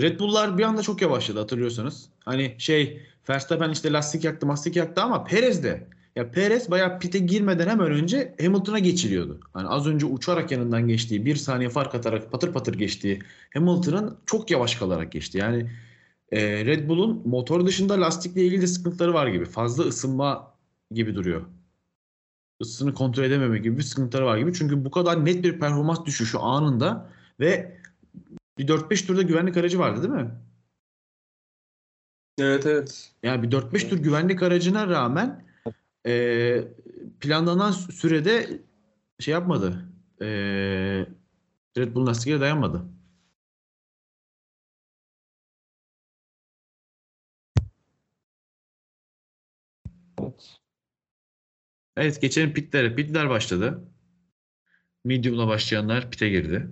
Red 0.00 0.20
Bull'lar 0.20 0.58
bir 0.58 0.62
anda 0.62 0.82
çok 0.82 1.02
yavaşladı 1.02 1.38
hatırlıyorsanız. 1.38 2.10
Hani 2.24 2.54
şey 2.58 3.06
Verstappen 3.28 3.70
işte 3.70 3.92
lastik 3.92 4.24
yaktı, 4.24 4.46
mastik 4.46 4.76
yaktı 4.76 5.02
ama 5.02 5.24
Perez 5.24 5.64
de 5.64 5.88
ya 6.16 6.30
Perez 6.30 6.70
bayağı 6.70 6.98
pite 6.98 7.18
girmeden 7.18 7.68
hemen 7.68 7.90
önce 7.90 8.34
Hamilton'a 8.40 8.78
geçiliyordu. 8.78 9.40
Hani 9.52 9.68
az 9.68 9.86
önce 9.86 10.06
uçarak 10.06 10.52
yanından 10.52 10.88
geçtiği, 10.88 11.26
bir 11.26 11.36
saniye 11.36 11.70
fark 11.70 11.94
atarak 11.94 12.32
patır 12.32 12.52
patır 12.52 12.74
geçtiği 12.74 13.22
Hamilton'ın 13.54 14.18
çok 14.26 14.50
yavaş 14.50 14.74
kalarak 14.74 15.12
geçti. 15.12 15.38
Yani 15.38 15.70
e, 16.32 16.66
Red 16.66 16.88
Bull'un 16.88 17.22
motor 17.28 17.66
dışında 17.66 18.00
lastikle 18.00 18.44
ilgili 18.44 18.62
de 18.62 18.66
sıkıntıları 18.66 19.14
var 19.14 19.26
gibi. 19.26 19.44
Fazla 19.44 19.84
ısınma 19.84 20.54
gibi 20.90 21.14
duruyor. 21.14 21.42
Isısını 22.60 22.94
kontrol 22.94 23.24
edememe 23.24 23.58
gibi 23.58 23.78
bir 23.78 23.82
sıkıntıları 23.82 24.26
var 24.26 24.38
gibi. 24.38 24.54
Çünkü 24.54 24.84
bu 24.84 24.90
kadar 24.90 25.24
net 25.24 25.44
bir 25.44 25.60
performans 25.60 26.04
düşüşü 26.04 26.38
anında 26.38 27.10
ve 27.40 27.78
bir 28.58 28.68
4-5 28.68 29.06
turda 29.06 29.22
güvenlik 29.22 29.56
aracı 29.56 29.78
vardı 29.78 30.02
değil 30.02 30.14
mi? 30.14 30.30
Evet 32.38 32.66
evet. 32.66 33.12
Yani 33.22 33.42
bir 33.42 33.50
4-5 33.50 33.88
tur 33.88 33.98
güvenlik 33.98 34.42
aracına 34.42 34.88
rağmen 34.88 35.44
e, 36.06 36.64
planlanan 37.20 37.70
sürede 37.70 38.62
şey 39.20 39.32
yapmadı. 39.32 39.88
E, 40.20 40.26
Red 41.78 41.94
Bull 41.94 42.06
lastikleri 42.06 42.40
dayanmadı. 42.40 42.84
Evet. 50.20 50.56
Evet 51.96 52.20
geçelim 52.20 52.54
pitlere. 52.54 52.94
Pitler 52.94 53.30
başladı. 53.30 53.84
Medium'la 55.04 55.48
başlayanlar 55.48 56.10
pite 56.10 56.28
girdi. 56.28 56.68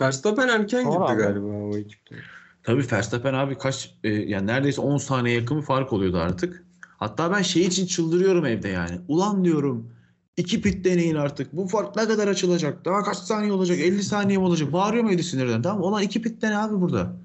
Verstappen 0.00 0.48
erken 0.48 0.82
Sonra 0.82 0.98
gitti 0.98 1.12
abi. 1.12 1.22
galiba 1.22 1.46
o 1.46 1.76
ekipte. 1.76 2.16
Tabii 2.64 2.86
Verstappen 2.92 3.34
abi 3.34 3.58
kaç 3.58 3.94
e, 4.04 4.08
yani 4.08 4.46
neredeyse 4.46 4.80
10 4.80 4.96
saniye 4.96 5.34
yakın 5.34 5.58
bir 5.58 5.62
fark 5.62 5.92
oluyordu 5.92 6.18
artık. 6.18 6.64
Hatta 6.80 7.32
ben 7.32 7.42
şey 7.42 7.62
için 7.62 7.86
çıldırıyorum 7.86 8.46
evde 8.46 8.68
yani. 8.68 9.00
Ulan 9.08 9.44
diyorum 9.44 9.90
iki 10.36 10.60
pit 10.60 10.84
deneyin 10.84 11.14
artık. 11.14 11.52
Bu 11.52 11.66
fark 11.66 11.96
ne 11.96 12.06
kadar 12.06 12.28
açılacak? 12.28 12.84
Daha 12.84 13.02
kaç 13.02 13.16
saniye 13.16 13.52
olacak? 13.52 13.78
50 13.80 14.02
saniye 14.02 14.38
mi 14.38 14.44
olacak? 14.44 14.72
Bağırıyor 14.72 15.04
muydu 15.04 15.22
sinirden? 15.22 15.62
Tamam 15.62 15.82
olan 15.82 16.02
iki 16.02 16.22
pit 16.22 16.42
dene 16.42 16.58
abi 16.58 16.80
burada. 16.80 17.16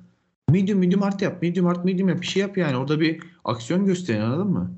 Medium 0.50 0.80
medium 0.80 1.04
art 1.04 1.22
yap. 1.22 1.42
Medium 1.42 1.68
art 1.68 1.86
medium 1.86 2.10
yap. 2.10 2.22
Bir 2.22 2.28
şey 2.28 2.42
yap 2.42 2.58
yani. 2.58 2.78
Orada 2.78 3.00
bir 3.00 3.24
aksiyon 3.46 3.86
gösterin 3.86 4.22
anladın 4.22 4.48
mı? 4.48 4.72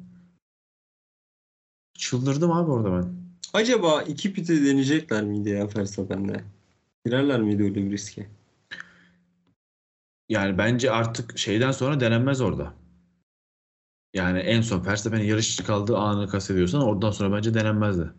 Çıldırdım 1.98 2.52
abi 2.52 2.72
orada 2.72 2.92
ben. 2.92 3.14
Acaba 3.54 4.02
iki 4.02 4.34
piti 4.34 4.66
deneyecekler 4.66 5.24
miydi 5.24 5.50
ya 5.50 5.68
Verstappen'le? 5.78 6.42
Girerler 7.06 7.42
miydi 7.42 7.64
öyle 7.64 7.76
bir 7.76 7.92
riske? 7.92 8.28
Yani 10.32 10.58
bence 10.58 10.92
artık 10.92 11.38
şeyden 11.38 11.72
sonra 11.72 12.00
denenmez 12.00 12.42
orada. 12.42 12.74
Yani 14.14 14.40
en 14.40 14.62
son 14.62 14.86
Verstappen'in 14.86 15.24
yarışçı 15.24 15.66
kaldığı 15.66 15.98
anı 15.98 16.28
kastediyorsan 16.28 16.82
oradan 16.82 17.12
sonra 17.12 17.38
bence 17.38 17.54
denenmezdi. 17.54 18.10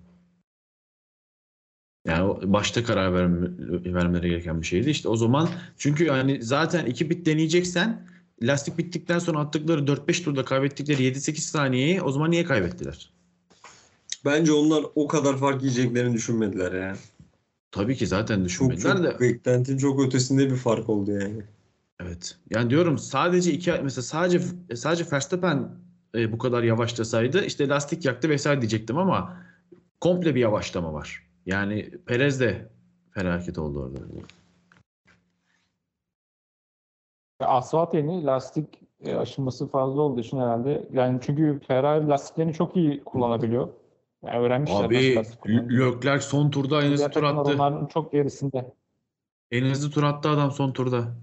Yani 2.07 2.53
başta 2.53 2.85
karar 2.85 3.15
verme, 3.15 3.49
vermeleri 3.95 4.29
gereken 4.29 4.61
bir 4.61 4.67
şeydi. 4.67 4.91
İşte 4.91 5.09
o 5.09 5.17
zaman 5.17 5.49
çünkü 5.79 6.05
yani 6.05 6.43
zaten 6.43 6.87
iki 6.87 7.11
bit 7.11 7.27
deneyeceksen 7.27 8.09
lastik 8.43 8.79
bittikten 8.79 9.19
sonra 9.19 9.39
attıkları 9.39 9.87
4-5 9.87 10.23
turda 10.25 10.45
kaybettikleri 10.45 11.03
7-8 11.03 11.39
saniyeyi 11.39 12.03
o 12.03 12.11
zaman 12.13 12.31
niye 12.31 12.45
kaybettiler? 12.45 13.11
Bence 14.25 14.53
onlar 14.53 14.85
o 14.95 15.07
kadar 15.09 15.37
fark 15.39 15.63
yiyeceklerini 15.63 16.15
düşünmediler 16.15 16.73
ya. 16.73 16.97
Tabii 17.71 17.97
ki 17.97 18.07
zaten 18.07 18.37
Çok 18.37 18.45
düşünmediler 18.45 18.97
çok 18.97 19.05
de. 19.05 19.21
beklentinin 19.21 19.79
çok 19.79 20.07
ötesinde 20.07 20.51
bir 20.51 20.57
fark 20.57 20.89
oldu 20.89 21.11
yani. 21.13 21.43
Evet. 22.01 22.39
Yani 22.51 22.71
diyorum 22.71 22.99
sadece 22.99 23.53
iki 23.53 23.73
mesela 23.73 24.03
sadece 24.03 24.41
sadece 24.75 25.05
Verstappen 25.13 25.71
e, 26.15 26.33
bu 26.33 26.39
kadar 26.39 26.63
yavaşlasaydı 26.63 27.45
işte 27.45 27.69
lastik 27.69 28.05
yaktı 28.05 28.29
vesaire 28.29 28.61
diyecektim 28.61 28.99
ama 28.99 29.37
komple 30.01 30.35
bir 30.35 30.41
yavaşlama 30.41 30.93
var. 30.93 31.27
Yani 31.47 31.91
Perez 32.07 32.41
de 32.41 32.69
felaket 33.11 33.59
oldu 33.59 33.81
orada. 33.83 33.99
Asfalt 37.41 37.95
yeni 37.95 38.25
lastik 38.25 38.67
e, 39.05 39.15
aşınması 39.15 39.69
fazla 39.69 40.01
olduğu 40.01 40.21
için 40.21 40.39
herhalde. 40.39 40.89
Yani 40.93 41.21
çünkü 41.23 41.61
Ferrari 41.69 42.09
lastiklerini 42.09 42.55
çok 42.55 42.77
iyi 42.77 43.05
kullanabiliyor. 43.05 43.69
Yani 44.25 44.39
öğrenmişler 44.39 44.85
Abi. 44.85 45.17
Leclerc 45.49 46.25
son 46.25 46.51
turda 46.51 46.83
en 46.83 46.93
hızlı 46.93 47.11
tur 47.11 47.23
attı. 47.23 47.53
onların 47.55 47.87
çok 47.87 48.13
gerisinde. 48.13 48.75
En 49.51 49.65
hızlı 49.65 49.91
tur 49.91 50.03
attı 50.03 50.29
adam 50.29 50.51
son 50.51 50.73
turda. 50.73 51.17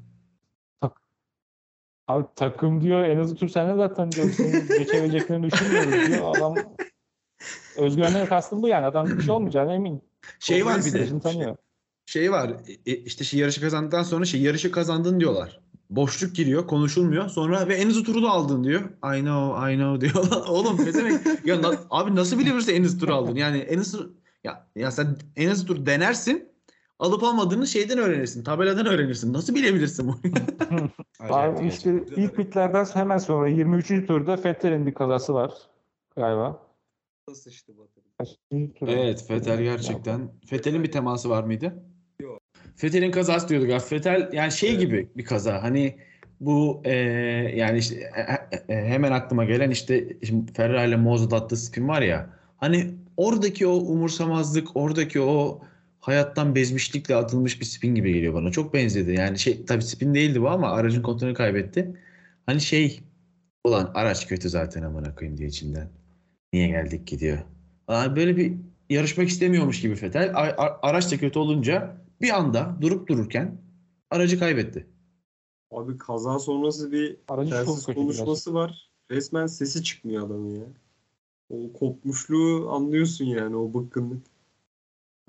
Abi 2.10 2.26
takım 2.36 2.82
diyor 2.82 3.04
en 3.04 3.18
hızlı 3.20 3.36
tur 3.36 3.48
sende 3.50 3.76
zaten 3.76 4.12
diyor. 4.12 4.28
Geçebileceklerini 4.78 5.52
düşünmüyoruz 5.52 6.08
diyor. 6.08 6.36
Adam 6.38 6.56
özgüvenine 7.78 8.26
kastım 8.26 8.62
bu 8.62 8.68
yani. 8.68 8.86
Adam 8.86 9.08
bir 9.08 9.22
şey 9.22 9.32
olmayacağına 9.32 9.74
emin. 9.74 10.02
Şey 10.40 10.66
var 10.66 10.82
bir 10.86 10.94
de. 10.94 11.20
Tanıyor. 11.20 11.56
Şey 12.06 12.32
var. 12.32 12.52
e, 12.86 12.94
işte 12.96 13.24
şey 13.24 13.40
yarışı 13.40 13.62
kazandıktan 13.62 14.04
sonra 14.04 14.26
şey 14.26 14.42
yarışı 14.42 14.72
kazandın 14.72 15.20
diyorlar. 15.20 15.60
Boşluk 15.90 16.36
giriyor, 16.36 16.68
konuşulmuyor. 16.68 17.30
Sonra 17.30 17.68
ve 17.68 17.76
en 17.76 17.88
hızlı 17.88 18.04
turu 18.04 18.24
da 18.24 18.30
aldın 18.30 18.64
diyor. 18.64 18.82
I 18.82 19.20
know, 19.22 19.74
I 19.74 19.78
know 19.78 20.02
diyor. 20.14 20.26
Lan 20.32 20.48
Oğlum 20.48 20.86
ne 20.86 20.94
demek? 20.94 21.46
ya 21.46 21.62
na- 21.62 21.80
abi 21.90 22.16
nasıl 22.16 22.40
bilebilirsin 22.40 22.74
en 22.76 22.84
hızlı 22.84 23.00
turu 23.00 23.14
aldın? 23.14 23.36
Yani 23.36 23.58
en 23.58 23.78
hızlı 23.78 24.14
ya 24.44 24.68
ya 24.76 24.92
sen 24.92 25.18
en 25.36 25.50
hızlı 25.50 25.68
tur 25.68 25.86
denersin. 25.86 26.50
Alıp 27.00 27.24
almadığını 27.24 27.68
şeyden 27.68 27.98
öğrenirsin. 27.98 28.44
Tabeladan 28.44 28.86
öğrenirsin. 28.86 29.34
Nasıl 29.34 29.56
bilebilirsin 29.56 30.08
bunu? 30.08 30.20
Abi 31.30 31.68
işte 31.68 32.04
ilk 32.16 32.36
pitlerden 32.36 32.86
hemen 32.94 33.18
sonra 33.18 33.48
23. 33.48 33.88
turda 33.88 34.44
Vettel'in 34.44 34.86
bir 34.86 34.94
kazası 34.94 35.34
var 35.34 35.54
galiba. 36.16 36.62
Kaçıncı 38.18 38.74
tur? 38.74 38.88
Evet, 38.88 39.32
Vettel 39.32 39.62
gerçekten. 39.62 40.32
Vettel'in 40.52 40.84
bir 40.84 40.92
teması 40.92 41.30
var 41.30 41.44
mıydı? 41.44 41.84
Yok. 42.22 42.42
Vettel'in 42.84 43.12
kazası 43.12 43.50
diyorduk. 43.50 43.92
Vettel 43.92 44.30
yani 44.34 44.52
şey 44.52 44.78
gibi 44.78 45.10
bir 45.16 45.26
kaza. 45.26 45.64
Hani 45.64 46.00
bu 46.40 46.82
e, 46.84 46.94
yani 47.56 47.78
işte 47.78 47.96
e, 47.96 48.74
e, 48.74 48.86
hemen 48.86 49.12
aklıma 49.12 49.46
gelen 49.46 49.70
işte 49.70 50.18
şimdi 50.24 50.54
Ferrari 50.54 50.90
ile 50.90 50.96
Mozart 50.96 51.34
attığı 51.34 51.58
spin 51.58 51.88
var 51.88 52.02
ya. 52.02 52.30
Hani 52.58 52.92
oradaki 53.18 53.68
o 53.68 53.74
umursamazlık, 53.74 54.68
oradaki 54.76 55.22
o 55.22 55.62
hayattan 56.02 56.56
bezmişlikle 56.56 57.16
atılmış 57.16 57.60
bir 57.62 57.66
spin 57.66 57.96
gibi 57.96 58.14
geliyor 58.14 58.34
bana. 58.34 58.52
Çok 58.52 58.74
benzedi. 58.74 59.12
Yani 59.14 59.40
şey 59.40 59.66
tabii 59.66 59.84
spin 59.84 60.14
değildi 60.14 60.42
bu 60.42 60.50
ama 60.50 60.72
aracın 60.72 61.02
kontrolünü 61.02 61.34
kaybetti. 61.36 61.98
Hani 62.46 62.62
şey 62.62 63.00
ulan 63.66 63.92
araç 63.96 64.28
kötü 64.28 64.50
zaten 64.50 64.84
amına 64.84 65.16
koyayım 65.16 65.38
diye 65.38 65.50
içinden. 65.50 65.90
Niye 66.54 66.68
geldik 66.68 67.08
gidiyor. 67.08 67.40
Aa, 67.88 68.16
böyle 68.16 68.38
bir 68.38 68.54
yarışmak 68.90 69.28
istemiyormuş 69.30 69.82
gibi 69.82 69.96
a- 70.36 70.80
araç 70.90 71.12
da 71.12 71.18
kötü 71.18 71.40
olunca 71.40 71.98
bir 72.22 72.30
anda 72.38 72.78
durup 72.82 73.08
dururken 73.10 73.62
aracı 74.12 74.40
kaybetti. 74.40 74.88
Abi 75.72 75.98
kaza 75.98 76.40
sonrası 76.40 76.92
bir 76.92 77.18
Aracı 77.28 77.52
telsiz 77.52 77.86
konuşması 77.86 78.54
var. 78.54 78.92
Resmen 79.12 79.48
sesi 79.48 79.84
çıkmıyor 79.84 80.28
adamın 80.28 80.56
ya. 80.56 80.66
O 81.50 81.74
kopmuşluğu 81.74 82.72
anlıyorsun 82.72 83.26
yani 83.26 83.56
o 83.58 83.74
bıkkınlık. 83.74 84.28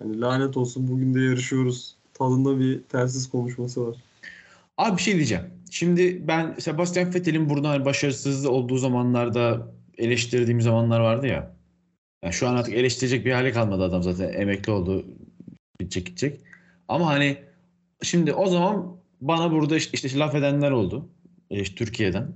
Hani 0.02 0.20
lanet 0.20 0.56
olsun 0.56 0.88
bugün 0.88 1.14
de 1.14 1.20
yarışıyoruz. 1.20 1.96
Tadında 2.14 2.60
bir 2.60 2.82
telsiz 2.82 3.30
konuşması 3.30 3.88
var. 3.88 3.96
Abi 4.78 4.96
bir 4.96 5.02
şey 5.02 5.14
diyeceğim. 5.14 5.44
Şimdi 5.70 6.28
ben 6.28 6.54
Sebastian 6.58 7.14
Vettel'in 7.14 7.48
burada 7.48 7.68
hani 7.68 7.84
başarısız 7.84 8.46
olduğu 8.46 8.78
zamanlarda 8.78 9.72
eleştirdiğim 9.98 10.60
zamanlar 10.60 11.00
vardı 11.00 11.26
ya. 11.26 11.56
Yani 12.24 12.32
şu 12.32 12.48
an 12.48 12.56
artık 12.56 12.74
eleştirecek 12.74 13.24
bir 13.24 13.32
hali 13.32 13.52
kalmadı 13.52 13.82
adam 13.82 14.02
zaten. 14.02 14.32
Emekli 14.32 14.72
oldu. 14.72 15.06
Gidecek 15.80 16.06
gidecek. 16.06 16.40
Ama 16.88 17.06
hani 17.06 17.38
şimdi 18.02 18.32
o 18.32 18.46
zaman 18.46 18.96
bana 19.20 19.52
burada 19.52 19.76
işte, 19.76 19.90
işte 19.92 20.18
laf 20.18 20.34
edenler 20.34 20.70
oldu. 20.70 21.08
E, 21.50 21.60
işte 21.60 21.74
Türkiye'den. 21.74 22.32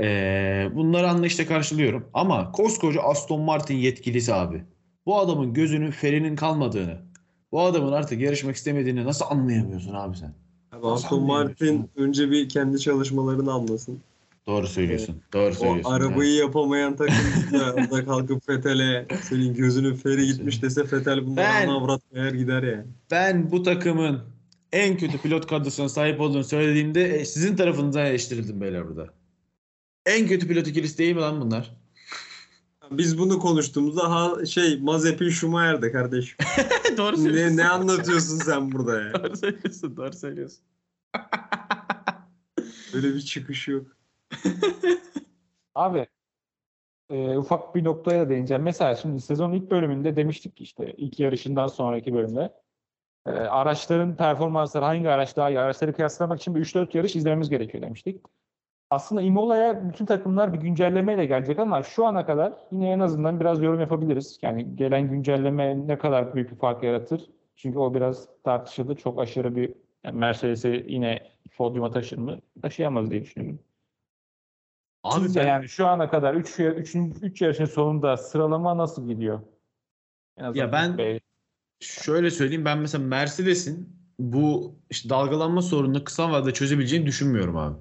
Ee, 0.00 0.68
bunları 0.74 1.08
anlayışla 1.08 1.46
karşılıyorum. 1.46 2.10
Ama 2.14 2.52
koskoca 2.52 3.00
Aston 3.00 3.40
Martin 3.40 3.74
yetkilisi 3.74 4.34
abi. 4.34 4.64
Bu 5.06 5.18
adamın 5.18 5.54
gözünün 5.54 5.90
ferinin 5.90 6.36
kalmadığını, 6.36 6.96
bu 7.52 7.60
adamın 7.62 7.92
artık 7.92 8.20
yarışmak 8.20 8.56
istemediğini 8.56 9.04
nasıl 9.04 9.24
anlayamıyorsun 9.30 9.94
abi 9.94 10.16
sen? 10.16 10.34
Abi 10.72 10.86
Aston 10.86 11.22
Martin 11.22 11.90
önce 11.96 12.30
bir 12.30 12.48
kendi 12.48 12.80
çalışmalarını 12.80 13.52
anlasın. 13.52 14.00
Doğru 14.46 14.66
söylüyorsun. 14.66 15.16
Doğru 15.32 15.50
O 15.50 15.52
söylüyorsun. 15.54 15.90
arabayı 15.90 16.34
yapamayan 16.34 16.96
takım 16.96 17.90
da 17.90 18.04
kalkıp 18.04 18.46
Fethel'e 18.46 19.06
senin 19.22 19.54
gözünün 19.54 19.94
feri 19.94 20.26
gitmiş 20.26 20.62
dese 20.62 20.84
Fethel 20.84 21.26
bundan 21.26 21.68
avrat 21.68 22.02
eğer 22.14 22.32
gider 22.32 22.62
yani. 22.62 22.84
Ben 23.10 23.50
bu 23.50 23.62
takımın 23.62 24.20
en 24.72 24.96
kötü 24.96 25.18
pilot 25.18 25.46
kadrosuna 25.46 25.88
sahip 25.88 26.20
olduğunu 26.20 26.44
söylediğimde 26.44 27.04
e, 27.04 27.24
sizin 27.24 27.56
tarafınızdan 27.56 28.06
eleştirildim 28.06 28.60
beyler 28.60 28.88
burada. 28.88 29.06
En 30.06 30.26
kötü 30.26 30.48
pilot 30.48 30.66
ikilisi 30.66 30.98
değil 30.98 31.14
mi 31.14 31.20
lan 31.20 31.40
bunlar? 31.40 31.76
Biz 32.90 33.18
bunu 33.18 33.38
konuştuğumuzda 33.38 34.10
ha 34.10 34.46
şey 34.46 34.80
Mazepin 34.80 35.28
Schumacher'de 35.28 35.92
kardeşim. 35.92 36.36
doğru 36.96 37.24
ne, 37.24 37.56
ne 37.56 37.68
anlatıyorsun 37.68 38.38
sen 38.38 38.72
burada 38.72 39.00
ya? 39.00 39.14
Doğru 39.24 39.36
söylüyorsun. 39.36 39.96
Doğru 39.96 40.12
söylüyorsun. 40.12 40.64
Böyle 42.94 43.14
bir 43.14 43.20
çıkış 43.20 43.68
yok. 43.68 43.86
Abi 45.74 46.06
e, 47.10 47.36
ufak 47.36 47.74
bir 47.74 47.84
noktaya 47.84 48.26
da 48.26 48.30
değineceğim. 48.30 48.62
Mesela 48.62 48.96
şimdi 48.96 49.20
sezonun 49.20 49.54
ilk 49.54 49.70
bölümünde 49.70 50.16
demiştik 50.16 50.56
ki 50.56 50.64
işte 50.64 50.94
ilk 50.96 51.20
yarışından 51.20 51.66
sonraki 51.66 52.14
bölümde 52.14 52.52
e, 53.26 53.30
araçların 53.30 54.16
performansları 54.16 54.84
hangi 54.84 55.10
araç 55.10 55.36
daha 55.36 55.50
iyi 55.50 55.58
araçları 55.58 55.92
kıyaslamak 55.92 56.40
için 56.40 56.54
bir 56.54 56.60
3-4 56.60 56.96
yarış 56.96 57.16
izlememiz 57.16 57.50
gerekiyor 57.50 57.82
demiştik. 57.82 58.20
Aslında 58.94 59.22
Imola'ya 59.22 59.88
bütün 59.88 60.06
takımlar 60.06 60.52
bir 60.52 60.58
güncellemeyle 60.58 61.26
gelecek 61.26 61.58
ama 61.58 61.82
şu 61.82 62.06
ana 62.06 62.26
kadar 62.26 62.52
yine 62.72 62.90
en 62.90 63.00
azından 63.00 63.40
biraz 63.40 63.62
yorum 63.62 63.80
yapabiliriz. 63.80 64.38
Yani 64.42 64.76
gelen 64.76 65.10
güncelleme 65.10 65.86
ne 65.88 65.98
kadar 65.98 66.34
büyük 66.34 66.50
bir 66.50 66.56
fark 66.56 66.82
yaratır. 66.82 67.30
Çünkü 67.56 67.78
o 67.78 67.94
biraz 67.94 68.28
tartışıldı. 68.44 68.94
Çok 68.94 69.20
aşırı 69.20 69.56
bir 69.56 69.74
yani 70.04 70.18
Mercedes'i 70.18 70.86
yine 70.88 71.22
podyuma 71.56 71.90
taşır 71.90 72.18
mı? 72.18 72.38
Taşıyamaz 72.62 73.10
diye 73.10 73.22
düşünüyorum. 73.22 73.58
Abi 75.04 75.24
Sizce 75.24 75.40
ben, 75.40 75.46
yani 75.46 75.68
şu 75.68 75.86
ana 75.86 76.10
kadar 76.10 76.34
3 76.34 76.60
3 76.60 76.94
3 77.22 77.42
yarışın 77.42 77.64
sonunda 77.64 78.16
sıralama 78.16 78.76
nasıl 78.76 79.08
gidiyor? 79.08 79.40
En 80.36 80.44
azından 80.44 80.66
Ya 80.66 80.72
ben- 80.72 81.20
şöyle 81.80 82.30
söyleyeyim 82.30 82.64
ben 82.64 82.78
mesela 82.78 83.04
Mercedes'in 83.04 83.96
bu 84.18 84.74
işte 84.90 85.08
dalgalanma 85.08 85.62
sorununu 85.62 86.04
kısa 86.04 86.32
vadede 86.32 86.52
çözebileceğini 86.52 87.06
düşünmüyorum 87.06 87.56
abi. 87.56 87.76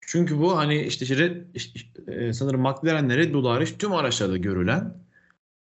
Çünkü 0.00 0.38
bu 0.38 0.56
hani 0.56 0.82
işte 0.82 1.18
Red, 1.18 1.36
işte, 1.54 1.80
e, 2.12 2.32
sanırım 2.32 2.60
McLaren'le 2.60 3.10
Red 3.10 3.34
Bull 3.34 3.46
hariç 3.46 3.74
tüm 3.78 3.92
araçlarda 3.92 4.36
görülen 4.36 4.94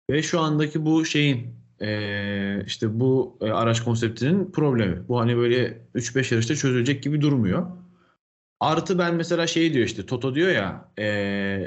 ve 0.10 0.24
şu 0.24 0.40
andaki 0.40 0.86
bu 0.86 1.06
şeyin 1.06 1.56
e, 1.82 2.64
işte 2.66 3.00
bu 3.00 3.38
e, 3.42 3.52
araç 3.52 3.84
konseptinin 3.84 4.52
problemi. 4.52 5.08
Bu 5.08 5.20
hani 5.20 5.38
böyle 5.38 5.82
3-5 5.96 6.34
yarışta 6.34 6.56
çözülecek 6.56 7.04
gibi 7.04 7.22
durmuyor. 7.22 7.68
Artı 8.60 9.00
ben 9.00 9.16
mesela 9.16 9.48
şey 9.48 9.74
diyor 9.74 9.86
işte 9.86 10.06
Toto 10.06 10.36
diyor 10.36 10.50
ya 10.50 10.92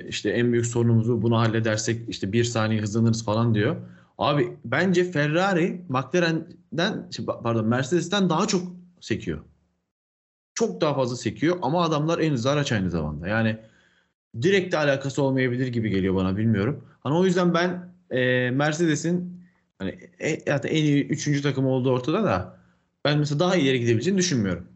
işte 0.08 0.30
en 0.30 0.52
büyük 0.52 0.66
sorunumuzu 0.66 1.22
bunu 1.22 1.38
halledersek 1.38 2.08
işte 2.08 2.32
bir 2.32 2.44
saniye 2.44 2.80
hızlanırız 2.80 3.24
falan 3.24 3.54
diyor. 3.54 3.76
Abi 4.18 4.56
bence 4.64 5.04
Ferrari 5.04 5.84
McLaren'den 5.88 7.10
şey, 7.10 7.26
pardon 7.26 7.66
Mercedes'ten 7.66 8.30
daha 8.30 8.46
çok 8.46 8.62
sekiyor. 9.00 9.38
Çok 10.54 10.80
daha 10.80 10.94
fazla 10.94 11.16
sekiyor 11.16 11.58
ama 11.62 11.84
adamlar 11.84 12.18
en 12.18 12.32
hızlı 12.32 12.50
araç 12.50 12.72
aynı 12.72 12.90
zamanda. 12.90 13.28
Yani 13.28 13.58
direkt 14.42 14.72
de 14.72 14.78
alakası 14.78 15.22
olmayabilir 15.22 15.66
gibi 15.66 15.90
geliyor 15.90 16.14
bana 16.14 16.36
bilmiyorum. 16.36 16.88
Hani 17.00 17.14
o 17.14 17.24
yüzden 17.24 17.54
ben 17.54 17.94
e, 18.10 18.50
Mercedes'in 18.50 19.44
hani 19.78 20.10
e, 20.18 20.40
zaten 20.40 20.68
en 20.68 20.84
iyi 20.84 21.06
üçüncü 21.06 21.42
takım 21.42 21.66
olduğu 21.66 21.90
ortada 21.90 22.24
da 22.24 22.58
ben 23.04 23.18
mesela 23.18 23.38
daha 23.38 23.56
ileri 23.56 23.80
gidebileceğini 23.80 24.18
düşünmüyorum. 24.18 24.68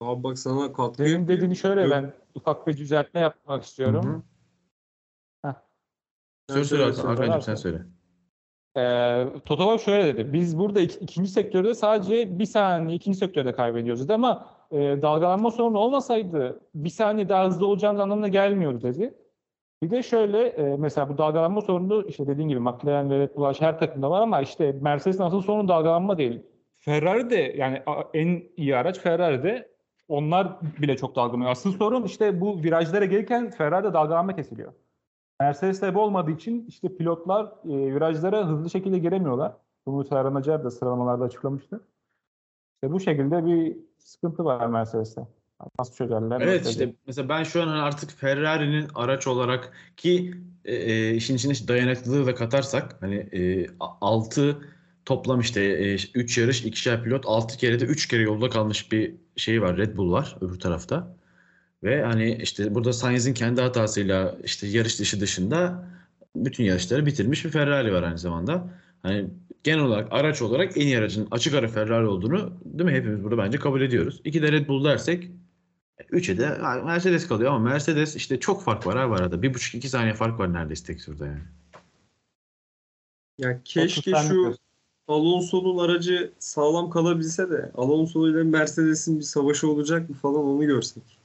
Abi 0.00 0.22
bak 0.22 0.38
sana 0.38 0.72
katkı 0.72 1.04
Benim 1.04 1.28
dediğini 1.28 1.56
şöyle 1.56 1.90
ben 1.90 2.12
ufak 2.34 2.66
bir 2.66 2.76
düzeltme 2.76 3.20
yapmak 3.20 3.64
istiyorum. 3.64 4.06
Hı 4.06 4.08
hı. 4.08 4.22
Söyle 6.48 6.64
söyle 6.64 6.64
söyle, 6.64 6.84
Hakan, 6.84 6.94
söyle. 6.94 7.08
Hakan'cığım 7.08 7.42
sen 7.42 7.54
söyle. 7.54 7.82
Ee, 8.76 9.24
Toto 9.44 9.62
Wolff 9.62 9.84
şöyle 9.84 10.06
dedi. 10.16 10.32
Biz 10.32 10.58
burada 10.58 10.80
ik- 10.80 10.98
ikinci 11.00 11.30
sektörde 11.30 11.74
sadece 11.74 12.38
bir 12.38 12.44
saniye 12.44 12.96
ikinci 12.96 13.18
sektörde 13.18 13.52
kaybediyoruz 13.52 14.04
dedi 14.04 14.14
ama 14.14 14.46
e, 14.70 14.76
dalgalanma 15.02 15.50
sorunu 15.50 15.78
olmasaydı 15.78 16.60
bir 16.74 16.88
saniye 16.88 17.28
daha 17.28 17.46
hızlı 17.46 17.66
olacağımız 17.66 18.00
anlamına 18.00 18.28
gelmiyor 18.28 18.82
dedi. 18.82 19.14
Bir 19.82 19.90
de 19.90 20.02
şöyle 20.02 20.46
e, 20.46 20.76
mesela 20.76 21.08
bu 21.08 21.18
dalgalanma 21.18 21.60
sorunu 21.60 22.04
işte 22.08 22.26
dediğin 22.26 22.48
gibi 22.48 22.60
McLaren 22.60 23.10
ve 23.10 23.18
Red 23.18 23.36
Bull 23.36 23.54
her 23.58 23.78
takımda 23.78 24.10
var 24.10 24.20
ama 24.20 24.40
işte 24.40 24.72
Mercedes'in 24.80 25.22
asıl 25.22 25.40
sorunu 25.42 25.68
dalgalanma 25.68 26.18
değil. 26.18 26.42
Ferrari 26.78 27.30
de 27.30 27.54
yani 27.56 27.82
en 28.14 28.42
iyi 28.56 28.76
araç 28.76 28.98
Ferrari'de 29.00 29.68
onlar 30.08 30.48
bile 30.82 30.96
çok 30.96 31.16
dalgalanıyor. 31.16 31.50
Asıl 31.50 31.72
sorun 31.72 32.04
işte 32.04 32.40
bu 32.40 32.62
virajlara 32.62 33.04
gelirken 33.04 33.50
Ferrari'de 33.50 33.92
dalgalanma 33.92 34.36
kesiliyor. 34.36 34.72
Mercedes'te 35.40 35.94
bu 35.94 36.00
olmadığı 36.00 36.30
için 36.30 36.66
işte 36.68 36.96
pilotlar 36.96 37.44
e, 37.44 37.94
virajlara 37.94 38.48
hızlı 38.48 38.70
şekilde 38.70 38.98
giremiyorlar. 38.98 39.52
Bunu 39.86 40.04
Serhan 40.04 40.34
Acar 40.34 40.64
da 40.64 40.70
sıralamalarda 40.70 41.24
açıklamıştı. 41.24 41.80
İşte 42.74 42.92
bu 42.92 43.00
şekilde 43.00 43.46
bir 43.46 43.76
sıkıntı 43.98 44.44
var 44.44 44.66
Mercedes'te. 44.66 45.26
Nasıl 45.78 45.94
çözerler? 45.94 46.40
Evet 46.40 46.64
nasıl 46.64 46.70
işte 46.70 46.94
mesela 47.06 47.28
ben 47.28 47.42
şu 47.42 47.62
an 47.62 47.66
hani 47.66 47.82
artık 47.82 48.10
Ferrari'nin 48.10 48.88
araç 48.94 49.26
olarak 49.26 49.72
ki 49.96 50.34
e, 50.64 50.74
e, 50.74 51.14
işin 51.14 51.36
içine 51.36 51.68
dayanıklılığı 51.68 52.26
da 52.26 52.34
katarsak 52.34 52.96
hani 53.00 53.14
e, 53.14 53.66
6 53.80 54.58
toplam 55.04 55.40
işte 55.40 55.94
3 55.94 56.38
yarış 56.38 56.64
ikişer 56.64 57.02
pilot 57.02 57.26
6 57.26 57.56
kere 57.56 57.80
de 57.80 57.84
3 57.84 58.08
kere 58.08 58.22
yolda 58.22 58.50
kalmış 58.50 58.92
bir 58.92 59.14
şey 59.36 59.62
var 59.62 59.76
Red 59.76 59.96
Bull 59.96 60.12
var 60.12 60.36
öbür 60.40 60.60
tarafta. 60.60 61.16
Ve 61.82 62.02
hani 62.02 62.38
işte 62.42 62.74
burada 62.74 62.92
Sainz'in 62.92 63.34
kendi 63.34 63.60
hatasıyla 63.60 64.36
işte 64.44 64.66
yarış 64.66 65.00
dışı 65.00 65.20
dışında 65.20 65.84
bütün 66.36 66.64
yarışları 66.64 67.06
bitirmiş 67.06 67.44
bir 67.44 67.50
Ferrari 67.50 67.92
var 67.92 68.02
aynı 68.02 68.18
zamanda. 68.18 68.68
Hani 69.02 69.30
genel 69.62 69.84
olarak 69.84 70.08
araç 70.10 70.42
olarak 70.42 70.76
en 70.76 70.86
iyi 70.86 70.98
aracın 70.98 71.28
açık 71.30 71.54
ara 71.54 71.68
Ferrari 71.68 72.06
olduğunu 72.06 72.52
değil 72.64 72.90
mi 72.90 72.96
hepimiz 72.96 73.24
burada 73.24 73.38
bence 73.38 73.58
kabul 73.58 73.80
ediyoruz. 73.80 74.20
İki 74.24 74.42
de 74.42 74.52
Red 74.52 74.68
Bull 74.68 74.84
dersek 74.84 75.30
Üçe 76.10 76.38
de 76.38 76.58
Mercedes 76.84 77.28
kalıyor 77.28 77.50
ama 77.52 77.70
Mercedes 77.70 78.16
işte 78.16 78.40
çok 78.40 78.62
fark 78.62 78.86
var 78.86 78.96
abi 78.96 79.14
arada. 79.14 79.42
Bir 79.42 79.54
buçuk 79.54 79.74
iki 79.74 79.88
saniye 79.88 80.14
fark 80.14 80.38
var 80.38 80.52
neredeyse 80.52 80.86
tek 80.86 81.00
turda 81.04 81.26
yani. 81.26 81.42
Ya 83.38 83.60
keşke 83.64 84.12
şu 84.28 84.54
Alonso'nun 85.08 85.78
aracı 85.78 86.32
sağlam 86.38 86.90
kalabilse 86.90 87.50
de 87.50 87.72
Alonso 87.74 88.28
ile 88.28 88.42
Mercedes'in 88.42 89.18
bir 89.18 89.24
savaşı 89.24 89.68
olacak 89.68 90.10
mı 90.10 90.16
falan 90.16 90.44
onu 90.44 90.66
görsek. 90.66 91.21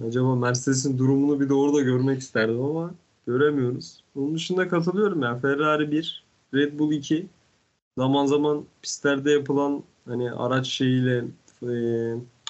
Acaba 0.00 0.36
Mercedes'in 0.36 0.98
durumunu 0.98 1.40
bir 1.40 1.48
de 1.48 1.54
orada 1.54 1.80
görmek 1.80 2.20
isterdim 2.20 2.60
ama 2.62 2.94
göremiyoruz. 3.26 4.04
Onun 4.14 4.34
dışında 4.34 4.68
katılıyorum 4.68 5.22
ya. 5.22 5.38
Ferrari 5.38 5.90
1, 5.92 6.24
Red 6.54 6.78
Bull 6.78 6.92
2. 6.92 7.26
Zaman 7.98 8.26
zaman 8.26 8.64
pistlerde 8.82 9.30
yapılan 9.30 9.82
hani 10.06 10.32
araç 10.32 10.66
şeyiyle 10.66 11.24
e, 11.62 11.72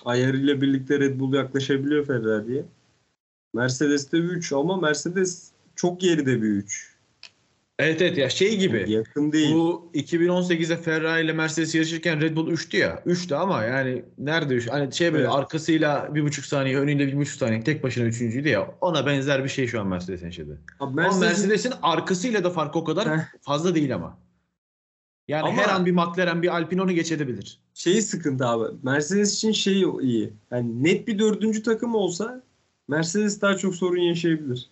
ayarıyla 0.05 0.61
birlikte 0.61 1.01
Red 1.01 1.21
Bull 1.21 1.35
yaklaşabiliyor 1.35 2.07
Ferrari'ye. 2.07 2.65
Mercedes'te 3.55 4.23
bir 4.23 4.29
3 4.29 4.53
ama 4.53 4.77
Mercedes 4.77 5.53
çok 5.77 6.01
geride 6.01 6.43
bir 6.43 6.49
3. 6.49 6.92
Evet 7.79 8.03
evet 8.03 8.19
ya 8.19 8.31
şey 8.31 8.59
gibi. 8.59 8.85
Yakın 8.89 9.33
değil. 9.33 9.55
Bu 9.55 9.91
2018'de 9.95 10.77
Ferrari 10.77 11.25
ile 11.25 11.33
Mercedes 11.33 11.75
yarışırken 11.75 12.21
Red 12.21 12.37
Bull 12.37 12.51
3'tü 12.51 12.77
ya. 12.77 13.03
3'tü 13.07 13.35
ama 13.35 13.65
yani 13.65 14.05
nerede 14.19 14.55
3? 14.55 14.69
Hani 14.69 14.93
şey 14.95 15.13
böyle 15.13 15.25
Evet. 15.25 15.35
arkasıyla 15.35 16.15
bir 16.15 16.23
buçuk 16.25 16.45
saniye 16.45 16.79
önüyle 16.79 17.07
bir 17.07 17.17
buçuk 17.17 17.35
saniye 17.37 17.65
tek 17.65 17.83
başına 17.83 18.05
üçüncüydü 18.05 18.49
ya. 18.49 18.75
Ona 18.81 19.07
benzer 19.07 19.45
bir 19.45 19.49
şey 19.49 19.67
şu 19.67 19.81
an 19.81 19.87
Mercedes 19.87 20.23
yaşadı. 20.23 20.59
Abi 20.81 21.01
Ama 21.01 21.03
Mercedes- 21.03 21.21
Mercedes'in 21.21 21.73
arkasıyla 21.83 22.45
da 22.45 22.51
fark 22.51 22.77
o 22.77 22.85
kadar 22.85 23.09
Heh. 23.19 23.23
fazla 23.41 23.75
değil 23.75 23.95
ama. 23.95 24.19
Yani 25.29 25.43
Ama- 25.43 25.63
her 25.63 25.69
an 25.69 25.87
bir 25.87 25.93
McLaren 25.93 26.43
bir 26.43 26.49
Alpine 26.55 26.83
onu 26.83 26.93
geçebilir. 26.93 27.59
şeyi 27.75 28.03
sıkıntı 28.03 28.47
abi. 28.47 28.75
Mercedes 28.83 29.35
için 29.35 29.53
şey 29.53 29.85
iyi. 30.01 30.33
Yani 30.51 30.85
net 30.85 31.09
bir 31.09 31.19
dördüncü 31.19 31.63
takım 31.63 31.95
olsa 31.95 32.43
Mercedes 32.89 33.41
daha 33.41 33.57
çok 33.57 33.75
sorun 33.75 34.01
yaşayabilir. 34.01 34.71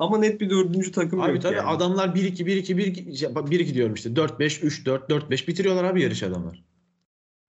Ama 0.00 0.18
net 0.18 0.40
bir 0.40 0.50
dördüncü 0.50 0.92
takım 0.92 1.20
Abi 1.20 1.32
yok 1.32 1.42
tabii 1.42 1.56
yani. 1.56 1.68
adamlar 1.68 2.08
1-2 2.08 2.44
1-2 2.44 2.74
1-2 2.74 3.32
1-2 3.34 3.74
diyorum 3.74 3.94
işte 3.94 4.10
4-5 4.10 4.38
3-4 4.38 5.08
4-5 5.08 5.46
bitiriyorlar 5.46 5.84
abi 5.84 6.02
yarış 6.02 6.22
adamlar. 6.22 6.62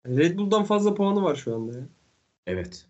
Red 0.06 0.38
Bull'dan 0.38 0.64
fazla 0.64 0.94
puanı 0.94 1.22
var 1.22 1.36
şu 1.36 1.54
anda 1.54 1.72
ya. 1.72 1.84
Evet. 2.46 2.86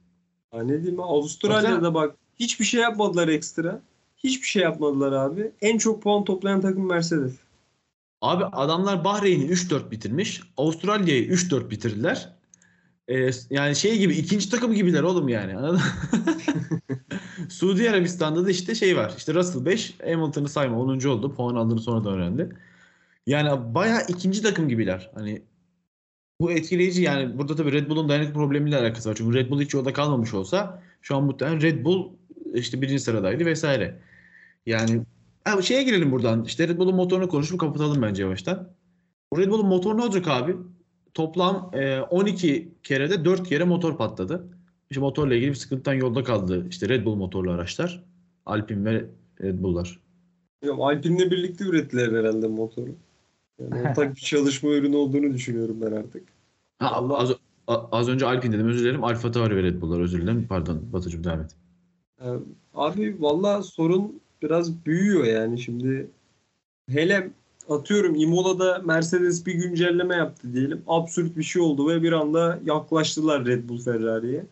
Ha 0.50 0.62
ne 0.62 0.82
diyeyim 0.82 1.00
Avustralya'da 1.00 1.94
bak 1.94 2.16
hiçbir 2.38 2.64
şey 2.64 2.80
yapmadılar 2.80 3.28
ekstra. 3.28 3.82
Hiçbir 4.16 4.46
şey 4.46 4.62
yapmadılar 4.62 5.12
abi. 5.12 5.52
En 5.62 5.78
çok 5.78 6.02
puan 6.02 6.24
toplayan 6.24 6.60
takım 6.60 6.88
Mercedes. 6.88 7.32
Abi 8.20 8.44
adamlar 8.44 9.04
Bahreyn'i 9.04 9.44
3-4 9.44 9.90
bitirmiş. 9.90 10.40
Avustralya'yı 10.56 11.28
3-4 11.28 11.70
bitirdiler. 11.70 12.39
Ee, 13.08 13.30
yani 13.50 13.76
şey 13.76 13.98
gibi 13.98 14.14
ikinci 14.16 14.50
takım 14.50 14.74
gibiler 14.74 15.02
oğlum 15.02 15.28
yani. 15.28 15.56
Anladın? 15.56 15.80
Suudi 17.48 17.90
Arabistan'da 17.90 18.46
da 18.46 18.50
işte 18.50 18.74
şey 18.74 18.96
var. 18.96 19.14
İşte 19.18 19.34
Russell 19.34 19.64
5, 19.64 19.94
Hamilton'ı 20.04 20.48
sayma 20.48 20.80
10. 20.80 21.08
oldu. 21.08 21.34
Puan 21.34 21.54
aldığını 21.54 21.80
sonradan 21.80 22.12
öğrendi. 22.12 22.56
Yani 23.26 23.74
bayağı 23.74 24.00
ikinci 24.08 24.42
takım 24.42 24.68
gibiler. 24.68 25.10
Hani 25.14 25.42
bu 26.40 26.52
etkileyici 26.52 27.02
yani 27.02 27.38
burada 27.38 27.56
tabii 27.56 27.72
Red 27.72 27.88
Bull'un 27.88 28.08
dayanıklı 28.08 28.34
problemiyle 28.34 28.76
alakası 28.76 29.10
var. 29.10 29.14
Çünkü 29.18 29.38
Red 29.38 29.50
Bull 29.50 29.60
hiç 29.60 29.74
yolda 29.74 29.92
kalmamış 29.92 30.34
olsa 30.34 30.82
şu 31.02 31.16
an 31.16 31.24
muhtemelen 31.24 31.62
Red 31.62 31.84
Bull 31.84 32.12
işte 32.54 32.82
birinci 32.82 33.00
sıradaydı 33.00 33.46
vesaire. 33.46 34.00
Yani 34.66 35.02
ha, 35.44 35.62
şeye 35.62 35.82
girelim 35.82 36.12
buradan. 36.12 36.44
İşte 36.44 36.68
Red 36.68 36.78
Bull'un 36.78 36.94
motorunu 36.96 37.28
konuşup 37.28 37.60
kapatalım 37.60 38.02
bence 38.02 38.22
yavaştan. 38.22 38.72
Bu 39.32 39.38
Red 39.38 39.50
Bull'un 39.50 39.66
motoru 39.66 39.98
ne 39.98 40.02
olacak 40.02 40.28
abi? 40.28 40.56
Toplam 41.14 41.70
e, 41.74 42.00
12 42.00 42.68
kerede 42.82 43.24
4 43.24 43.48
kere 43.48 43.64
motor 43.64 43.96
patladı. 43.96 44.44
İşte 44.90 45.00
motorla 45.00 45.34
ilgili 45.34 45.50
bir 45.50 45.54
sıkıntıdan 45.54 45.94
yolda 45.94 46.24
kaldı. 46.24 46.66
İşte 46.70 46.88
Red 46.88 47.04
Bull 47.04 47.14
motorlu 47.14 47.50
araçlar. 47.50 48.04
Alpine 48.46 48.84
ve 48.84 49.04
Red 49.42 49.62
Bull'lar. 49.62 50.00
Alpine'le 50.78 51.30
birlikte 51.30 51.64
ürettiler 51.64 52.12
herhalde 52.12 52.46
motoru. 52.48 52.90
Yani 53.60 53.82
ortak 53.90 54.16
bir 54.16 54.20
çalışma 54.20 54.70
ürünü 54.70 54.96
olduğunu 54.96 55.34
düşünüyorum 55.34 55.76
ben 55.80 55.92
artık. 55.92 56.22
Ha, 56.78 56.90
Allah- 56.92 57.18
az, 57.18 57.32
az 57.66 58.08
önce 58.08 58.26
Alpine 58.26 58.54
dedim 58.54 58.68
özür 58.68 58.84
dilerim. 58.84 59.04
Alfa 59.04 59.30
Tauri 59.30 59.56
ve 59.56 59.62
Red 59.62 59.80
Bull'lar 59.80 60.00
özür 60.00 60.22
dilerim. 60.22 60.46
Pardon 60.48 60.92
Batucuğum 60.92 61.24
devam 61.24 61.40
et. 61.40 61.56
Ee, 62.20 62.24
Abi 62.74 63.16
valla 63.20 63.62
sorun 63.62 64.20
biraz 64.42 64.86
büyüyor 64.86 65.24
yani 65.24 65.58
şimdi. 65.58 66.10
Hele 66.90 67.30
atıyorum 67.70 68.14
Imola'da 68.14 68.78
Mercedes 68.78 69.46
bir 69.46 69.54
güncelleme 69.54 70.16
yaptı 70.16 70.52
diyelim. 70.52 70.82
Absürt 70.86 71.36
bir 71.36 71.42
şey 71.42 71.62
oldu 71.62 71.88
ve 71.88 72.02
bir 72.02 72.12
anda 72.12 72.58
yaklaştılar 72.64 73.46
Red 73.46 73.68
Bull 73.68 73.78
Ferrari'ye. 73.80 74.46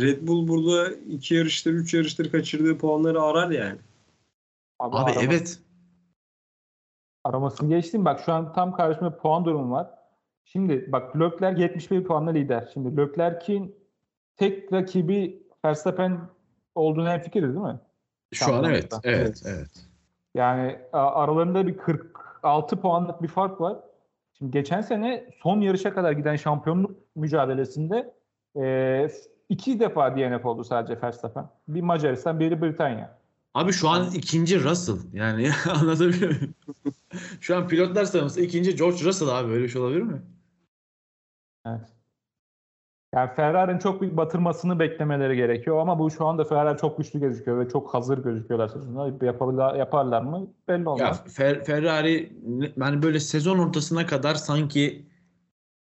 Red 0.00 0.28
Bull 0.28 0.48
burada 0.48 0.90
iki 0.92 1.34
yarıştır, 1.34 1.72
üç 1.72 1.94
yarıştır 1.94 2.30
kaçırdığı 2.30 2.78
puanları 2.78 3.22
arar 3.22 3.50
yani. 3.50 3.78
Abi 4.78 4.96
arama- 4.96 5.22
evet. 5.22 5.58
Aramasını 7.24 7.68
geçtim. 7.68 8.04
Bak 8.04 8.20
şu 8.24 8.32
an 8.32 8.52
tam 8.52 8.76
karşımda 8.76 9.16
puan 9.16 9.44
durumu 9.44 9.70
var. 9.74 9.90
Şimdi 10.44 10.92
bak 10.92 11.16
Leclerc 11.20 11.62
71 11.62 12.04
puanla 12.04 12.30
lider. 12.30 12.70
Şimdi 12.74 12.96
Leclerc'in 12.96 13.74
tek 14.36 14.72
rakibi 14.72 15.42
Verstappen 15.64 16.20
olduğunu 16.74 17.08
hemfikiriz 17.08 17.54
değil 17.54 17.66
mi? 17.66 17.80
Şu 18.32 18.54
an 18.54 18.64
evet. 18.64 18.92
Evet. 19.04 19.42
Evet. 19.46 19.70
Yani 20.34 20.78
aralarında 20.92 21.66
bir 21.66 21.76
46 22.44 22.80
puanlık 22.80 23.22
bir 23.22 23.28
fark 23.28 23.60
var. 23.60 23.76
Şimdi 24.38 24.50
geçen 24.50 24.80
sene 24.80 25.30
son 25.42 25.60
yarışa 25.60 25.94
kadar 25.94 26.12
giden 26.12 26.36
şampiyonluk 26.36 26.90
mücadelesinde 27.16 28.14
e, 28.56 29.08
iki 29.48 29.80
defa 29.80 30.16
DNF 30.16 30.46
oldu 30.46 30.64
sadece 30.64 31.02
Verstappen. 31.02 31.50
Bir 31.68 31.80
Macaristan, 31.80 32.40
biri 32.40 32.62
Britanya. 32.62 33.18
Abi 33.54 33.72
şu 33.72 33.88
an 33.88 34.10
ikinci 34.14 34.64
Russell. 34.64 34.96
Yani 35.12 35.50
anlatabiliyor 35.80 36.30
muyum? 36.30 36.54
şu 37.40 37.56
an 37.56 37.68
pilotlar 37.68 38.04
sıralamasında 38.04 38.44
ikinci 38.44 38.76
George 38.76 39.04
Russell 39.04 39.28
abi. 39.28 39.48
Böyle 39.48 39.64
bir 39.64 39.68
şey 39.68 39.82
olabilir 39.82 40.02
mi? 40.02 40.22
Evet. 41.66 41.93
Yani 43.14 43.30
Ferrari'nin 43.36 43.78
çok 43.78 44.00
büyük 44.00 44.16
batırmasını 44.16 44.78
beklemeleri 44.78 45.36
gerekiyor 45.36 45.78
ama 45.78 45.98
bu 45.98 46.10
şu 46.10 46.26
anda 46.26 46.44
Ferrari 46.44 46.78
çok 46.78 46.98
güçlü 46.98 47.20
gözüküyor 47.20 47.64
ve 47.64 47.68
çok 47.68 47.94
hazır 47.94 48.18
gözüküyorlar 48.18 48.68
sezonda. 48.68 49.26
Yaparlar, 49.26 49.74
yaparlar 49.74 50.22
mı 50.22 50.46
belli 50.68 50.82
Ya 50.82 50.90
olmaz. 50.90 51.22
Fer- 51.26 51.64
Ferrari 51.64 52.32
yani 52.76 53.02
böyle 53.02 53.20
sezon 53.20 53.58
ortasına 53.58 54.06
kadar 54.06 54.34
sanki 54.34 55.06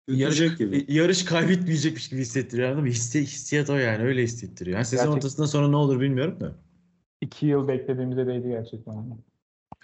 yarış, 0.07 0.55
gibi. 0.57 0.85
yarış 0.87 1.25
kaybetmeyecekmiş 1.25 2.09
gibi 2.09 2.21
hissettiriyor 2.21 2.67
anladın 2.67 2.83
mı? 2.83 2.89
Hissi, 2.89 3.21
hissiyat 3.21 3.69
o 3.69 3.75
yani 3.75 4.03
öyle 4.03 4.23
hissettiriyor. 4.23 4.75
Yani 4.75 4.85
sezon 4.85 5.05
Gerçek- 5.05 5.17
ortasından 5.17 5.47
sonra 5.47 5.67
ne 5.67 5.75
olur 5.75 5.99
bilmiyorum 5.99 6.39
da. 6.39 6.51
İki 7.21 7.45
yıl 7.45 7.67
beklediğimize 7.67 8.27
değdi 8.27 8.47
gerçekten. 8.47 9.17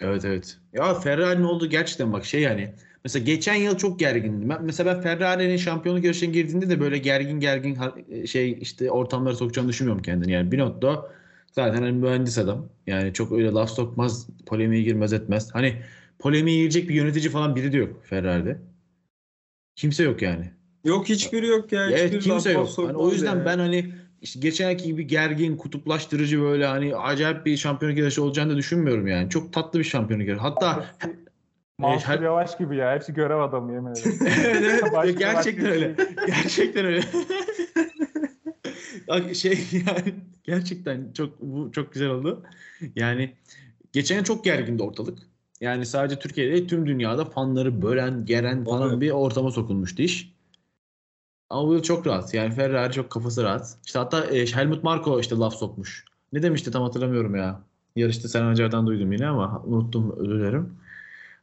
Evet 0.00 0.24
evet. 0.24 0.58
Ya 0.72 0.94
Ferrari'nin 0.94 1.44
olduğu 1.44 1.66
gerçekten 1.66 2.12
bak 2.12 2.24
şey 2.24 2.42
yani. 2.42 2.74
Mesela 3.06 3.24
geçen 3.24 3.54
yıl 3.54 3.76
çok 3.76 3.98
gergindim. 4.00 4.48
Ben, 4.48 4.64
mesela 4.64 4.94
ben 4.94 5.02
Ferrari'nin 5.02 5.56
şampiyonluk 5.56 6.04
yarışına 6.04 6.30
girdiğinde 6.30 6.70
de 6.70 6.80
böyle 6.80 6.98
gergin 6.98 7.40
gergin 7.40 7.74
ha- 7.74 7.94
şey 8.26 8.58
işte 8.60 8.90
ortamlara 8.90 9.34
sokacağını 9.34 9.68
düşünmüyorum 9.68 10.02
kendini. 10.02 10.32
Yani 10.32 10.52
Binotto 10.52 11.08
zaten 11.52 11.82
hani 11.82 11.92
mühendis 11.92 12.38
adam. 12.38 12.68
Yani 12.86 13.12
çok 13.12 13.32
öyle 13.32 13.50
laf 13.50 13.70
sokmaz, 13.70 14.26
polemiğe 14.46 14.82
girmez 14.82 15.12
etmez. 15.12 15.48
Hani 15.52 15.82
polemiğe 16.18 16.58
girecek 16.58 16.88
bir 16.88 16.94
yönetici 16.94 17.30
falan 17.30 17.56
biri 17.56 17.72
de 17.72 17.76
yok 17.76 18.04
Ferrari'de. 18.04 18.58
Kimse 19.76 20.02
yok 20.02 20.22
yani. 20.22 20.50
Yok 20.84 21.08
hiçbiri 21.08 21.46
yok 21.46 21.72
ya. 21.72 21.86
Evet 21.90 22.04
hiçbiri 22.04 22.20
kimse 22.20 22.52
yok. 22.52 22.68
Hani 22.76 22.96
o 22.96 23.12
yüzden 23.12 23.36
yani. 23.36 23.44
ben 23.44 23.58
hani 23.58 23.92
işte 24.22 24.40
geçenki 24.40 24.84
gibi 24.84 25.06
gergin, 25.06 25.56
kutuplaştırıcı 25.56 26.40
böyle 26.40 26.66
hani 26.66 26.96
acayip 26.96 27.46
bir 27.46 27.56
şampiyonluk 27.56 27.98
yarışı 27.98 28.22
olacağını 28.22 28.52
da 28.52 28.56
düşünmüyorum 28.56 29.06
yani. 29.06 29.30
Çok 29.30 29.52
tatlı 29.52 29.78
bir 29.78 29.84
şampiyonluk 29.84 30.28
yarışı. 30.28 30.42
Hatta 30.42 30.86
Mansur 31.78 32.06
her- 32.08 32.20
Yavaş 32.20 32.58
gibi 32.58 32.76
ya. 32.76 32.94
Hepsi 32.94 33.14
görev 33.14 33.38
adamı 33.38 33.72
yemin 33.72 33.90
ederim. 33.90 34.18
evet, 34.26 34.56
evet. 34.62 34.92
Başka- 34.92 35.10
gerçekten 35.10 35.66
öyle. 35.66 35.94
Gerçekten 36.26 36.84
öyle. 36.84 37.00
Bak 39.08 39.34
şey 39.34 39.58
yani 39.72 40.14
gerçekten 40.44 41.12
çok 41.12 41.40
bu 41.40 41.72
çok 41.72 41.92
güzel 41.92 42.08
oldu. 42.08 42.42
Yani 42.96 43.34
geçen 43.92 44.16
yıl 44.16 44.24
çok 44.24 44.44
gergindi 44.44 44.82
ortalık. 44.82 45.18
Yani 45.60 45.86
sadece 45.86 46.18
Türkiye'de 46.18 46.52
değil, 46.52 46.68
tüm 46.68 46.86
dünyada 46.86 47.24
fanları 47.24 47.82
bölen, 47.82 48.24
geren 48.26 48.64
falan 48.64 48.90
Evet. 48.90 49.00
bir 49.00 49.10
ortama 49.10 49.50
sokulmuştu 49.50 50.02
iş. 50.02 50.32
Ama 51.50 51.68
bu 51.68 51.74
yıl 51.74 51.82
çok 51.82 52.06
rahat. 52.06 52.34
Yani 52.34 52.54
Ferrari 52.54 52.92
çok 52.92 53.10
kafası 53.10 53.42
rahat. 53.42 53.78
İşte 53.86 53.98
hatta 53.98 54.24
e, 54.24 54.46
Helmut 54.46 54.84
Marko 54.84 55.20
işte 55.20 55.36
laf 55.36 55.54
sokmuş. 55.54 56.04
Ne 56.32 56.42
demişti 56.42 56.70
tam 56.70 56.82
hatırlamıyorum 56.82 57.34
ya. 57.36 57.60
Yarışta 57.96 58.28
Sen 58.28 58.42
Acar'dan 58.44 58.86
duydum 58.86 59.12
yine 59.12 59.26
ama 59.26 59.62
unuttum 59.66 60.14
özür 60.18 60.38
dilerim. 60.38 60.74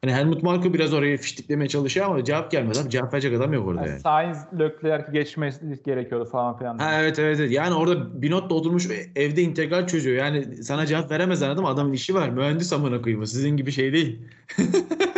Hani 0.04 0.14
Helmut 0.14 0.44
Marko 0.44 0.74
biraz 0.74 0.94
orayı 0.94 1.18
fiştiklemeye 1.18 1.70
çalışıyor 1.70 2.06
ama 2.06 2.24
cevap 2.24 2.52
gelmedi. 2.52 2.80
Abi. 2.80 2.90
Cevap 2.90 3.14
verecek 3.14 3.38
adam 3.38 3.54
yok 3.54 3.68
orada 3.68 3.82
Yani 3.82 3.90
yani. 3.90 4.00
Sainz 4.00 4.38
Leclerc'i 4.60 5.12
geçmesi 5.12 5.80
gerekiyordu 5.86 6.26
falan 6.26 6.58
filan. 6.58 6.78
Ha, 6.78 7.02
evet 7.02 7.20
evet 7.20 7.40
evet. 7.40 7.52
Yani 7.52 7.74
orada 7.74 8.22
Binotto 8.22 8.56
oturmuş 8.56 8.88
evde 9.16 9.42
integral 9.42 9.88
çözüyor. 9.88 10.18
Yani 10.18 10.64
sana 10.64 10.86
cevap 10.86 11.12
veremez 11.12 11.44
anladın 11.44 11.64
mı? 11.64 11.70
Adamın 11.70 11.94
işi 11.94 12.16
var. 12.16 12.30
Mühendis 12.30 12.74
amına 12.74 13.02
koyayım. 13.02 13.26
Sizin 13.26 13.58
gibi 13.58 13.72
şey 13.72 13.94
değil. 13.94 14.20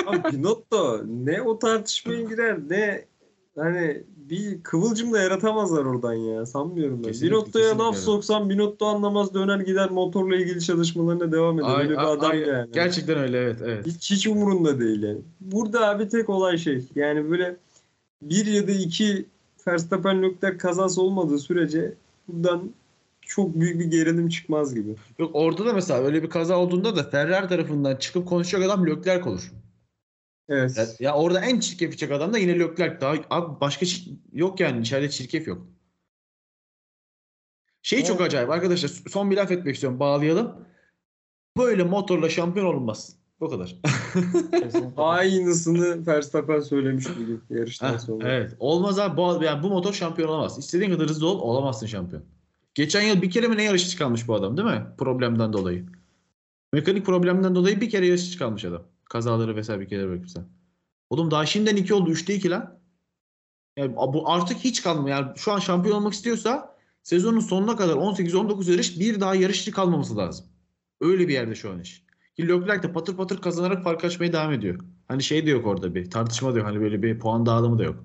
Abi 0.08 0.38
Binotto 0.38 1.02
ne 1.08 1.42
o 1.42 1.60
tartışmaya 1.60 2.22
girer 2.22 2.58
ne 2.70 3.06
hani 3.58 4.04
bir 4.30 4.64
kıvılcım 4.64 5.14
da 5.14 5.20
yaratamazlar 5.20 5.86
oradan 5.86 6.14
ya. 6.14 6.46
Sanmıyorum 6.46 6.98
ben. 7.04 7.08
Kesinlikle, 7.08 7.36
Binotto'ya 7.36 7.64
kesinlikle 7.66 7.84
laf 7.84 7.96
öyle. 7.96 8.06
soksam 8.06 8.50
Binotto 8.50 8.86
anlamaz 8.86 9.34
döner 9.34 9.60
gider 9.60 9.90
motorla 9.90 10.36
ilgili 10.36 10.62
çalışmalarına 10.62 11.32
devam 11.32 11.60
eder. 11.60 11.68
Ay- 11.68 11.84
Öyle 11.84 11.90
bir 11.90 11.98
ay- 11.98 12.12
adam 12.12 12.32
ay- 12.32 12.40
yani. 12.40 12.72
Gerçekten 12.74 13.18
öyle 13.18 13.38
evet 13.38 13.60
evet. 13.64 13.86
Hiç, 13.88 14.12
hiç 14.12 14.28
umurunda 14.28 14.80
değil 14.80 15.04
yani. 15.04 15.20
Burada 15.42 15.90
abi 15.90 16.10
tek 16.10 16.30
olay 16.30 16.58
şey 16.58 16.84
yani 16.96 17.32
böyle 17.32 17.56
bir 18.22 18.46
ya 18.46 18.68
da 18.68 18.72
iki 18.72 19.26
Verstappen 19.68 20.24
Leclerc 20.24 20.58
kazası 20.58 21.02
olmadığı 21.02 21.40
sürece 21.40 21.94
buradan 22.28 22.70
çok 23.22 23.56
büyük 23.56 23.80
bir 23.80 23.86
gerilim 23.86 24.30
çıkmaz 24.30 24.76
gibi. 24.76 24.96
Yok 25.20 25.32
orada 25.34 25.66
da 25.66 25.74
mesela 25.74 26.04
öyle 26.04 26.24
bir 26.24 26.30
kaza 26.30 26.58
olduğunda 26.58 26.96
da 26.96 27.04
Ferrari 27.04 27.48
tarafından 27.48 27.96
çıkıp 27.96 28.28
konuşacak 28.28 28.64
adam 28.64 28.88
Leclerc 28.88 29.30
olur. 29.30 29.52
Evet. 30.50 30.78
Ya, 30.78 30.86
ya 31.00 31.16
orada 31.16 31.40
en 31.40 31.60
çirkef 31.60 31.92
çıkacak 31.92 32.12
adam 32.12 32.34
da 32.34 32.38
yine 32.38 32.60
Leclerc. 32.60 33.02
Daha 33.02 33.14
abi 33.30 33.62
başka 33.62 33.86
yok 34.34 34.60
yani 34.60 34.82
içeride 34.82 35.10
çirkef 35.10 35.48
yok. 35.48 35.68
Şey 37.82 38.04
çok 38.04 38.22
Evet. 38.22 38.28
acayip 38.28 38.50
arkadaşlar 38.50 38.90
son 39.10 39.32
bir 39.32 39.38
laf 39.38 39.52
etmek 39.52 39.76
istiyorum 39.76 40.00
bağlayalım. 40.00 40.68
Böyle 41.58 41.84
motorla 41.84 42.30
şampiyon 42.30 42.66
olunmaz. 42.66 43.16
Bu 43.40 43.50
kadar. 43.50 43.76
Aynısını 44.98 46.08
Verstappen 46.08 46.60
söylemiş 46.60 47.06
bugün 47.20 47.44
yarıştan 47.50 47.98
sonra. 47.98 48.32
evet. 48.32 48.56
Olmaz 48.60 49.00
abi. 49.00 49.18
Bu, 49.18 49.44
yani 49.44 49.64
bu 49.64 49.70
motor 49.70 49.94
şampiyon 49.94 50.30
olamaz. 50.30 50.60
İstediğin 50.60 50.92
kadar 50.92 51.10
hızlı 51.10 51.28
ol 51.28 51.40
olamazsın 51.40 51.88
şampiyon. 51.88 52.24
Geçen 52.74 53.02
yıl 53.02 53.22
bir 53.22 53.32
kere 53.32 53.48
mi 53.48 53.58
ne 53.58 53.64
yarışı 53.64 53.90
çıkarmış 53.90 54.28
bu 54.28 54.36
adam 54.36 54.58
değil 54.58 54.68
mi? 54.68 54.86
Problemden 54.98 55.54
dolayı. 55.54 55.86
Mekanik 56.74 57.06
problemden 57.06 57.56
dolayı 57.56 57.82
bir 57.82 57.90
kere 57.90 58.08
yarışı 58.08 58.32
çıkarmış 58.32 58.66
adam. 58.66 58.84
Kazaları 59.10 59.56
vesaire 59.56 59.82
bir 59.82 59.88
kere 59.88 60.08
bırakırsa. 60.08 60.46
Oğlum 61.10 61.32
daha 61.32 61.46
şimdiden 61.46 61.76
2 61.76 61.94
oldu. 61.94 62.12
3'te 62.12 62.36
2 62.36 62.50
lan. 62.50 62.80
Yani 63.78 63.96
bu 63.96 64.30
artık 64.30 64.58
hiç 64.58 64.84
kalmıyor. 64.84 65.18
Yani 65.18 65.38
şu 65.38 65.52
an 65.52 65.60
şampiyon 65.60 65.98
olmak 65.98 66.14
istiyorsa 66.14 66.76
sezonun 67.04 67.40
sonuna 67.40 67.76
kadar 67.76 67.94
18-19 67.96 68.72
yarış 68.72 69.00
bir 69.00 69.20
daha 69.20 69.36
yarışçı 69.36 69.72
kalmaması 69.72 70.18
lazım. 70.18 70.46
Öyle 71.02 71.28
bir 71.28 71.34
yerde 71.34 71.56
şu 71.56 71.72
an 71.72 71.80
iş. 71.80 72.06
Ki 72.36 72.48
Leclerc 72.48 72.84
de 72.84 72.94
patır 72.94 73.18
patır 73.18 73.42
kazanarak 73.42 73.84
fark 73.84 74.06
açmaya 74.06 74.34
devam 74.34 74.54
ediyor. 74.54 74.80
Hani 75.08 75.24
şey 75.24 75.46
de 75.46 75.50
yok 75.50 75.68
orada 75.68 75.96
bir 75.96 76.10
tartışma 76.12 76.54
da 76.54 76.58
yok. 76.58 76.68
Hani 76.68 76.82
böyle 76.82 77.04
bir 77.04 77.20
puan 77.20 77.46
dağılımı 77.46 77.80
da 77.80 77.84
yok. 77.84 78.04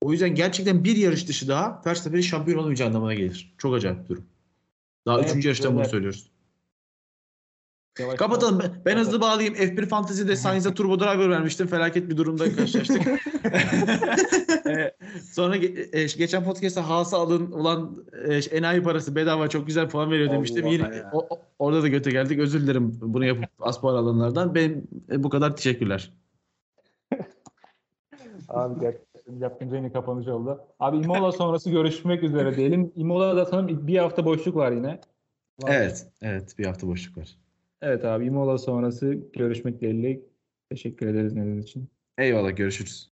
O 0.00 0.12
yüzden 0.12 0.34
gerçekten 0.34 0.84
bir 0.84 0.96
yarış 0.96 1.28
dışı 1.28 1.48
daha 1.48 1.82
Verstappen'in 1.86 2.22
şampiyon 2.22 2.58
olamayacağı 2.58 2.88
anlamına 2.88 3.14
gelir. 3.14 3.54
Çok 3.58 3.74
acayip 3.74 4.04
bir 4.04 4.08
durum. 4.08 4.24
Daha 5.06 5.18
Evet, 5.18 5.30
üçüncü 5.30 5.48
yarıştan 5.48 5.76
bunu 5.76 5.84
söylüyoruz. 5.84 6.30
Yavaş 8.00 8.16
Kapatalım. 8.18 8.58
Ben, 8.58 8.70
ben 8.84 8.96
hızlı 8.96 9.20
bağlayayım. 9.20 9.54
F1 9.54 9.86
Fantasy'de 9.86 10.36
Sainz'e 10.36 10.74
Turbo 10.74 11.00
Driver 11.00 11.30
vermiştim. 11.30 11.66
Felaket 11.66 12.10
bir 12.10 12.16
durumda 12.16 12.56
karşılaştık. 12.56 13.02
Ee, 14.66 14.92
Sonra 15.32 15.56
ge- 15.56 15.96
e, 15.96 16.06
geçen 16.18 16.44
podcast'ta 16.44 16.88
Haas'a 16.88 17.18
alın 17.18 17.50
ulan 17.52 18.04
e, 18.28 18.34
enayi 18.56 18.82
parası 18.82 19.16
bedava 19.16 19.48
çok 19.48 19.66
güzel 19.66 19.88
puan 19.88 20.10
veriyor 20.10 20.30
demiştim. 20.30 20.64
Allah 20.64 20.72
Yine 20.72 21.02
o- 21.12 21.28
orada 21.58 21.82
da 21.82 21.88
göte 21.88 22.10
geldik. 22.10 22.38
Özür 22.38 22.60
dilerim 22.62 22.98
bunu 23.02 23.24
yapıp 23.24 23.44
az 23.60 23.80
puan 23.80 23.94
alanlardan. 23.94 24.54
Ben 24.54 24.82
e, 25.12 25.22
bu 25.22 25.30
kadar 25.30 25.56
teşekkürler. 25.56 26.12
Abi 28.48 28.80
gerçekten 28.80 29.74
en 29.74 29.84
iyi 29.84 29.92
kapanış 29.92 30.28
oldu. 30.28 30.60
Abi 30.80 30.96
Imola 30.96 31.32
sonrası 31.32 31.70
görüşmek 31.70 32.22
üzere 32.22 32.56
diyelim. 32.56 32.92
Imola'da 32.96 33.46
sanırım 33.46 33.86
bir 33.86 33.98
hafta 33.98 34.24
boşluk 34.24 34.56
var 34.56 34.72
yine. 34.72 35.00
Var. 35.62 35.70
Evet. 35.74 36.06
Evet. 36.22 36.58
Bir 36.58 36.66
hafta 36.66 36.86
boşluk 36.86 37.18
var. 37.18 37.36
Evet 37.82 38.04
abi 38.04 38.26
Imola 38.26 38.58
sonrası 38.58 39.14
görüşmek 39.32 39.80
dileğiyle. 39.80 40.20
Teşekkür 40.70 41.06
ederiz 41.06 41.34
dinlediğiniz 41.36 41.64
için. 41.64 41.90
Eyvallah 42.18 42.56
görüşürüz. 42.56 43.12